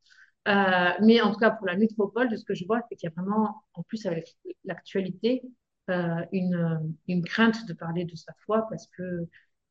Euh, 0.48 0.92
mais 1.02 1.22
en 1.22 1.32
tout 1.32 1.40
cas, 1.40 1.52
pour 1.52 1.66
la 1.68 1.76
métropole, 1.78 2.30
de 2.30 2.36
ce 2.36 2.46
que 2.46 2.54
je 2.54 2.66
vois, 2.66 2.82
c'est 2.90 2.96
qu'il 2.96 3.10
y 3.10 3.12
a 3.12 3.16
vraiment, 3.22 3.64
en 3.74 3.84
plus 3.84 4.06
avec 4.06 4.36
l'actualité, 4.64 5.42
euh, 5.90 6.26
une, 6.32 6.96
une 7.08 7.24
crainte 7.24 7.66
de 7.68 7.74
parler 7.74 8.06
de 8.06 8.16
sa 8.16 8.34
foi 8.46 8.68
parce 8.70 8.88
que 8.88 9.28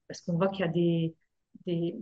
parce 0.08 0.20
qu'on 0.22 0.34
voit 0.36 0.48
qu'il 0.48 0.60
y 0.66 0.68
a 0.68 0.72
des, 0.72 1.16
des, 1.66 1.96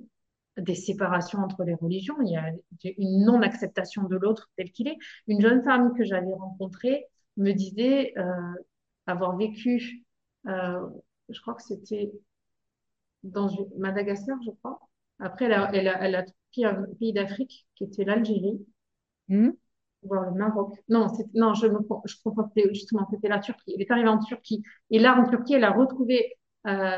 des 0.59 0.75
séparations 0.75 1.39
entre 1.41 1.65
les 1.65 1.75
religions, 1.75 2.17
il 2.23 2.31
y 2.33 2.37
a 2.37 2.53
une 2.99 3.25
non-acceptation 3.25 4.05
de 4.05 4.17
l'autre 4.17 4.51
tel 4.57 4.71
qu'il 4.73 4.89
est. 4.89 4.99
Une 5.29 5.41
jeune 5.41 5.63
femme 5.65 5.95
que 5.97 6.05
j'avais 6.05 6.33
rencontrée 6.35 7.07
me 7.39 7.53
disait 7.53 8.13
euh, 8.19 8.55
avoir 9.07 9.37
vécu, 9.37 10.05
euh, 10.49 10.89
je 11.29 11.41
crois 11.41 11.55
que 11.55 11.63
c'était 11.63 12.13
dans 13.25 13.49
Madagascar, 13.79 14.39
je 14.45 14.51
crois. 14.53 14.79
Après, 15.21 15.47
elle 15.47 15.53
a, 15.55 15.71
elle 15.75 15.89
a, 15.89 16.03
elle 16.05 16.15
a 16.17 16.25
pris 16.53 16.65
un 16.67 16.85
pays 16.99 17.13
d'Afrique 17.15 17.67
qui 17.77 17.85
était 17.85 18.05
l'Algérie, 18.05 18.61
Hmm? 19.29 19.57
voire 20.03 20.25
le 20.31 20.33
Maroc. 20.39 20.75
Non, 20.89 21.07
non, 21.35 21.55
je 21.55 21.67
me, 21.67 21.79
je 22.07 22.15
comprends, 22.25 22.51
justement, 22.73 23.07
c'était 23.11 23.29
la 23.29 23.39
Turquie. 23.39 23.73
Elle 23.75 23.83
est 23.83 23.91
arrivée 23.91 24.09
en 24.09 24.19
Turquie. 24.19 24.63
Et 24.91 24.99
là, 24.99 25.17
en 25.19 25.29
Turquie, 25.29 25.55
elle 25.55 25.65
a 25.65 25.71
retrouvé 25.73 26.35
euh, 26.67 26.97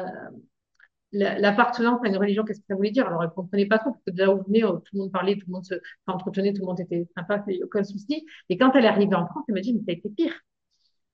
la- 1.12 1.38
l'appartenance 1.38 2.00
à 2.04 2.08
une 2.08 2.16
religion, 2.16 2.44
qu'est-ce 2.44 2.60
que 2.60 2.66
ça 2.68 2.74
voulait 2.74 2.90
dire? 2.90 3.06
Alors, 3.06 3.22
elle 3.22 3.28
ne 3.28 3.34
comprenait 3.34 3.66
pas 3.66 3.78
trop, 3.78 3.90
parce 3.92 4.02
que 4.04 4.10
de 4.10 4.18
là 4.18 4.30
où 4.34 4.38
elle 4.38 4.44
venait, 4.46 4.64
euh, 4.64 4.72
tout 4.78 4.90
le 4.94 4.98
monde 5.00 5.12
parlait, 5.12 5.34
tout 5.36 5.46
le 5.46 5.52
monde 5.52 5.64
se 5.64 5.74
enfin, 6.06 6.16
entretenait, 6.18 6.52
tout 6.52 6.60
le 6.62 6.66
monde 6.66 6.80
était 6.80 7.06
sympa, 7.16 7.42
il 7.48 7.56
n'y 7.56 7.62
a 7.62 7.64
aucun 7.66 7.84
souci. 7.84 8.26
Et 8.48 8.58
quand 8.58 8.72
elle 8.74 8.84
est 8.84 8.88
arrivée 8.88 9.14
en 9.14 9.26
France, 9.26 9.44
elle 9.48 9.54
m'a 9.54 9.60
dit, 9.60 9.74
mais 9.74 9.80
ça 9.80 9.90
a 9.90 9.92
été 9.92 10.08
pire. 10.10 10.32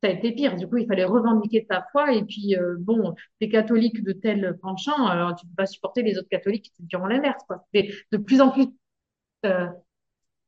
Ça 0.02 0.08
a 0.08 0.12
été 0.12 0.32
pire. 0.32 0.56
Du 0.56 0.66
coup, 0.66 0.78
il 0.78 0.86
fallait 0.86 1.04
revendiquer 1.04 1.66
sa 1.70 1.86
foi. 1.92 2.12
Et 2.14 2.24
puis, 2.24 2.56
euh, 2.56 2.76
bon, 2.78 3.14
t'es 3.38 3.48
catholique 3.50 4.02
de 4.02 4.12
tel 4.12 4.56
penchant, 4.62 5.06
alors 5.06 5.34
tu 5.36 5.46
peux 5.46 5.54
pas 5.56 5.66
supporter 5.66 6.02
les 6.02 6.16
autres 6.18 6.28
catholiques 6.28 6.64
qui 6.64 6.70
étaient 6.70 6.88
durant 6.88 7.06
l'inverse. 7.06 7.42
C'était 7.74 7.92
de 8.12 8.16
plus 8.18 8.40
en 8.40 8.50
plus, 8.50 8.66
euh, 9.46 9.66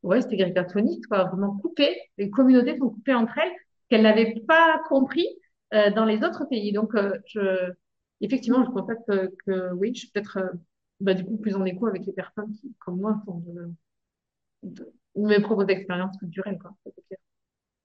ouais, 0.02 0.22
c'était 0.22 0.36
grégationniste, 0.36 1.06
quoi, 1.06 1.24
vraiment 1.24 1.56
coupé. 1.58 1.96
Les 2.18 2.30
communautés 2.30 2.78
sont 2.78 2.90
coupées 2.90 3.14
entre 3.14 3.38
elles, 3.38 3.52
qu'elles 3.90 4.02
n'avaient 4.02 4.34
pas 4.48 4.80
compris 4.88 5.26
euh, 5.74 5.90
dans 5.92 6.04
les 6.06 6.22
autres 6.24 6.44
pays. 6.46 6.72
Donc, 6.72 6.94
euh, 6.96 7.12
je, 7.26 7.72
effectivement, 8.20 8.64
je 8.64 8.70
constate 8.70 8.98
que, 9.46 9.72
oui, 9.74 9.92
je 9.94 10.00
suis 10.00 10.10
peut-être, 10.10 10.38
euh, 10.38 10.48
bah, 11.00 11.14
du 11.14 11.24
coup, 11.24 11.36
plus 11.38 11.56
en 11.56 11.64
écho 11.64 11.86
avec 11.86 12.06
les 12.06 12.12
personnes 12.12 12.52
qui, 12.52 12.74
comme 12.80 13.00
moi, 13.00 13.20
sont 13.26 13.38
de, 13.40 13.70
de 14.64 14.92
mes 15.16 15.40
propres 15.40 15.68
expériences 15.70 16.16
culturelles, 16.18 16.58
quoi. 16.58 16.74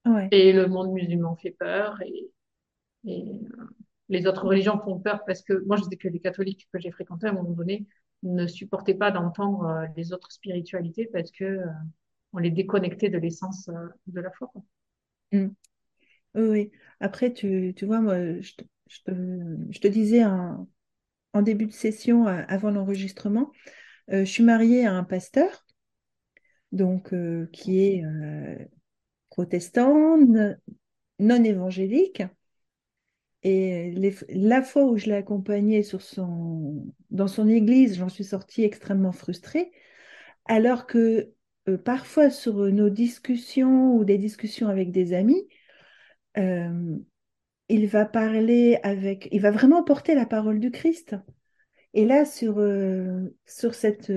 Ouais. 0.07 0.27
Et 0.31 0.53
le 0.53 0.67
monde 0.67 0.91
musulman 0.91 1.35
fait 1.35 1.51
peur 1.51 2.01
et, 2.01 2.31
et 3.05 3.23
euh, 3.23 3.65
les 4.09 4.27
autres 4.27 4.45
religions 4.47 4.79
font 4.79 4.99
peur 4.99 5.23
parce 5.25 5.41
que 5.41 5.63
moi, 5.65 5.77
je 5.77 5.83
sais 5.83 5.97
que 5.97 6.07
les 6.07 6.19
catholiques 6.19 6.67
que 6.73 6.79
j'ai 6.79 6.91
fréquentés 6.91 7.27
à 7.27 7.31
un 7.31 7.33
moment 7.33 7.51
donné 7.51 7.87
ne 8.23 8.47
supportaient 8.47 8.95
pas 8.95 9.11
d'entendre 9.11 9.65
euh, 9.65 9.87
les 9.95 10.13
autres 10.13 10.31
spiritualités 10.31 11.09
parce 11.11 11.31
que 11.31 11.43
euh, 11.43 11.65
on 12.33 12.39
les 12.39 12.51
déconnectait 12.51 13.09
de 13.09 13.17
l'essence 13.17 13.69
de 14.07 14.21
la 14.21 14.31
foi, 14.31 14.49
quoi. 14.51 14.63
Hmm. 15.31 15.49
Oui. 16.35 16.71
Après, 16.99 17.33
tu, 17.33 17.73
tu 17.75 17.85
vois, 17.85 18.01
moi, 18.01 18.17
je 18.41 18.53
te, 18.55 18.63
je 18.89 19.01
te, 19.03 19.11
je 19.71 19.79
te 19.79 19.87
disais 19.87 20.25
en, 20.25 20.69
en 21.33 21.41
début 21.41 21.67
de 21.67 21.73
session, 21.73 22.27
avant 22.27 22.71
l'enregistrement, 22.71 23.51
je 24.09 24.23
suis 24.25 24.43
mariée 24.43 24.85
à 24.85 24.93
un 24.93 25.03
pasteur, 25.03 25.65
donc 26.71 27.13
euh, 27.13 27.47
qui 27.53 27.79
est 27.79 28.03
euh, 28.05 28.57
protestant, 29.37 30.17
n- 30.19 30.59
non 31.19 31.43
évangélique. 31.43 32.23
Et 33.43 33.93
la 34.29 34.61
fois 34.61 34.85
où 34.85 34.97
je 34.97 35.05
l'ai 35.05 35.13
accompagné 35.15 35.83
sur 35.83 36.01
son, 36.01 36.85
dans 37.11 37.27
son 37.27 37.47
église, 37.47 37.97
j'en 37.97 38.09
suis 38.09 38.23
sortie 38.23 38.63
extrêmement 38.63 39.11
frustrée, 39.11 39.71
alors 40.45 40.87
que 40.87 41.31
euh, 41.69 41.77
parfois 41.77 42.29
sur 42.31 42.55
nos 42.55 42.89
discussions 42.89 43.95
ou 43.95 44.05
des 44.05 44.17
discussions 44.19 44.69
avec 44.69 44.91
des 44.91 45.13
amis, 45.13 45.47
euh, 46.37 46.97
il 47.69 47.87
va 47.87 48.05
parler 48.05 48.79
avec, 48.83 49.29
il 49.31 49.41
va 49.41 49.51
vraiment 49.51 49.83
porter 49.83 50.15
la 50.15 50.25
parole 50.27 50.59
du 50.59 50.71
Christ. 50.71 51.15
Et 51.93 52.05
là, 52.05 52.25
sur, 52.25 52.59
euh, 52.59 53.35
sur 53.47 53.75
cette, 53.75 54.11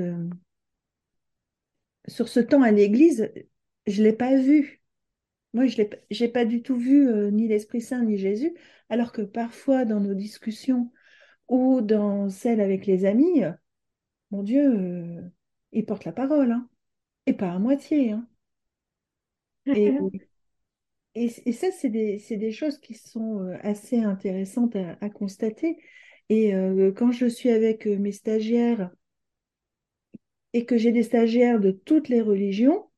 sur 2.09 2.29
ce 2.29 2.41
temps 2.41 2.61
à 2.63 2.71
l'église, 2.73 3.33
je 3.87 4.01
ne 4.03 4.07
l'ai 4.09 4.13
pas 4.13 4.37
vu. 4.37 4.80
Moi, 5.53 5.67
je 5.67 5.83
j'ai 6.11 6.29
pas 6.29 6.45
du 6.45 6.63
tout 6.63 6.77
vu 6.77 7.09
euh, 7.09 7.31
ni 7.31 7.49
l'Esprit 7.49 7.81
Saint 7.81 8.05
ni 8.05 8.19
Jésus, 8.19 8.55
alors 8.89 9.13
que 9.13 9.23
parfois 9.23 9.85
dans 9.85 10.01
nos 10.01 10.15
discussions 10.15 10.93
ou 11.49 11.81
dans 11.83 12.31
celles 12.31 12.61
avec 12.61 12.87
les 12.87 13.05
amis, 13.05 13.45
euh, 13.45 13.53
mon 14.31 14.43
Dieu, 14.43 14.63
euh, 14.63 15.23
il 15.73 15.87
porte 15.87 16.05
la 16.05 16.13
parole, 16.13 16.53
hein, 16.53 16.69
et 17.27 17.35
pas 17.35 17.53
à 17.53 17.59
moitié. 17.59 18.13
hein. 18.13 18.29
Et, 19.67 19.93
et, 21.15 21.31
et 21.47 21.53
ça, 21.53 21.71
c'est 21.73 21.91
des, 21.91 22.53
choses 22.53 22.79
qui 22.79 22.95
sont 22.95 23.41
euh, 23.43 23.57
assez 23.63 23.99
intéressantes 23.99 24.77
à, 24.77 24.97
à 25.01 25.11
constater. 25.11 25.79
Et 26.29 26.53
quand 26.97 27.11
je 27.11 27.27
suis 27.27 27.51
avec 27.51 27.87
mes 27.87 28.13
stagiaires 28.13 28.93
et 30.53 30.65
que 30.65 30.79
j'ai 30.79 30.93
des 30.93 31.03
stagiaires 31.03 31.59
de 31.59 31.73
toutes 31.73 32.09
les 32.09 32.21
religions, 32.21 32.90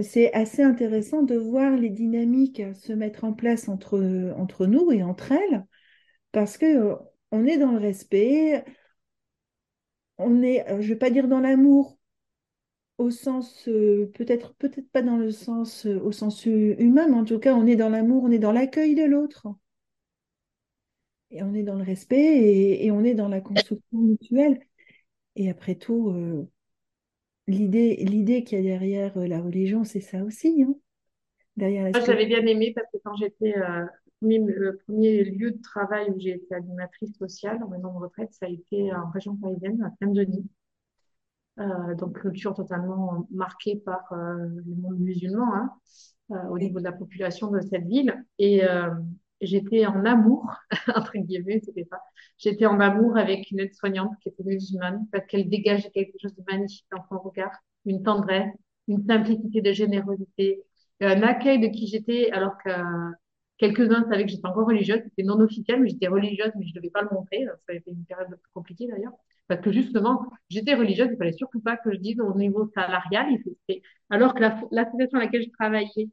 c'est 0.00 0.32
assez 0.32 0.62
intéressant 0.62 1.22
de 1.22 1.36
voir 1.36 1.76
les 1.76 1.90
dynamiques 1.90 2.62
se 2.74 2.92
mettre 2.92 3.24
en 3.24 3.32
place 3.32 3.68
entre, 3.68 4.32
entre 4.36 4.66
nous 4.66 4.90
et 4.92 5.02
entre 5.02 5.32
elles, 5.32 5.66
parce 6.32 6.58
que 6.58 6.66
euh, 6.66 6.96
on 7.32 7.46
est 7.46 7.58
dans 7.58 7.72
le 7.72 7.78
respect, 7.78 8.64
on 10.18 10.42
est, 10.42 10.66
euh, 10.70 10.80
je 10.80 10.88
vais 10.88 10.96
pas 10.96 11.10
dire 11.10 11.28
dans 11.28 11.40
l'amour, 11.40 11.98
au 12.98 13.10
sens, 13.10 13.68
euh, 13.68 14.10
peut-être, 14.14 14.54
peut-être 14.54 14.90
pas 14.92 15.02
dans 15.02 15.16
le 15.18 15.30
sens, 15.30 15.84
euh, 15.86 15.98
au 16.00 16.10
sens 16.12 16.44
hu- 16.46 16.74
humain, 16.78 17.06
mais 17.08 17.16
en 17.16 17.24
tout 17.24 17.38
cas, 17.38 17.54
on 17.54 17.66
est 17.66 17.76
dans 17.76 17.88
l'amour, 17.90 18.24
on 18.24 18.30
est 18.30 18.38
dans 18.38 18.52
l'accueil 18.52 18.94
de 18.94 19.04
l'autre, 19.04 19.46
et 21.30 21.42
on 21.42 21.54
est 21.54 21.62
dans 21.62 21.74
le 21.76 21.82
respect, 21.84 22.18
et, 22.84 22.90
on 22.90 23.04
est 23.04 23.14
dans 23.14 23.28
la 23.28 23.40
construction 23.40 23.98
mutuelle. 23.98 24.60
Et 25.36 25.50
après 25.50 25.76
tout, 25.76 26.48
l'idée, 27.46 27.96
l'idée 27.96 28.44
qu'il 28.44 28.58
y 28.58 28.60
a 28.60 28.64
derrière 28.64 29.16
euh, 29.16 29.26
la 29.26 29.40
religion, 29.40 29.84
c'est 29.84 30.00
ça 30.00 30.22
aussi, 30.24 30.64
hein, 30.66 30.74
derrière 31.56 31.84
la 31.84 31.90
Moi, 31.90 32.00
spiritualité. 32.00 32.40
bien 32.42 32.52
aimé 32.52 32.72
parce 32.74 32.86
que 32.92 32.98
quand 33.04 33.16
j'étais 33.16 33.56
euh, 33.56 33.84
le 34.20 34.78
premier 34.86 35.24
lieu 35.24 35.50
de 35.50 35.60
travail 35.62 36.10
où 36.10 36.18
j'ai 36.18 36.34
été 36.34 36.54
animatrice 36.54 37.16
sociale 37.16 37.62
en 37.62 37.68
maison 37.68 37.92
de 37.92 37.98
retraite, 37.98 38.32
ça 38.32 38.46
a 38.46 38.48
été 38.48 38.94
en 38.94 39.10
région 39.10 39.36
parisienne, 39.36 39.82
à 39.82 39.90
Saint-Denis. 40.00 40.48
Euh, 41.58 41.94
donc 41.96 42.18
culture 42.18 42.54
totalement 42.54 43.26
marquée 43.30 43.76
par 43.76 44.10
euh, 44.12 44.36
le 44.38 44.74
monde 44.74 44.98
musulman, 44.98 45.54
hein. 45.54 45.70
au 46.50 46.58
niveau 46.58 46.78
de 46.78 46.84
la 46.84 46.92
population 46.92 47.50
de 47.50 47.60
cette 47.60 47.84
ville. 47.84 48.24
Et 48.38 48.62
j'étais 49.42 49.86
en 49.86 50.04
amour, 50.04 50.54
entre 50.96 51.18
guillemets, 51.18 51.60
c'était 51.64 51.84
pas. 51.84 52.00
J'étais 52.38 52.66
en 52.66 52.80
amour 52.80 53.16
avec 53.16 53.50
une 53.50 53.60
aide-soignante 53.60 54.12
qui 54.22 54.28
était 54.30 54.44
musulmane 54.44 55.06
parce 55.12 55.26
qu'elle 55.26 55.48
dégageait 55.48 55.90
quelque 55.90 56.16
chose 56.20 56.34
de 56.34 56.42
magnifique 56.50 56.86
dans 56.90 57.04
son 57.08 57.18
regard, 57.18 57.52
une 57.84 58.02
tendresse, 58.02 58.52
une 58.88 59.04
simplicité 59.06 59.60
de 59.60 59.72
générosité, 59.72 60.62
un 61.00 61.22
accueil 61.22 61.60
de 61.60 61.66
qui 61.68 61.88
j'étais 61.88 62.30
alors 62.30 62.56
que 62.64 62.70
quelques-uns 63.58 64.04
savaient 64.08 64.24
que 64.24 64.30
j'étais 64.30 64.46
encore 64.46 64.66
religieuse, 64.66 65.00
c'était 65.04 65.22
non 65.22 65.40
officiel, 65.40 65.80
mais 65.80 65.88
j'étais 65.88 66.08
religieuse, 66.08 66.50
mais 66.56 66.66
je 66.66 66.70
ne 66.70 66.74
devais 66.76 66.90
pas 66.90 67.02
le 67.02 67.08
montrer. 67.12 67.44
Ça 67.66 67.72
a 67.72 67.74
été 67.74 67.90
une 67.90 68.04
période 68.04 68.38
compliquée 68.54 68.86
d'ailleurs. 68.88 69.12
Parce 69.48 69.60
que 69.60 69.72
justement, 69.72 70.24
j'étais 70.48 70.74
religieuse, 70.74 71.08
il 71.12 71.16
fallait 71.16 71.32
surtout 71.32 71.60
pas 71.60 71.76
que 71.76 71.92
je 71.92 71.98
dise 71.98 72.20
au 72.20 72.34
niveau 72.36 72.70
salarial. 72.74 73.26
Alors 74.10 74.34
que 74.34 74.40
l'association 74.70 75.18
à 75.18 75.24
laquelle 75.24 75.42
je 75.42 75.50
travaillais 75.50 76.08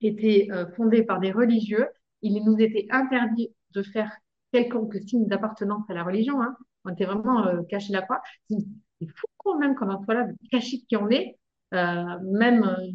était 0.00 0.48
euh, 0.50 0.66
fondée 0.76 1.02
par 1.02 1.20
des 1.20 1.32
religieux, 1.32 1.86
il 2.26 2.44
nous 2.44 2.56
était 2.58 2.86
interdit 2.90 3.50
de 3.72 3.82
faire 3.82 4.10
quelconque 4.52 4.96
signe 5.06 5.26
d'appartenance 5.26 5.88
à 5.88 5.94
la 5.94 6.04
religion. 6.04 6.40
Hein. 6.42 6.56
On 6.84 6.90
était 6.90 7.04
vraiment 7.04 7.46
euh, 7.46 7.62
caché 7.68 7.92
la 7.92 8.02
croix. 8.02 8.22
C'est 8.48 8.56
fou 9.06 9.26
quand 9.38 9.58
même 9.58 9.74
comme 9.74 9.90
un 9.90 10.02
soit 10.04 10.14
là, 10.14 10.26
caché 10.50 10.78
qui 10.88 10.96
on 10.96 11.08
est, 11.10 11.38
euh, 11.74 12.18
même 12.22 12.64
euh, 12.64 12.86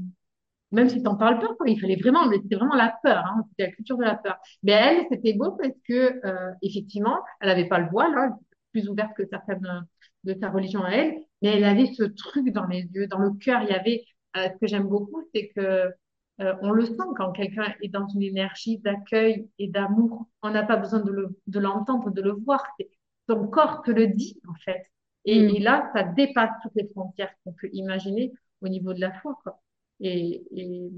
même 0.71 0.89
si 0.89 1.03
t'en 1.03 1.15
parles 1.15 1.39
pas, 1.39 1.53
quoi. 1.55 1.67
Il 1.69 1.79
fallait 1.79 1.97
vraiment, 1.97 2.29
c'était 2.31 2.55
vraiment 2.55 2.75
la 2.75 2.95
peur, 3.03 3.25
hein. 3.25 3.43
C'était 3.49 3.69
la 3.69 3.71
culture 3.75 3.97
de 3.97 4.03
la 4.03 4.15
peur. 4.15 4.37
Mais 4.63 4.71
elle, 4.71 5.05
c'était 5.11 5.33
beau 5.33 5.51
parce 5.51 5.73
que, 5.87 6.25
euh, 6.25 6.51
effectivement, 6.61 7.19
elle 7.41 7.49
avait 7.49 7.67
pas 7.67 7.79
le 7.79 7.89
voile, 7.89 8.13
hein, 8.17 8.37
plus 8.71 8.87
ouverte 8.89 9.13
que 9.15 9.23
certaines 9.29 9.85
de 10.23 10.35
sa 10.39 10.49
religion 10.49 10.83
à 10.83 10.91
elle, 10.91 11.15
mais 11.41 11.49
elle 11.57 11.63
avait 11.63 11.87
ce 11.93 12.03
truc 12.03 12.51
dans 12.53 12.65
les 12.67 12.83
yeux, 12.93 13.07
dans 13.07 13.19
le 13.19 13.31
cœur. 13.31 13.61
Il 13.63 13.69
y 13.69 13.73
avait, 13.73 14.03
euh, 14.37 14.47
ce 14.53 14.57
que 14.59 14.67
j'aime 14.67 14.87
beaucoup, 14.87 15.23
c'est 15.33 15.51
que 15.55 15.91
euh, 16.41 16.55
on 16.61 16.71
le 16.71 16.85
sent 16.85 16.95
quand 17.15 17.31
quelqu'un 17.31 17.73
est 17.81 17.89
dans 17.89 18.07
une 18.07 18.23
énergie 18.23 18.79
d'accueil 18.79 19.47
et 19.59 19.67
d'amour. 19.67 20.27
On 20.41 20.49
n'a 20.49 20.63
pas 20.63 20.77
besoin 20.77 20.99
de, 20.99 21.11
le, 21.11 21.39
de 21.47 21.59
l'entendre, 21.59 22.09
de 22.09 22.21
le 22.21 22.31
voir. 22.31 22.63
Son 23.29 23.47
corps 23.47 23.83
te 23.83 23.91
le 23.91 24.07
dit, 24.07 24.39
en 24.47 24.55
fait. 24.65 24.85
Et, 25.25 25.39
mm. 25.41 25.55
et, 25.55 25.59
là, 25.59 25.91
ça 25.93 26.03
dépasse 26.03 26.51
toutes 26.63 26.75
les 26.75 26.87
frontières 26.89 27.31
qu'on 27.43 27.53
peut 27.53 27.69
imaginer 27.73 28.33
au 28.61 28.67
niveau 28.69 28.93
de 28.93 28.99
la 29.01 29.11
foi, 29.21 29.37
quoi. 29.43 29.61
Et, 29.99 30.43
et, 30.51 30.89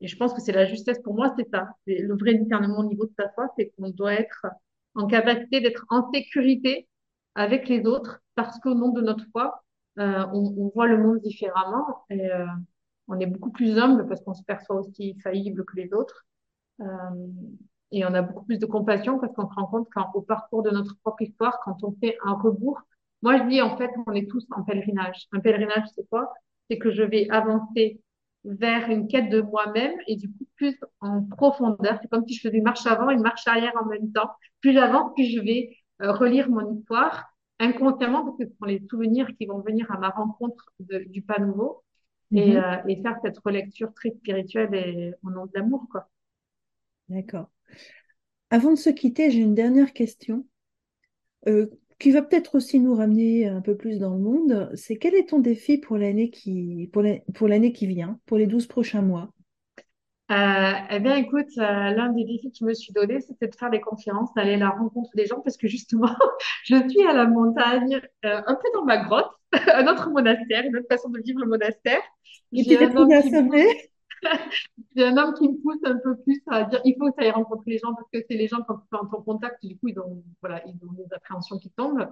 et 0.00 0.06
je 0.06 0.16
pense 0.16 0.32
que 0.32 0.40
c'est 0.40 0.52
la 0.52 0.66
justesse 0.66 1.00
pour 1.02 1.14
moi, 1.14 1.34
c'est 1.36 1.48
ça. 1.50 1.68
Le 1.86 2.14
vrai 2.16 2.34
discernement 2.34 2.78
au 2.78 2.84
niveau 2.84 3.06
de 3.06 3.12
sa 3.18 3.30
foi, 3.30 3.48
c'est 3.56 3.70
qu'on 3.70 3.90
doit 3.90 4.14
être 4.14 4.46
en 4.94 5.06
capacité 5.06 5.60
d'être 5.60 5.86
en 5.88 6.10
sécurité 6.12 6.88
avec 7.34 7.68
les 7.68 7.84
autres 7.86 8.20
parce 8.34 8.58
qu'au 8.60 8.74
nom 8.74 8.90
de 8.90 9.00
notre 9.00 9.24
foi, 9.32 9.64
euh, 9.98 10.26
on, 10.32 10.54
on, 10.58 10.70
voit 10.74 10.86
le 10.86 10.98
monde 10.98 11.20
différemment 11.20 12.04
et 12.10 12.30
euh, 12.30 12.46
on 13.08 13.18
est 13.20 13.26
beaucoup 13.26 13.50
plus 13.50 13.78
humble 13.78 14.06
parce 14.06 14.20
qu'on 14.22 14.34
se 14.34 14.42
perçoit 14.42 14.76
aussi 14.76 15.16
faillible 15.22 15.64
que 15.64 15.76
les 15.76 15.92
autres. 15.92 16.24
Euh, 16.80 16.86
et 17.92 18.04
on 18.04 18.14
a 18.14 18.22
beaucoup 18.22 18.44
plus 18.44 18.58
de 18.58 18.66
compassion 18.66 19.18
parce 19.18 19.32
qu'on 19.34 19.48
se 19.48 19.54
rend 19.54 19.66
compte 19.66 19.88
qu'au 19.92 20.22
parcours 20.22 20.62
de 20.62 20.70
notre 20.70 20.96
propre 20.98 21.22
histoire, 21.22 21.60
quand 21.64 21.84
on 21.84 21.92
fait 22.00 22.16
un 22.24 22.34
rebours, 22.34 22.80
moi 23.22 23.38
je 23.38 23.44
dis 23.44 23.62
en 23.62 23.76
fait 23.76 23.90
on 24.06 24.12
est 24.12 24.28
tous 24.28 24.46
en 24.50 24.62
pèlerinage. 24.64 25.26
Un 25.32 25.40
pèlerinage 25.40 25.86
c'est 25.94 26.08
quoi? 26.08 26.32
C'est 26.68 26.78
que 26.78 26.90
je 26.90 27.02
vais 27.02 27.28
avancer 27.30 28.00
vers 28.44 28.90
une 28.90 29.06
quête 29.08 29.30
de 29.30 29.40
moi-même 29.40 29.94
et 30.06 30.16
du 30.16 30.28
coup 30.28 30.46
plus 30.56 30.78
en 31.00 31.22
profondeur. 31.22 31.98
C'est 32.02 32.08
comme 32.08 32.26
si 32.26 32.34
je 32.34 32.40
faisais 32.40 32.58
une 32.58 32.64
marche 32.64 32.86
avant 32.86 33.10
et 33.10 33.14
une 33.14 33.22
marche 33.22 33.46
arrière 33.46 33.74
en 33.80 33.86
même 33.86 34.12
temps. 34.12 34.30
Plus 34.60 34.72
j'avance, 34.72 35.12
plus 35.14 35.26
je 35.26 35.40
vais 35.40 35.76
euh, 36.02 36.12
relire 36.12 36.48
mon 36.50 36.74
histoire 36.74 37.34
inconsciemment 37.60 38.24
parce 38.24 38.36
que 38.38 38.46
ce 38.46 38.56
sont 38.58 38.64
les 38.64 38.82
souvenirs 38.90 39.28
qui 39.38 39.46
vont 39.46 39.60
venir 39.60 39.90
à 39.92 39.98
ma 39.98 40.10
rencontre 40.10 40.72
du 40.80 41.22
pas 41.22 41.38
nouveau 41.38 41.84
et, 42.32 42.52
mhm. 42.52 42.56
euh, 42.56 42.76
et, 42.88 43.02
faire 43.02 43.16
cette 43.22 43.38
relecture 43.38 43.92
très 43.94 44.10
spirituelle 44.10 44.74
et 44.74 45.12
au 45.22 45.30
nom 45.30 45.46
de 45.46 45.52
l'amour. 45.54 45.86
quoi. 45.90 46.08
D'accord. 47.08 47.50
Avant 48.50 48.70
de 48.70 48.78
se 48.78 48.90
quitter, 48.90 49.30
j'ai 49.30 49.40
une 49.40 49.54
dernière 49.54 49.92
question. 49.92 50.46
Euh, 51.46 51.66
qui 51.98 52.10
va 52.10 52.22
peut-être 52.22 52.56
aussi 52.56 52.80
nous 52.80 52.94
ramener 52.94 53.46
un 53.46 53.60
peu 53.60 53.76
plus 53.76 53.98
dans 53.98 54.14
le 54.14 54.20
monde, 54.20 54.70
c'est 54.74 54.96
quel 54.96 55.14
est 55.14 55.28
ton 55.28 55.38
défi 55.38 55.78
pour 55.78 55.96
l'année 55.96 56.28
qui, 56.28 56.90
pour 56.92 57.48
l'année 57.48 57.72
qui 57.72 57.86
vient, 57.86 58.18
pour 58.26 58.36
les 58.36 58.46
12 58.46 58.66
prochains 58.66 59.02
mois? 59.02 59.30
Euh, 60.30 60.72
eh 60.90 61.00
bien, 61.00 61.16
écoute, 61.16 61.50
euh, 61.58 61.90
l'un 61.90 62.08
des 62.10 62.24
défis 62.24 62.50
que 62.50 62.56
je 62.58 62.64
me 62.64 62.72
suis 62.72 62.94
donné, 62.94 63.20
c'était 63.20 63.46
de 63.46 63.54
faire 63.54 63.70
des 63.70 63.80
conférences, 63.80 64.32
d'aller 64.34 64.54
à 64.54 64.56
la 64.56 64.70
rencontre 64.70 65.10
des 65.14 65.26
gens, 65.26 65.40
parce 65.40 65.58
que 65.58 65.68
justement, 65.68 66.08
je 66.64 66.76
suis 66.88 67.04
à 67.04 67.12
la 67.12 67.26
montagne, 67.26 68.00
euh, 68.24 68.40
un 68.46 68.54
peu 68.54 68.68
dans 68.72 68.84
ma 68.86 69.04
grotte, 69.04 69.30
un 69.74 69.86
autre 69.86 70.10
monastère, 70.10 70.64
une 70.64 70.76
autre 70.76 70.86
façon 70.88 71.08
de 71.10 71.20
vivre 71.20 71.40
le 71.40 71.46
monastère. 71.46 72.00
Et 72.52 72.64
t'es 72.64 72.88
trouvé 72.88 73.16
à 73.16 73.22
J'ai 74.96 75.04
un 75.04 75.16
homme 75.16 75.34
qui 75.34 75.48
me 75.48 75.60
pousse 75.60 75.80
un 75.84 75.98
peu 75.98 76.16
plus 76.22 76.40
à 76.48 76.64
dire 76.64 76.80
il 76.84 76.96
faut 76.98 77.10
que 77.10 77.16
tu 77.16 77.24
ailles 77.24 77.32
rencontrer 77.32 77.72
les 77.72 77.78
gens 77.78 77.94
parce 77.94 78.08
que 78.12 78.20
c'est 78.28 78.36
les 78.36 78.48
gens 78.48 78.62
quand 78.66 78.76
tu 78.76 78.82
es 78.92 78.98
en 78.98 79.22
contact, 79.22 79.64
du 79.64 79.76
coup, 79.76 79.88
ils 79.88 79.98
ont, 79.98 80.22
voilà, 80.40 80.62
ils 80.66 80.74
ont 80.86 80.92
des 80.92 81.12
appréhensions 81.14 81.58
qui 81.58 81.70
tombent. 81.70 82.08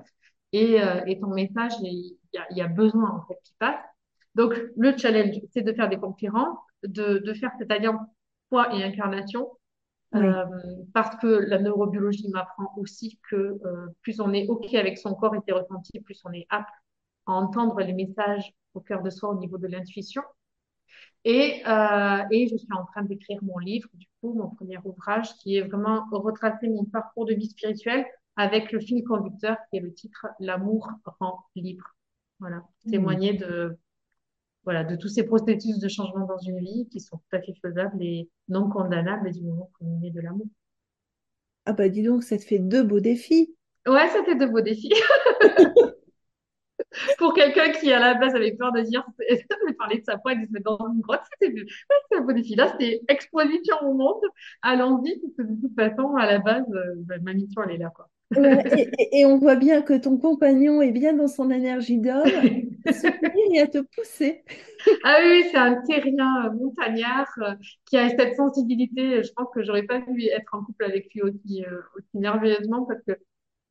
Et, 0.52 0.82
euh, 0.82 1.02
et 1.06 1.18
ton 1.18 1.28
message, 1.28 1.72
il 1.80 2.18
y 2.34 2.38
a, 2.38 2.46
y 2.52 2.60
a, 2.60 2.68
besoin 2.68 3.10
en 3.10 3.26
fait 3.26 3.38
qui 3.42 3.54
passe. 3.58 3.80
Donc, 4.34 4.54
le 4.76 4.96
challenge, 4.96 5.36
c'est 5.52 5.62
de 5.62 5.72
faire 5.72 5.88
des 5.88 5.96
conférences, 5.96 6.58
de, 6.82 7.18
de 7.18 7.34
faire 7.34 7.50
cette 7.58 7.70
alliance 7.70 8.00
foi 8.50 8.74
et 8.74 8.82
incarnation. 8.82 9.48
Euh, 10.14 10.44
parce 10.92 11.16
que 11.16 11.26
la 11.26 11.58
neurobiologie 11.58 12.28
m'apprend 12.28 12.70
aussi 12.76 13.18
que 13.30 13.58
euh, 13.64 13.86
plus 14.02 14.20
on 14.20 14.34
est 14.34 14.46
OK 14.46 14.74
avec 14.74 14.98
son 14.98 15.14
corps 15.14 15.34
et 15.34 15.38
ses 15.46 15.52
ressentis, 15.52 16.00
plus 16.00 16.20
on 16.26 16.32
est 16.32 16.46
apte 16.50 16.68
à 17.26 17.32
entendre 17.32 17.80
les 17.80 17.92
messages 17.92 18.52
au 18.74 18.80
cœur 18.80 19.02
de 19.02 19.10
soi 19.10 19.30
au 19.30 19.38
niveau 19.38 19.58
de 19.58 19.66
l'intuition. 19.66 20.22
Et, 21.24 21.62
euh, 21.66 22.22
et 22.30 22.48
je 22.48 22.56
suis 22.56 22.72
en 22.72 22.84
train 22.86 23.02
d'écrire 23.02 23.38
mon 23.42 23.58
livre, 23.58 23.88
du 23.94 24.06
coup, 24.20 24.34
mon 24.34 24.50
premier 24.50 24.78
ouvrage, 24.84 25.32
qui 25.36 25.56
est 25.56 25.62
vraiment 25.62 26.04
retracer 26.10 26.68
mon 26.68 26.84
parcours 26.84 27.26
de 27.26 27.34
vie 27.34 27.48
spirituelle 27.48 28.04
avec 28.36 28.72
le 28.72 28.80
fil 28.80 29.04
conducteur 29.04 29.56
qui 29.70 29.76
est 29.76 29.80
le 29.80 29.92
titre 29.92 30.26
L'amour 30.40 30.88
rend 31.20 31.44
libre. 31.54 31.94
Voilà, 32.40 32.64
mmh. 32.84 32.90
témoigner 32.90 33.34
de, 33.34 33.78
voilà, 34.64 34.82
de 34.82 34.96
tous 34.96 35.08
ces 35.08 35.24
processus 35.24 35.78
de 35.78 35.88
changement 35.88 36.26
dans 36.26 36.38
une 36.38 36.58
vie 36.58 36.88
qui 36.90 37.00
sont 37.00 37.18
tout 37.18 37.36
à 37.36 37.40
fait 37.40 37.54
faisables 37.62 38.02
et 38.02 38.28
non 38.48 38.68
condamnables 38.68 39.30
du 39.30 39.42
moment 39.42 39.70
qu'on 39.78 40.02
est 40.02 40.10
de 40.10 40.20
l'amour. 40.20 40.46
Ah 41.66 41.72
bah 41.72 41.88
dis 41.88 42.02
donc, 42.02 42.24
ça 42.24 42.36
te 42.36 42.42
fait 42.42 42.58
deux 42.58 42.82
beaux 42.82 43.00
défis. 43.00 43.54
Ouais, 43.86 44.08
ça 44.08 44.24
fait 44.24 44.34
deux 44.34 44.48
beaux 44.48 44.60
défis. 44.60 44.92
pour 47.18 47.34
quelqu'un 47.34 47.70
qui 47.72 47.92
à 47.92 47.98
la 47.98 48.14
base 48.14 48.34
avait 48.34 48.52
peur 48.52 48.72
de 48.72 48.80
dire 48.82 49.04
de 49.18 49.72
parler 49.74 49.98
de 49.98 50.04
sa 50.04 50.18
foi 50.18 50.32
et 50.32 50.36
de 50.36 50.46
se 50.46 50.52
mettre 50.52 50.76
dans 50.76 50.88
une 50.92 51.00
grotte, 51.00 51.22
c'était 51.40 51.54
un 52.16 52.20
beau 52.20 52.32
défi. 52.32 52.54
Là, 52.54 52.68
c'était 52.68 53.02
exposition 53.08 53.76
au 53.82 53.94
monde, 53.94 54.22
allons-y, 54.62 55.18
parce 55.20 55.34
que 55.36 55.42
de 55.42 55.60
toute 55.60 55.74
façon, 55.74 56.14
à 56.16 56.26
la 56.26 56.38
base, 56.38 56.64
euh, 56.72 56.94
bah, 56.96 57.14
ma 57.22 57.32
mission, 57.34 57.62
elle 57.64 57.76
est 57.76 57.78
là. 57.78 57.92
Quoi. 57.94 58.08
et, 59.12 59.26
on 59.26 59.38
voit 59.38 59.56
bien 59.56 59.82
que 59.82 59.94
ton 59.94 60.16
compagnon 60.16 60.80
est 60.80 60.92
bien 60.92 61.12
dans 61.12 61.28
son 61.28 61.50
énergie 61.50 61.98
d'homme, 61.98 62.22
à 62.86 62.92
soutenir 62.92 63.46
et 63.52 63.60
à 63.60 63.66
te 63.66 63.78
pousser. 63.78 64.42
Ah 65.04 65.18
oui, 65.22 65.44
c'est 65.50 65.58
un 65.58 65.82
terrien 65.82 66.50
montagnard 66.50 67.30
euh, 67.38 67.54
qui 67.86 67.96
a 67.96 68.08
cette 68.08 68.34
sensibilité. 68.36 69.22
Je 69.22 69.32
pense 69.32 69.48
que 69.54 69.62
j'aurais 69.62 69.84
pas 69.84 70.00
pu 70.00 70.26
être 70.26 70.54
en 70.54 70.64
couple 70.64 70.84
avec 70.84 71.12
lui 71.14 71.22
aussi, 71.22 71.64
euh, 71.64 71.80
aussi 71.96 72.18
nerveusement 72.18 72.84
parce 72.84 73.02
que 73.06 73.12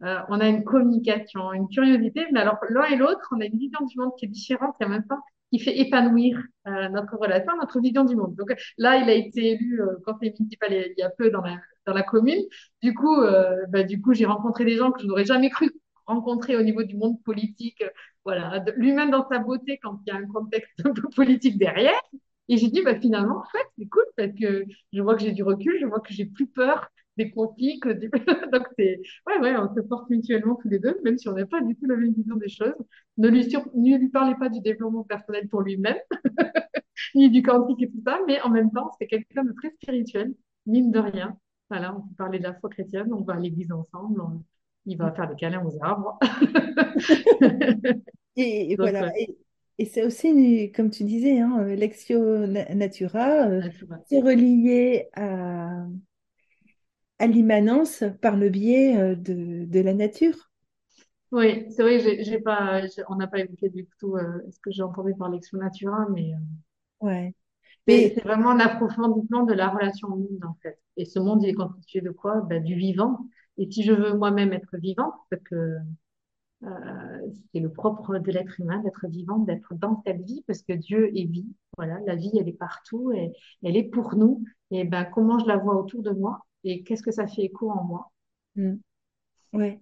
euh, 0.03 0.19
on 0.29 0.39
a 0.39 0.47
une 0.47 0.63
communication, 0.63 1.53
une 1.53 1.67
curiosité, 1.69 2.25
mais 2.31 2.39
alors 2.39 2.57
l'un 2.69 2.85
et 2.85 2.95
l'autre, 2.95 3.27
on 3.31 3.41
a 3.41 3.45
une 3.45 3.57
vision 3.57 3.85
du 3.85 3.97
monde 3.99 4.11
qui 4.17 4.25
est 4.25 4.29
différente 4.29 4.75
et 4.81 4.85
en 4.85 4.89
même 4.89 5.05
temps 5.07 5.21
qui 5.51 5.59
fait 5.59 5.77
épanouir 5.79 6.41
euh, 6.67 6.89
notre 6.89 7.17
relation, 7.17 7.51
notre 7.59 7.79
vision 7.81 8.05
du 8.05 8.15
monde. 8.15 8.35
Donc 8.35 8.53
là, 8.77 8.97
il 8.97 9.09
a 9.09 9.13
été 9.13 9.51
élu 9.51 9.81
euh, 9.81 9.97
conseiller 10.05 10.33
municipal 10.39 10.71
il 10.71 10.93
y 10.97 11.01
a 11.03 11.09
peu 11.09 11.29
dans 11.29 11.41
la, 11.41 11.57
dans 11.85 11.93
la 11.93 12.03
commune. 12.03 12.41
Du 12.81 12.93
coup, 12.93 13.21
euh, 13.21 13.57
bah, 13.69 13.83
du 13.83 14.01
coup, 14.01 14.13
j'ai 14.13 14.25
rencontré 14.25 14.65
des 14.65 14.77
gens 14.77 14.91
que 14.91 15.01
je 15.01 15.07
n'aurais 15.07 15.25
jamais 15.25 15.49
cru 15.49 15.71
rencontrer 16.05 16.55
au 16.55 16.61
niveau 16.63 16.83
du 16.83 16.95
monde 16.95 17.21
politique. 17.23 17.83
Voilà, 18.23 18.63
lui-même 18.77 19.11
dans 19.11 19.27
sa 19.29 19.39
beauté 19.39 19.79
quand 19.81 19.99
il 20.05 20.13
y 20.13 20.15
a 20.15 20.19
un 20.19 20.27
contexte 20.27 20.81
politique 21.15 21.57
derrière. 21.57 21.99
Et 22.47 22.57
j'ai 22.57 22.69
dit, 22.69 22.81
bah, 22.81 22.99
finalement, 22.99 23.39
en 23.39 23.49
fait, 23.51 23.65
c'est 23.77 23.87
cool 23.87 24.03
parce 24.17 24.31
que 24.39 24.65
je 24.93 25.01
vois 25.01 25.15
que 25.15 25.21
j'ai 25.21 25.31
du 25.31 25.43
recul, 25.43 25.77
je 25.79 25.85
vois 25.85 25.99
que 25.99 26.13
j'ai 26.13 26.25
plus 26.25 26.47
peur 26.47 26.89
des 27.17 27.31
conflits 27.31 27.79
que 27.79 27.89
donc 28.51 28.67
c'est 28.77 29.01
ouais 29.27 29.39
ouais 29.39 29.55
on 29.57 29.73
se 29.73 29.81
porte 29.81 30.09
mutuellement 30.09 30.55
tous 30.55 30.69
les 30.69 30.79
deux 30.79 30.99
même 31.03 31.17
si 31.17 31.27
on 31.27 31.33
n'a 31.33 31.45
pas 31.45 31.61
du 31.61 31.75
tout 31.75 31.85
la 31.85 31.95
même 31.95 32.13
vision 32.13 32.35
des 32.35 32.49
choses. 32.49 32.75
Ne 33.17 33.27
lui 33.29 33.49
sur... 33.49 33.65
ne 33.75 33.97
lui 33.97 34.09
parlez 34.09 34.35
pas 34.35 34.49
du 34.49 34.61
développement 34.61 35.03
personnel 35.03 35.47
pour 35.47 35.61
lui-même 35.61 35.97
ni 37.15 37.29
du 37.29 37.41
quantique 37.41 37.81
et 37.81 37.89
tout 37.89 38.01
ça 38.05 38.19
mais 38.27 38.41
en 38.41 38.49
même 38.49 38.71
temps 38.71 38.91
c'est 38.99 39.07
quelqu'un 39.07 39.43
de 39.43 39.53
très 39.53 39.71
spirituel 39.71 40.33
mine 40.65 40.91
de 40.91 40.99
rien. 40.99 41.37
Voilà 41.69 41.95
on 41.95 42.01
peut 42.01 42.15
parler 42.17 42.39
de 42.39 42.43
la 42.43 42.53
foi 42.53 42.69
chrétienne 42.69 43.13
on 43.13 43.21
va 43.21 43.33
à 43.33 43.39
l'église 43.39 43.71
ensemble 43.71 44.21
il 44.85 44.97
va 44.97 45.11
faire 45.11 45.29
des 45.29 45.35
câlins 45.35 45.63
aux 45.63 45.77
arbres. 45.83 46.17
Et, 48.37 48.75
voilà 48.77 49.11
et... 49.77 49.85
c'est 49.85 50.05
aussi, 50.05 50.71
comme 50.71 50.89
tu 50.89 51.03
disais, 51.03 51.39
hein, 51.39 51.65
l'exio 51.65 52.47
natura, 52.47 53.47
euh, 53.47 53.61
c'est 54.07 54.21
relié 54.21 55.09
à, 55.15 55.85
à 57.21 57.27
l'immanence 57.27 58.03
par 58.21 58.35
le 58.35 58.49
biais 58.49 58.97
euh, 58.97 59.15
de, 59.15 59.65
de 59.65 59.79
la 59.79 59.93
nature. 59.93 60.49
Oui, 61.31 61.65
c'est 61.69 61.83
vrai, 61.83 62.23
j'ai 62.23 62.39
pas, 62.39 62.81
on 63.07 63.15
n'a 63.15 63.27
pas 63.27 63.39
évoqué 63.39 63.69
du 63.69 63.87
tout 63.99 64.17
euh, 64.17 64.41
ce 64.51 64.59
que 64.59 64.71
j'ai 64.71 64.83
entendu 64.83 65.15
par 65.15 65.29
l'expo 65.29 65.57
natura, 65.57 66.07
mais. 66.11 66.33
Euh, 66.33 67.05
ouais. 67.05 67.33
Mais 67.87 68.11
c'est 68.13 68.23
vraiment 68.23 68.51
un 68.51 68.59
approfondissement 68.59 69.43
de 69.43 69.53
la 69.53 69.69
relation 69.69 70.09
au 70.09 70.17
monde, 70.17 70.43
en 70.45 70.57
fait. 70.61 70.77
Et 70.97 71.05
ce 71.05 71.19
monde, 71.19 71.41
il 71.43 71.49
est 71.49 71.53
constitué 71.53 72.01
de 72.01 72.11
quoi? 72.11 72.41
Ben, 72.41 72.61
du 72.63 72.75
vivant. 72.75 73.19
Et 73.57 73.69
si 73.71 73.83
je 73.83 73.93
veux 73.93 74.13
moi-même 74.13 74.51
être 74.51 74.77
vivante, 74.77 75.13
parce 75.29 75.41
que 75.43 75.77
euh, 76.63 77.31
c'est 77.53 77.59
le 77.59 77.71
propre 77.71 78.19
de 78.19 78.31
l'être 78.31 78.59
humain 78.59 78.79
d'être 78.79 79.07
vivant, 79.07 79.39
d'être 79.39 79.73
dans 79.75 80.03
cette 80.05 80.21
vie, 80.21 80.43
parce 80.47 80.61
que 80.63 80.73
Dieu 80.73 81.17
est 81.17 81.25
vie. 81.25 81.47
Voilà, 81.77 81.99
la 82.05 82.15
vie, 82.15 82.31
elle 82.39 82.49
est 82.49 82.57
partout, 82.57 83.11
et 83.13 83.31
elle 83.63 83.77
est 83.77 83.89
pour 83.89 84.15
nous. 84.15 84.43
Et 84.69 84.83
ben, 84.83 85.05
comment 85.05 85.39
je 85.39 85.47
la 85.47 85.57
vois 85.57 85.79
autour 85.79 86.03
de 86.03 86.11
moi? 86.11 86.45
Et 86.63 86.83
qu'est-ce 86.83 87.03
que 87.03 87.11
ça 87.11 87.27
fait 87.27 87.43
écho 87.43 87.69
en 87.69 87.83
moi? 87.83 88.11
Mm. 88.55 88.75
Ouais. 89.53 89.79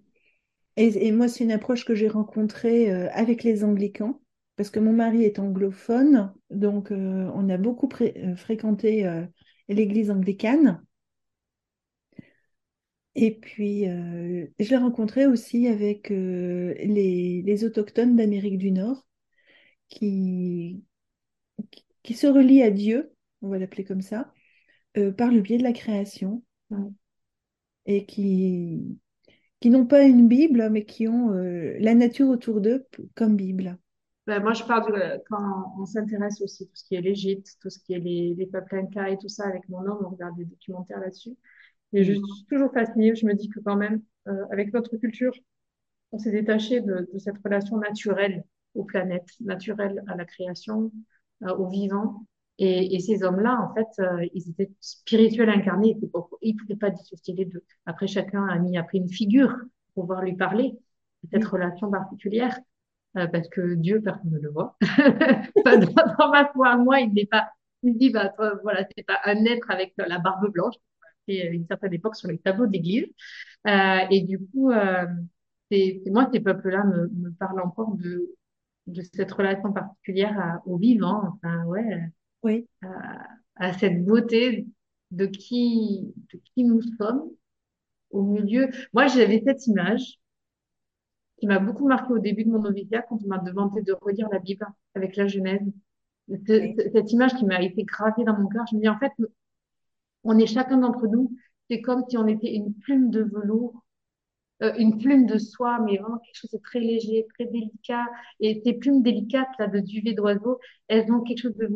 Et, 0.76 1.12
moi, 1.12 1.28
c'est 1.28 1.44
une 1.44 1.52
approche 1.52 1.84
que 1.84 1.94
j'ai 1.94 2.08
rencontrée 2.08 2.90
euh, 2.90 3.08
avec 3.12 3.42
les 3.42 3.64
anglicans, 3.64 4.20
parce 4.56 4.70
que 4.70 4.80
mon 4.80 4.92
mari 4.92 5.24
est 5.24 5.38
anglophone, 5.38 6.32
donc 6.48 6.90
euh, 6.90 7.30
on 7.34 7.48
a 7.50 7.58
beaucoup 7.58 7.88
fréquenté 8.36 9.26
l'église 9.68 10.10
anglicane. 10.10 10.82
Et 13.14 13.34
puis, 13.34 13.88
euh, 13.88 14.46
je 14.58 14.70
l'ai 14.70 14.76
rencontré 14.76 15.26
aussi 15.26 15.66
avec 15.66 16.10
euh, 16.10 16.74
les, 16.78 17.64
autochtones 17.64 18.16
d'Amérique 18.16 18.58
du 18.58 18.70
Nord 18.70 19.06
qui, 19.88 20.84
qui, 22.02 22.14
se 22.14 22.26
relient 22.26 22.62
à 22.62 22.70
Dieu, 22.70 23.12
on 23.42 23.48
va 23.48 23.58
l'appeler 23.58 23.84
comme 23.84 24.02
ça, 24.02 24.32
euh, 24.96 25.12
par 25.12 25.30
le 25.30 25.40
biais 25.40 25.58
de 25.58 25.62
la 25.64 25.72
création. 25.72 26.44
Et 27.86 28.06
qui, 28.06 28.98
qui 29.60 29.70
n'ont 29.70 29.86
pas 29.86 30.04
une 30.04 30.28
Bible, 30.28 30.68
mais 30.70 30.84
qui 30.84 31.08
ont 31.08 31.30
la 31.30 31.94
nature 31.94 32.28
autour 32.28 32.60
d'eux 32.60 32.86
comme 33.14 33.36
Bible. 33.36 33.78
Ben, 34.26 34.40
moi, 34.42 34.52
je 34.52 34.62
parle 34.62 34.92
de 34.92 35.22
quand 35.28 35.74
on 35.78 35.86
s'intéresse 35.86 36.40
aussi 36.42 36.66
tout 36.68 36.76
ce 36.76 36.84
qui 36.84 36.94
est 36.94 37.00
l'Égypte, 37.00 37.56
tout 37.60 37.70
ce 37.70 37.78
qui 37.80 37.94
est 37.94 37.98
les, 37.98 38.34
les 38.34 38.46
peuples 38.46 38.76
incas 38.76 39.08
et 39.08 39.18
tout 39.18 39.28
ça 39.28 39.46
avec 39.46 39.68
mon 39.68 39.80
homme, 39.80 40.04
on 40.04 40.10
regarde 40.10 40.36
des 40.36 40.44
documentaires 40.44 41.00
là-dessus. 41.00 41.36
Et 41.92 42.04
je 42.04 42.12
suis 42.12 42.46
toujours 42.48 42.72
fascinée. 42.72 43.14
Je 43.14 43.26
me 43.26 43.34
dis 43.34 43.48
que 43.48 43.60
quand 43.60 43.76
même, 43.76 44.02
euh, 44.28 44.44
avec 44.52 44.72
notre 44.72 44.96
culture, 44.96 45.32
on 46.12 46.18
s'est 46.18 46.30
détaché 46.30 46.80
de, 46.80 47.08
de, 47.12 47.18
cette 47.18 47.38
relation 47.44 47.78
naturelle 47.78 48.44
aux 48.74 48.84
planètes, 48.84 49.30
naturelle 49.40 50.02
à 50.06 50.16
la 50.16 50.24
création, 50.24 50.92
euh, 51.42 51.54
au 51.56 51.68
vivant. 51.68 52.26
Et, 52.60 52.94
et 52.94 53.00
ces 53.00 53.24
hommes-là, 53.24 53.58
en 53.60 53.74
fait, 53.74 53.88
euh, 54.00 54.26
ils 54.34 54.50
étaient 54.50 54.70
spirituels 54.80 55.48
incarnés. 55.50 55.96
Ils 56.42 56.54
ne 56.54 56.60
pouvaient 56.60 56.76
pas 56.76 56.90
dissocier 56.90 57.34
les 57.34 57.46
deux. 57.46 57.64
Après, 57.86 58.06
chacun 58.06 58.46
a 58.46 58.58
mis 58.58 58.78
après 58.78 58.98
une 58.98 59.08
figure 59.08 59.56
pour 59.94 60.04
pouvoir 60.04 60.22
lui 60.22 60.36
parler 60.36 60.78
de 61.24 61.28
cette 61.32 61.44
relation 61.44 61.90
particulière. 61.90 62.56
Euh, 63.16 63.26
parce 63.26 63.48
que 63.48 63.74
Dieu, 63.74 64.00
personne 64.00 64.30
ne 64.30 64.38
le 64.38 64.50
voit. 64.50 64.76
dans, 65.64 65.80
dans, 65.80 66.30
ma 66.30 66.46
foi, 66.52 66.76
moi, 66.76 67.00
il 67.00 67.12
n'est 67.12 67.26
pas. 67.26 67.50
Il 67.82 67.98
dit, 67.98 68.10
bah, 68.10 68.28
toi, 68.28 68.60
voilà, 68.62 68.86
c'est 68.96 69.04
pas 69.04 69.18
un 69.24 69.44
être 69.46 69.68
avec 69.70 69.94
la 69.96 70.18
barbe 70.18 70.52
blanche 70.52 70.76
à 71.28 71.46
une 71.46 71.66
certaine 71.66 71.94
époque 71.94 72.16
sur 72.16 72.28
les 72.28 72.38
tableaux 72.38 72.66
d'église. 72.66 73.06
Euh, 73.66 73.98
et 74.10 74.22
du 74.22 74.38
coup, 74.38 74.70
euh, 74.70 75.06
c'est 75.70 76.02
moi, 76.06 76.28
ces 76.32 76.40
peuples-là 76.40 76.84
me, 76.84 77.08
me 77.08 77.30
parlent 77.32 77.60
encore 77.60 77.94
de, 77.96 78.34
de 78.86 79.02
cette 79.02 79.30
relation 79.32 79.72
particulière 79.72 80.60
au 80.66 80.76
vivant, 80.76 81.22
enfin, 81.34 81.64
ouais, 81.66 82.10
oui. 82.42 82.68
à, 82.82 83.26
à, 83.56 83.72
cette 83.72 84.04
beauté 84.04 84.66
de 85.10 85.26
qui, 85.26 86.12
de 86.32 86.40
qui 86.54 86.64
nous 86.64 86.82
sommes 86.98 87.30
au 88.10 88.22
milieu. 88.22 88.68
Moi, 88.92 89.06
j'avais 89.06 89.42
cette 89.44 89.66
image 89.66 90.18
qui 91.38 91.46
m'a 91.46 91.58
beaucoup 91.58 91.88
marqué 91.88 92.12
au 92.12 92.18
début 92.18 92.44
de 92.44 92.50
mon 92.50 92.60
noviciat 92.60 93.02
quand 93.02 93.18
on 93.24 93.28
m'a 93.28 93.38
demandé 93.38 93.82
de 93.82 93.92
relire 93.92 94.28
la 94.30 94.38
Bible 94.38 94.66
avec 94.94 95.16
la 95.16 95.26
Genèse. 95.26 95.62
Cette 96.46 97.12
image 97.12 97.34
qui 97.34 97.44
m'a 97.44 97.62
été 97.62 97.82
gravée 97.84 98.24
dans 98.24 98.38
mon 98.38 98.48
cœur, 98.48 98.64
je 98.70 98.76
me 98.76 98.80
dis 98.80 98.88
en 98.88 98.98
fait, 98.98 99.12
on 100.22 100.38
est 100.38 100.46
chacun 100.46 100.78
d'entre 100.78 101.06
nous, 101.08 101.32
c'est 101.68 101.80
comme 101.80 102.04
si 102.08 102.16
on 102.18 102.26
était 102.26 102.54
une 102.54 102.74
plume 102.74 103.10
de 103.10 103.22
velours, 103.22 103.82
euh, 104.62 104.72
une 104.78 104.98
plume 104.98 105.26
de 105.26 105.38
soie, 105.38 105.78
mais 105.80 105.96
vraiment 105.98 106.18
quelque 106.18 106.36
chose 106.36 106.50
de 106.50 106.58
très 106.58 106.80
léger, 106.80 107.26
très 107.34 107.46
délicat. 107.46 108.06
Et 108.40 108.60
ces 108.64 108.74
plumes 108.74 109.02
délicates 109.02 109.48
là 109.58 109.66
de 109.68 109.80
duvet 109.80 110.12
d'oiseau, 110.14 110.60
elles 110.88 111.10
ont 111.12 111.22
quelque 111.22 111.42
chose 111.42 111.56
de, 111.56 111.68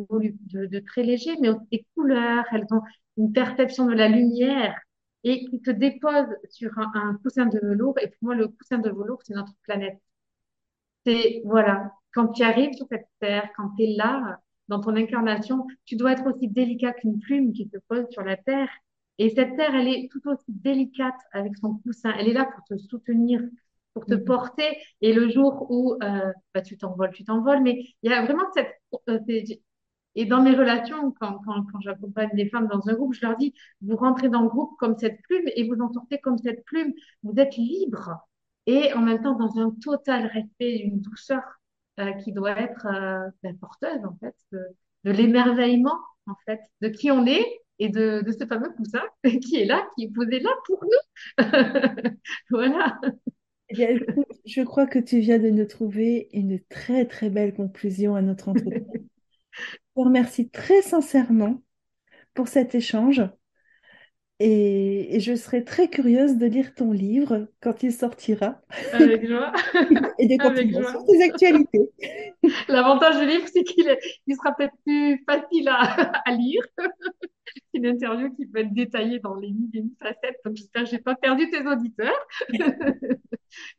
de, 0.53 0.65
de, 0.67 0.79
très 0.79 1.03
léger, 1.03 1.31
mais 1.41 1.49
aussi 1.49 1.65
des 1.71 1.85
couleurs, 1.95 2.45
elles 2.51 2.65
ont 2.71 2.81
une 3.17 3.33
perception 3.33 3.85
de 3.87 3.93
la 3.93 4.07
lumière 4.07 4.75
et 5.23 5.45
qui 5.45 5.59
se 5.65 5.71
dépose 5.71 6.27
sur 6.49 6.77
un, 6.77 6.91
un 6.95 7.15
coussin 7.23 7.45
de 7.47 7.59
velours. 7.59 7.97
Et 7.99 8.07
pour 8.07 8.17
moi, 8.21 8.35
le 8.35 8.47
coussin 8.49 8.77
de 8.79 8.89
velours, 8.89 9.21
c'est 9.23 9.33
notre 9.33 9.53
planète. 9.63 9.99
C'est, 11.05 11.41
voilà, 11.45 11.91
quand 12.13 12.29
tu 12.29 12.43
arrives 12.43 12.73
sur 12.73 12.87
cette 12.89 13.07
terre, 13.19 13.49
quand 13.55 13.69
tu 13.77 13.83
es 13.83 13.95
là, 13.95 14.39
dans 14.67 14.79
ton 14.81 14.95
incarnation, 14.95 15.67
tu 15.85 15.95
dois 15.95 16.13
être 16.13 16.25
aussi 16.27 16.47
délicat 16.47 16.93
qu'une 16.93 17.19
plume 17.19 17.53
qui 17.53 17.69
se 17.71 17.77
pose 17.87 18.05
sur 18.09 18.23
la 18.23 18.37
terre. 18.37 18.69
Et 19.17 19.29
cette 19.29 19.55
terre, 19.55 19.75
elle 19.75 19.87
est 19.87 20.09
tout 20.11 20.27
aussi 20.29 20.45
délicate 20.47 21.19
avec 21.31 21.55
son 21.57 21.75
coussin. 21.77 22.13
Elle 22.17 22.29
est 22.29 22.33
là 22.33 22.45
pour 22.45 22.63
te 22.65 22.77
soutenir, 22.77 23.41
pour 23.93 24.05
te 24.05 24.13
mhm. 24.13 24.25
porter. 24.25 24.77
Et 25.01 25.13
le 25.13 25.29
jour 25.29 25.67
où 25.69 25.97
euh, 26.03 26.31
bah, 26.53 26.61
tu 26.61 26.77
t'envoles, 26.77 27.11
tu 27.11 27.23
t'envoles. 27.23 27.61
Mais 27.61 27.83
il 28.03 28.11
y 28.11 28.13
a 28.13 28.23
vraiment 28.23 28.45
cette... 28.53 28.73
Euh, 29.09 29.19
et 30.17 30.25
dans 30.25 30.41
mes 30.41 30.55
relations, 30.55 31.11
quand, 31.19 31.39
quand, 31.45 31.65
quand 31.71 31.79
j'accompagne 31.81 32.29
des 32.35 32.47
femmes 32.49 32.67
dans 32.67 32.87
un 32.87 32.93
groupe, 32.93 33.13
je 33.13 33.25
leur 33.25 33.35
dis, 33.35 33.53
vous 33.81 33.97
rentrez 33.97 34.29
dans 34.29 34.41
le 34.41 34.47
groupe 34.47 34.71
comme 34.79 34.97
cette 34.97 35.21
plume 35.23 35.45
et 35.55 35.67
vous 35.67 35.81
en 35.81 35.91
sortez 35.91 36.19
comme 36.19 36.37
cette 36.37 36.63
plume. 36.63 36.93
Vous 37.23 37.33
êtes 37.37 37.57
libre 37.57 38.25
et 38.65 38.93
en 38.93 39.01
même 39.01 39.21
temps 39.21 39.35
dans 39.35 39.57
un 39.59 39.71
total 39.71 40.27
respect, 40.27 40.77
une 40.77 41.01
douceur 41.01 41.41
euh, 41.99 42.11
qui 42.13 42.31
doit 42.31 42.59
être 42.59 42.87
euh, 42.87 43.29
ben, 43.43 43.57
porteuse 43.57 44.03
en 44.05 44.15
fait 44.19 44.35
de, 44.51 44.59
de 45.03 45.11
l'émerveillement 45.11 45.97
en 46.27 46.35
fait 46.45 46.59
de 46.81 46.89
qui 46.89 47.11
on 47.11 47.25
est 47.25 47.45
et 47.79 47.89
de, 47.89 48.21
de 48.21 48.31
ce 48.31 48.45
fameux 48.45 48.71
coussin 48.71 49.03
qui 49.41 49.57
est 49.57 49.65
là, 49.65 49.87
qui 49.95 50.05
est 50.05 50.13
posé 50.13 50.39
là 50.39 50.51
pour 50.65 50.83
nous. 50.83 51.45
voilà. 52.49 52.99
Eh 53.69 53.99
je 54.45 54.61
crois 54.61 54.85
que 54.85 54.99
tu 54.99 55.19
viens 55.19 55.39
de 55.39 55.49
nous 55.49 55.65
trouver 55.65 56.29
une 56.33 56.59
très 56.69 57.05
très 57.05 57.29
belle 57.29 57.53
conclusion 57.53 58.15
à 58.15 58.21
notre 58.21 58.49
entretien. 58.49 58.81
je 58.93 59.77
vous 59.95 60.03
remercie 60.03 60.49
très 60.49 60.81
sincèrement 60.81 61.61
pour 62.33 62.47
cet 62.47 62.75
échange. 62.75 63.23
Et, 64.41 65.17
je 65.21 65.33
serai 65.33 65.63
très 65.63 65.87
curieuse 65.87 66.35
de 66.35 66.45
lire 66.45 66.75
ton 66.75 66.91
livre 66.91 67.47
quand 67.61 67.83
il 67.83 67.93
sortira. 67.93 68.61
Avec 68.91 69.25
joie. 69.25 69.53
et 70.19 70.27
de 70.27 70.43
continuer 70.43 70.85
sur 70.85 71.05
tes 71.05 71.23
actualités. 71.23 71.89
L'avantage 72.67 73.17
du 73.17 73.27
livre, 73.27 73.47
c'est 73.47 73.63
qu'il 73.63 73.97
il 74.27 74.35
sera 74.35 74.53
peut-être 74.53 74.75
plus 74.85 75.23
facile 75.25 75.69
à, 75.69 76.21
à 76.25 76.31
lire. 76.31 76.61
C'est 77.45 77.61
une 77.79 77.85
interview 77.85 78.33
qui 78.35 78.45
peut 78.45 78.59
être 78.59 78.73
détaillée 78.73 79.19
dans 79.19 79.35
les 79.35 79.51
mille 79.51 79.69
et 79.73 79.79
une 79.79 79.95
facettes. 79.99 80.39
Donc, 80.45 80.55
j'espère 80.55 80.83
que 80.83 80.89
je 80.89 80.95
n'ai 80.95 81.01
pas 81.01 81.15
perdu 81.15 81.49
tes 81.49 81.65
auditeurs. 81.65 82.27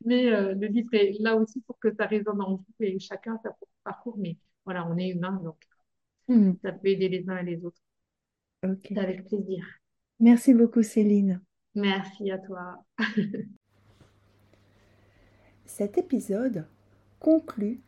Mais 0.05 0.32
euh, 0.32 0.55
le 0.55 0.66
livre 0.68 0.93
est 0.93 1.16
là 1.20 1.36
aussi 1.36 1.60
pour 1.62 1.78
que 1.78 1.93
ça 1.94 2.06
résonne 2.06 2.40
en 2.40 2.56
vous 2.56 2.64
et 2.80 2.98
chacun 2.98 3.38
sa 3.43 3.51
propre 3.51 3.72
parcours. 3.84 4.16
Mais 4.18 4.36
voilà, 4.64 4.86
on 4.88 4.97
est 4.97 5.09
humain, 5.09 5.40
donc 5.44 5.62
hmm. 6.28 6.52
ça 6.62 6.72
peut 6.72 6.88
aider 6.88 7.09
les 7.09 7.28
uns 7.28 7.38
et 7.38 7.44
les 7.44 7.64
autres. 7.64 7.80
Okay. 8.62 8.98
Avec 8.98 9.26
plaisir. 9.26 9.64
Merci 10.18 10.55
beaucoup 10.55 10.82
Céline. 10.82 11.40
Merci 11.74 12.30
à 12.30 12.38
toi. 12.38 12.82
Cet 15.66 15.98
épisode 15.98 16.66
conclut 17.18 17.80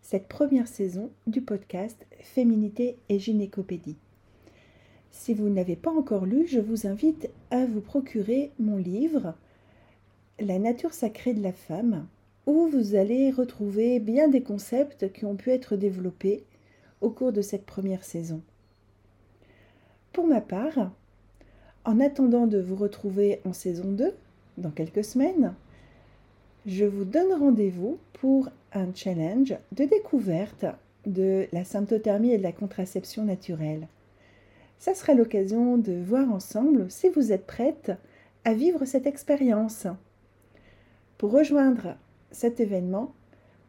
cette 0.00 0.28
première 0.28 0.68
saison 0.68 1.10
du 1.26 1.42
podcast 1.42 2.06
Féminité 2.20 2.98
et 3.08 3.18
gynécopédie. 3.18 3.98
Si 5.10 5.34
vous 5.34 5.48
n'avez 5.48 5.76
pas 5.76 5.90
encore 5.90 6.26
lu, 6.26 6.46
je 6.46 6.60
vous 6.60 6.86
invite 6.86 7.28
à 7.50 7.66
vous 7.66 7.80
procurer 7.80 8.50
mon 8.58 8.76
livre 8.76 9.34
La 10.38 10.58
nature 10.58 10.92
sacrée 10.92 11.34
de 11.34 11.42
la 11.42 11.52
femme, 11.52 12.06
où 12.46 12.68
vous 12.68 12.94
allez 12.94 13.30
retrouver 13.30 13.98
bien 13.98 14.28
des 14.28 14.42
concepts 14.42 15.12
qui 15.12 15.24
ont 15.24 15.36
pu 15.36 15.50
être 15.50 15.76
développés 15.76 16.44
au 17.00 17.10
cours 17.10 17.32
de 17.32 17.42
cette 17.42 17.66
première 17.66 18.04
saison. 18.04 18.40
Pour 20.12 20.26
ma 20.26 20.40
part, 20.40 20.90
en 21.84 22.00
attendant 22.00 22.46
de 22.46 22.60
vous 22.60 22.76
retrouver 22.76 23.40
en 23.44 23.52
saison 23.52 23.90
2, 23.92 24.12
dans 24.58 24.70
quelques 24.70 25.04
semaines, 25.04 25.54
je 26.66 26.84
vous 26.84 27.04
donne 27.04 27.32
rendez-vous 27.38 27.98
pour 28.14 28.48
un 28.72 28.92
challenge 28.94 29.54
de 29.72 29.84
découverte 29.84 30.64
de 31.06 31.46
la 31.52 31.64
symptothermie 31.64 32.32
et 32.32 32.38
de 32.38 32.42
la 32.42 32.52
contraception 32.52 33.24
naturelle. 33.24 33.86
Ça 34.78 34.94
sera 34.94 35.14
l'occasion 35.14 35.78
de 35.78 35.92
voir 35.92 36.30
ensemble 36.30 36.90
si 36.90 37.08
vous 37.08 37.32
êtes 37.32 37.46
prête 37.46 37.92
à 38.44 38.54
vivre 38.54 38.84
cette 38.84 39.06
expérience. 39.06 39.86
Pour 41.18 41.32
rejoindre 41.32 41.96
cet 42.30 42.60
événement, 42.60 43.14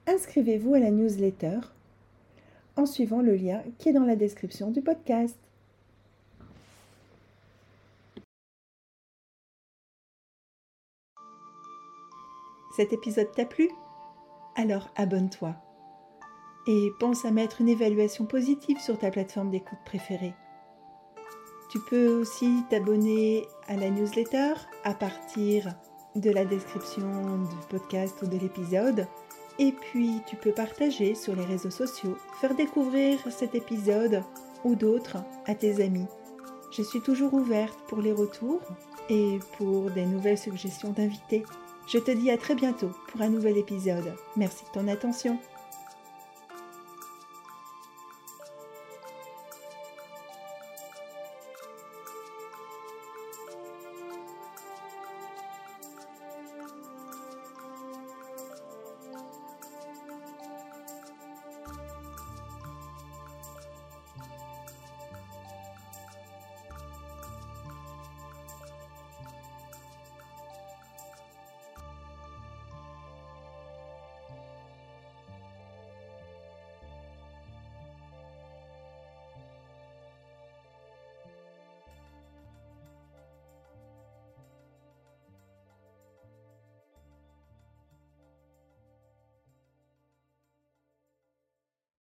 inscrivez-vous 0.06 0.74
à 0.74 0.80
la 0.80 0.92
newsletter 0.92 1.60
en 2.76 2.86
suivant 2.86 3.22
le 3.22 3.36
lien 3.36 3.64
qui 3.80 3.90
est 3.90 3.94
dans 3.94 4.06
la 4.06 4.16
description 4.16 4.70
du 4.70 4.82
podcast. 4.82 5.38
Cet 12.76 12.94
épisode 12.94 13.32
t'a 13.36 13.46
plu? 13.46 13.70
Alors 14.56 14.92
abonne-toi. 14.96 15.56
Et 16.68 16.90
pense 17.00 17.26
à 17.26 17.32
mettre 17.32 17.62
une 17.62 17.70
évaluation 17.70 18.26
positive 18.26 18.80
sur 18.80 19.00
ta 19.00 19.10
plateforme 19.10 19.50
d'écoute 19.50 19.80
préférée. 19.86 20.36
Tu 21.70 21.80
peux 21.80 22.08
aussi 22.08 22.64
t'abonner 22.70 23.48
à 23.68 23.76
la 23.76 23.90
newsletter 23.90 24.54
à 24.84 24.94
partir 24.94 25.74
de 26.16 26.32
la 26.32 26.46
description 26.46 27.38
du 27.40 27.56
podcast 27.70 28.16
ou 28.22 28.28
de 28.28 28.38
l'épisode. 28.38 29.08
Et 29.60 29.72
puis 29.72 30.22
tu 30.28 30.36
peux 30.36 30.52
partager 30.52 31.16
sur 31.16 31.36
les 31.36 31.44
réseaux 31.44 31.72
sociaux, 31.72 32.18
faire 32.40 32.56
découvrir 32.56 33.20
cet 33.30 33.56
épisode 33.56 34.24
ou 34.64 34.76
d'autres 34.76 35.18
à 35.46 35.56
tes 35.56 35.84
amis. 35.84 36.08
Je 36.72 36.84
suis 36.84 37.02
toujours 37.02 37.34
ouverte 37.34 37.80
pour 37.88 38.00
les 38.00 38.12
retours 38.12 38.62
et 39.10 39.40
pour 39.58 39.90
des 39.92 40.06
nouvelles 40.06 40.38
suggestions 40.38 40.92
d'invités. 40.92 41.44
Je 41.88 41.98
te 41.98 42.12
dis 42.12 42.30
à 42.30 42.38
très 42.38 42.56
bientôt 42.56 42.92
pour 43.10 43.22
un 43.22 43.30
nouvel 43.30 43.58
épisode. 43.58 44.14
Merci 44.36 44.64
de 44.66 44.80
ton 44.80 44.88
attention. 44.88 45.40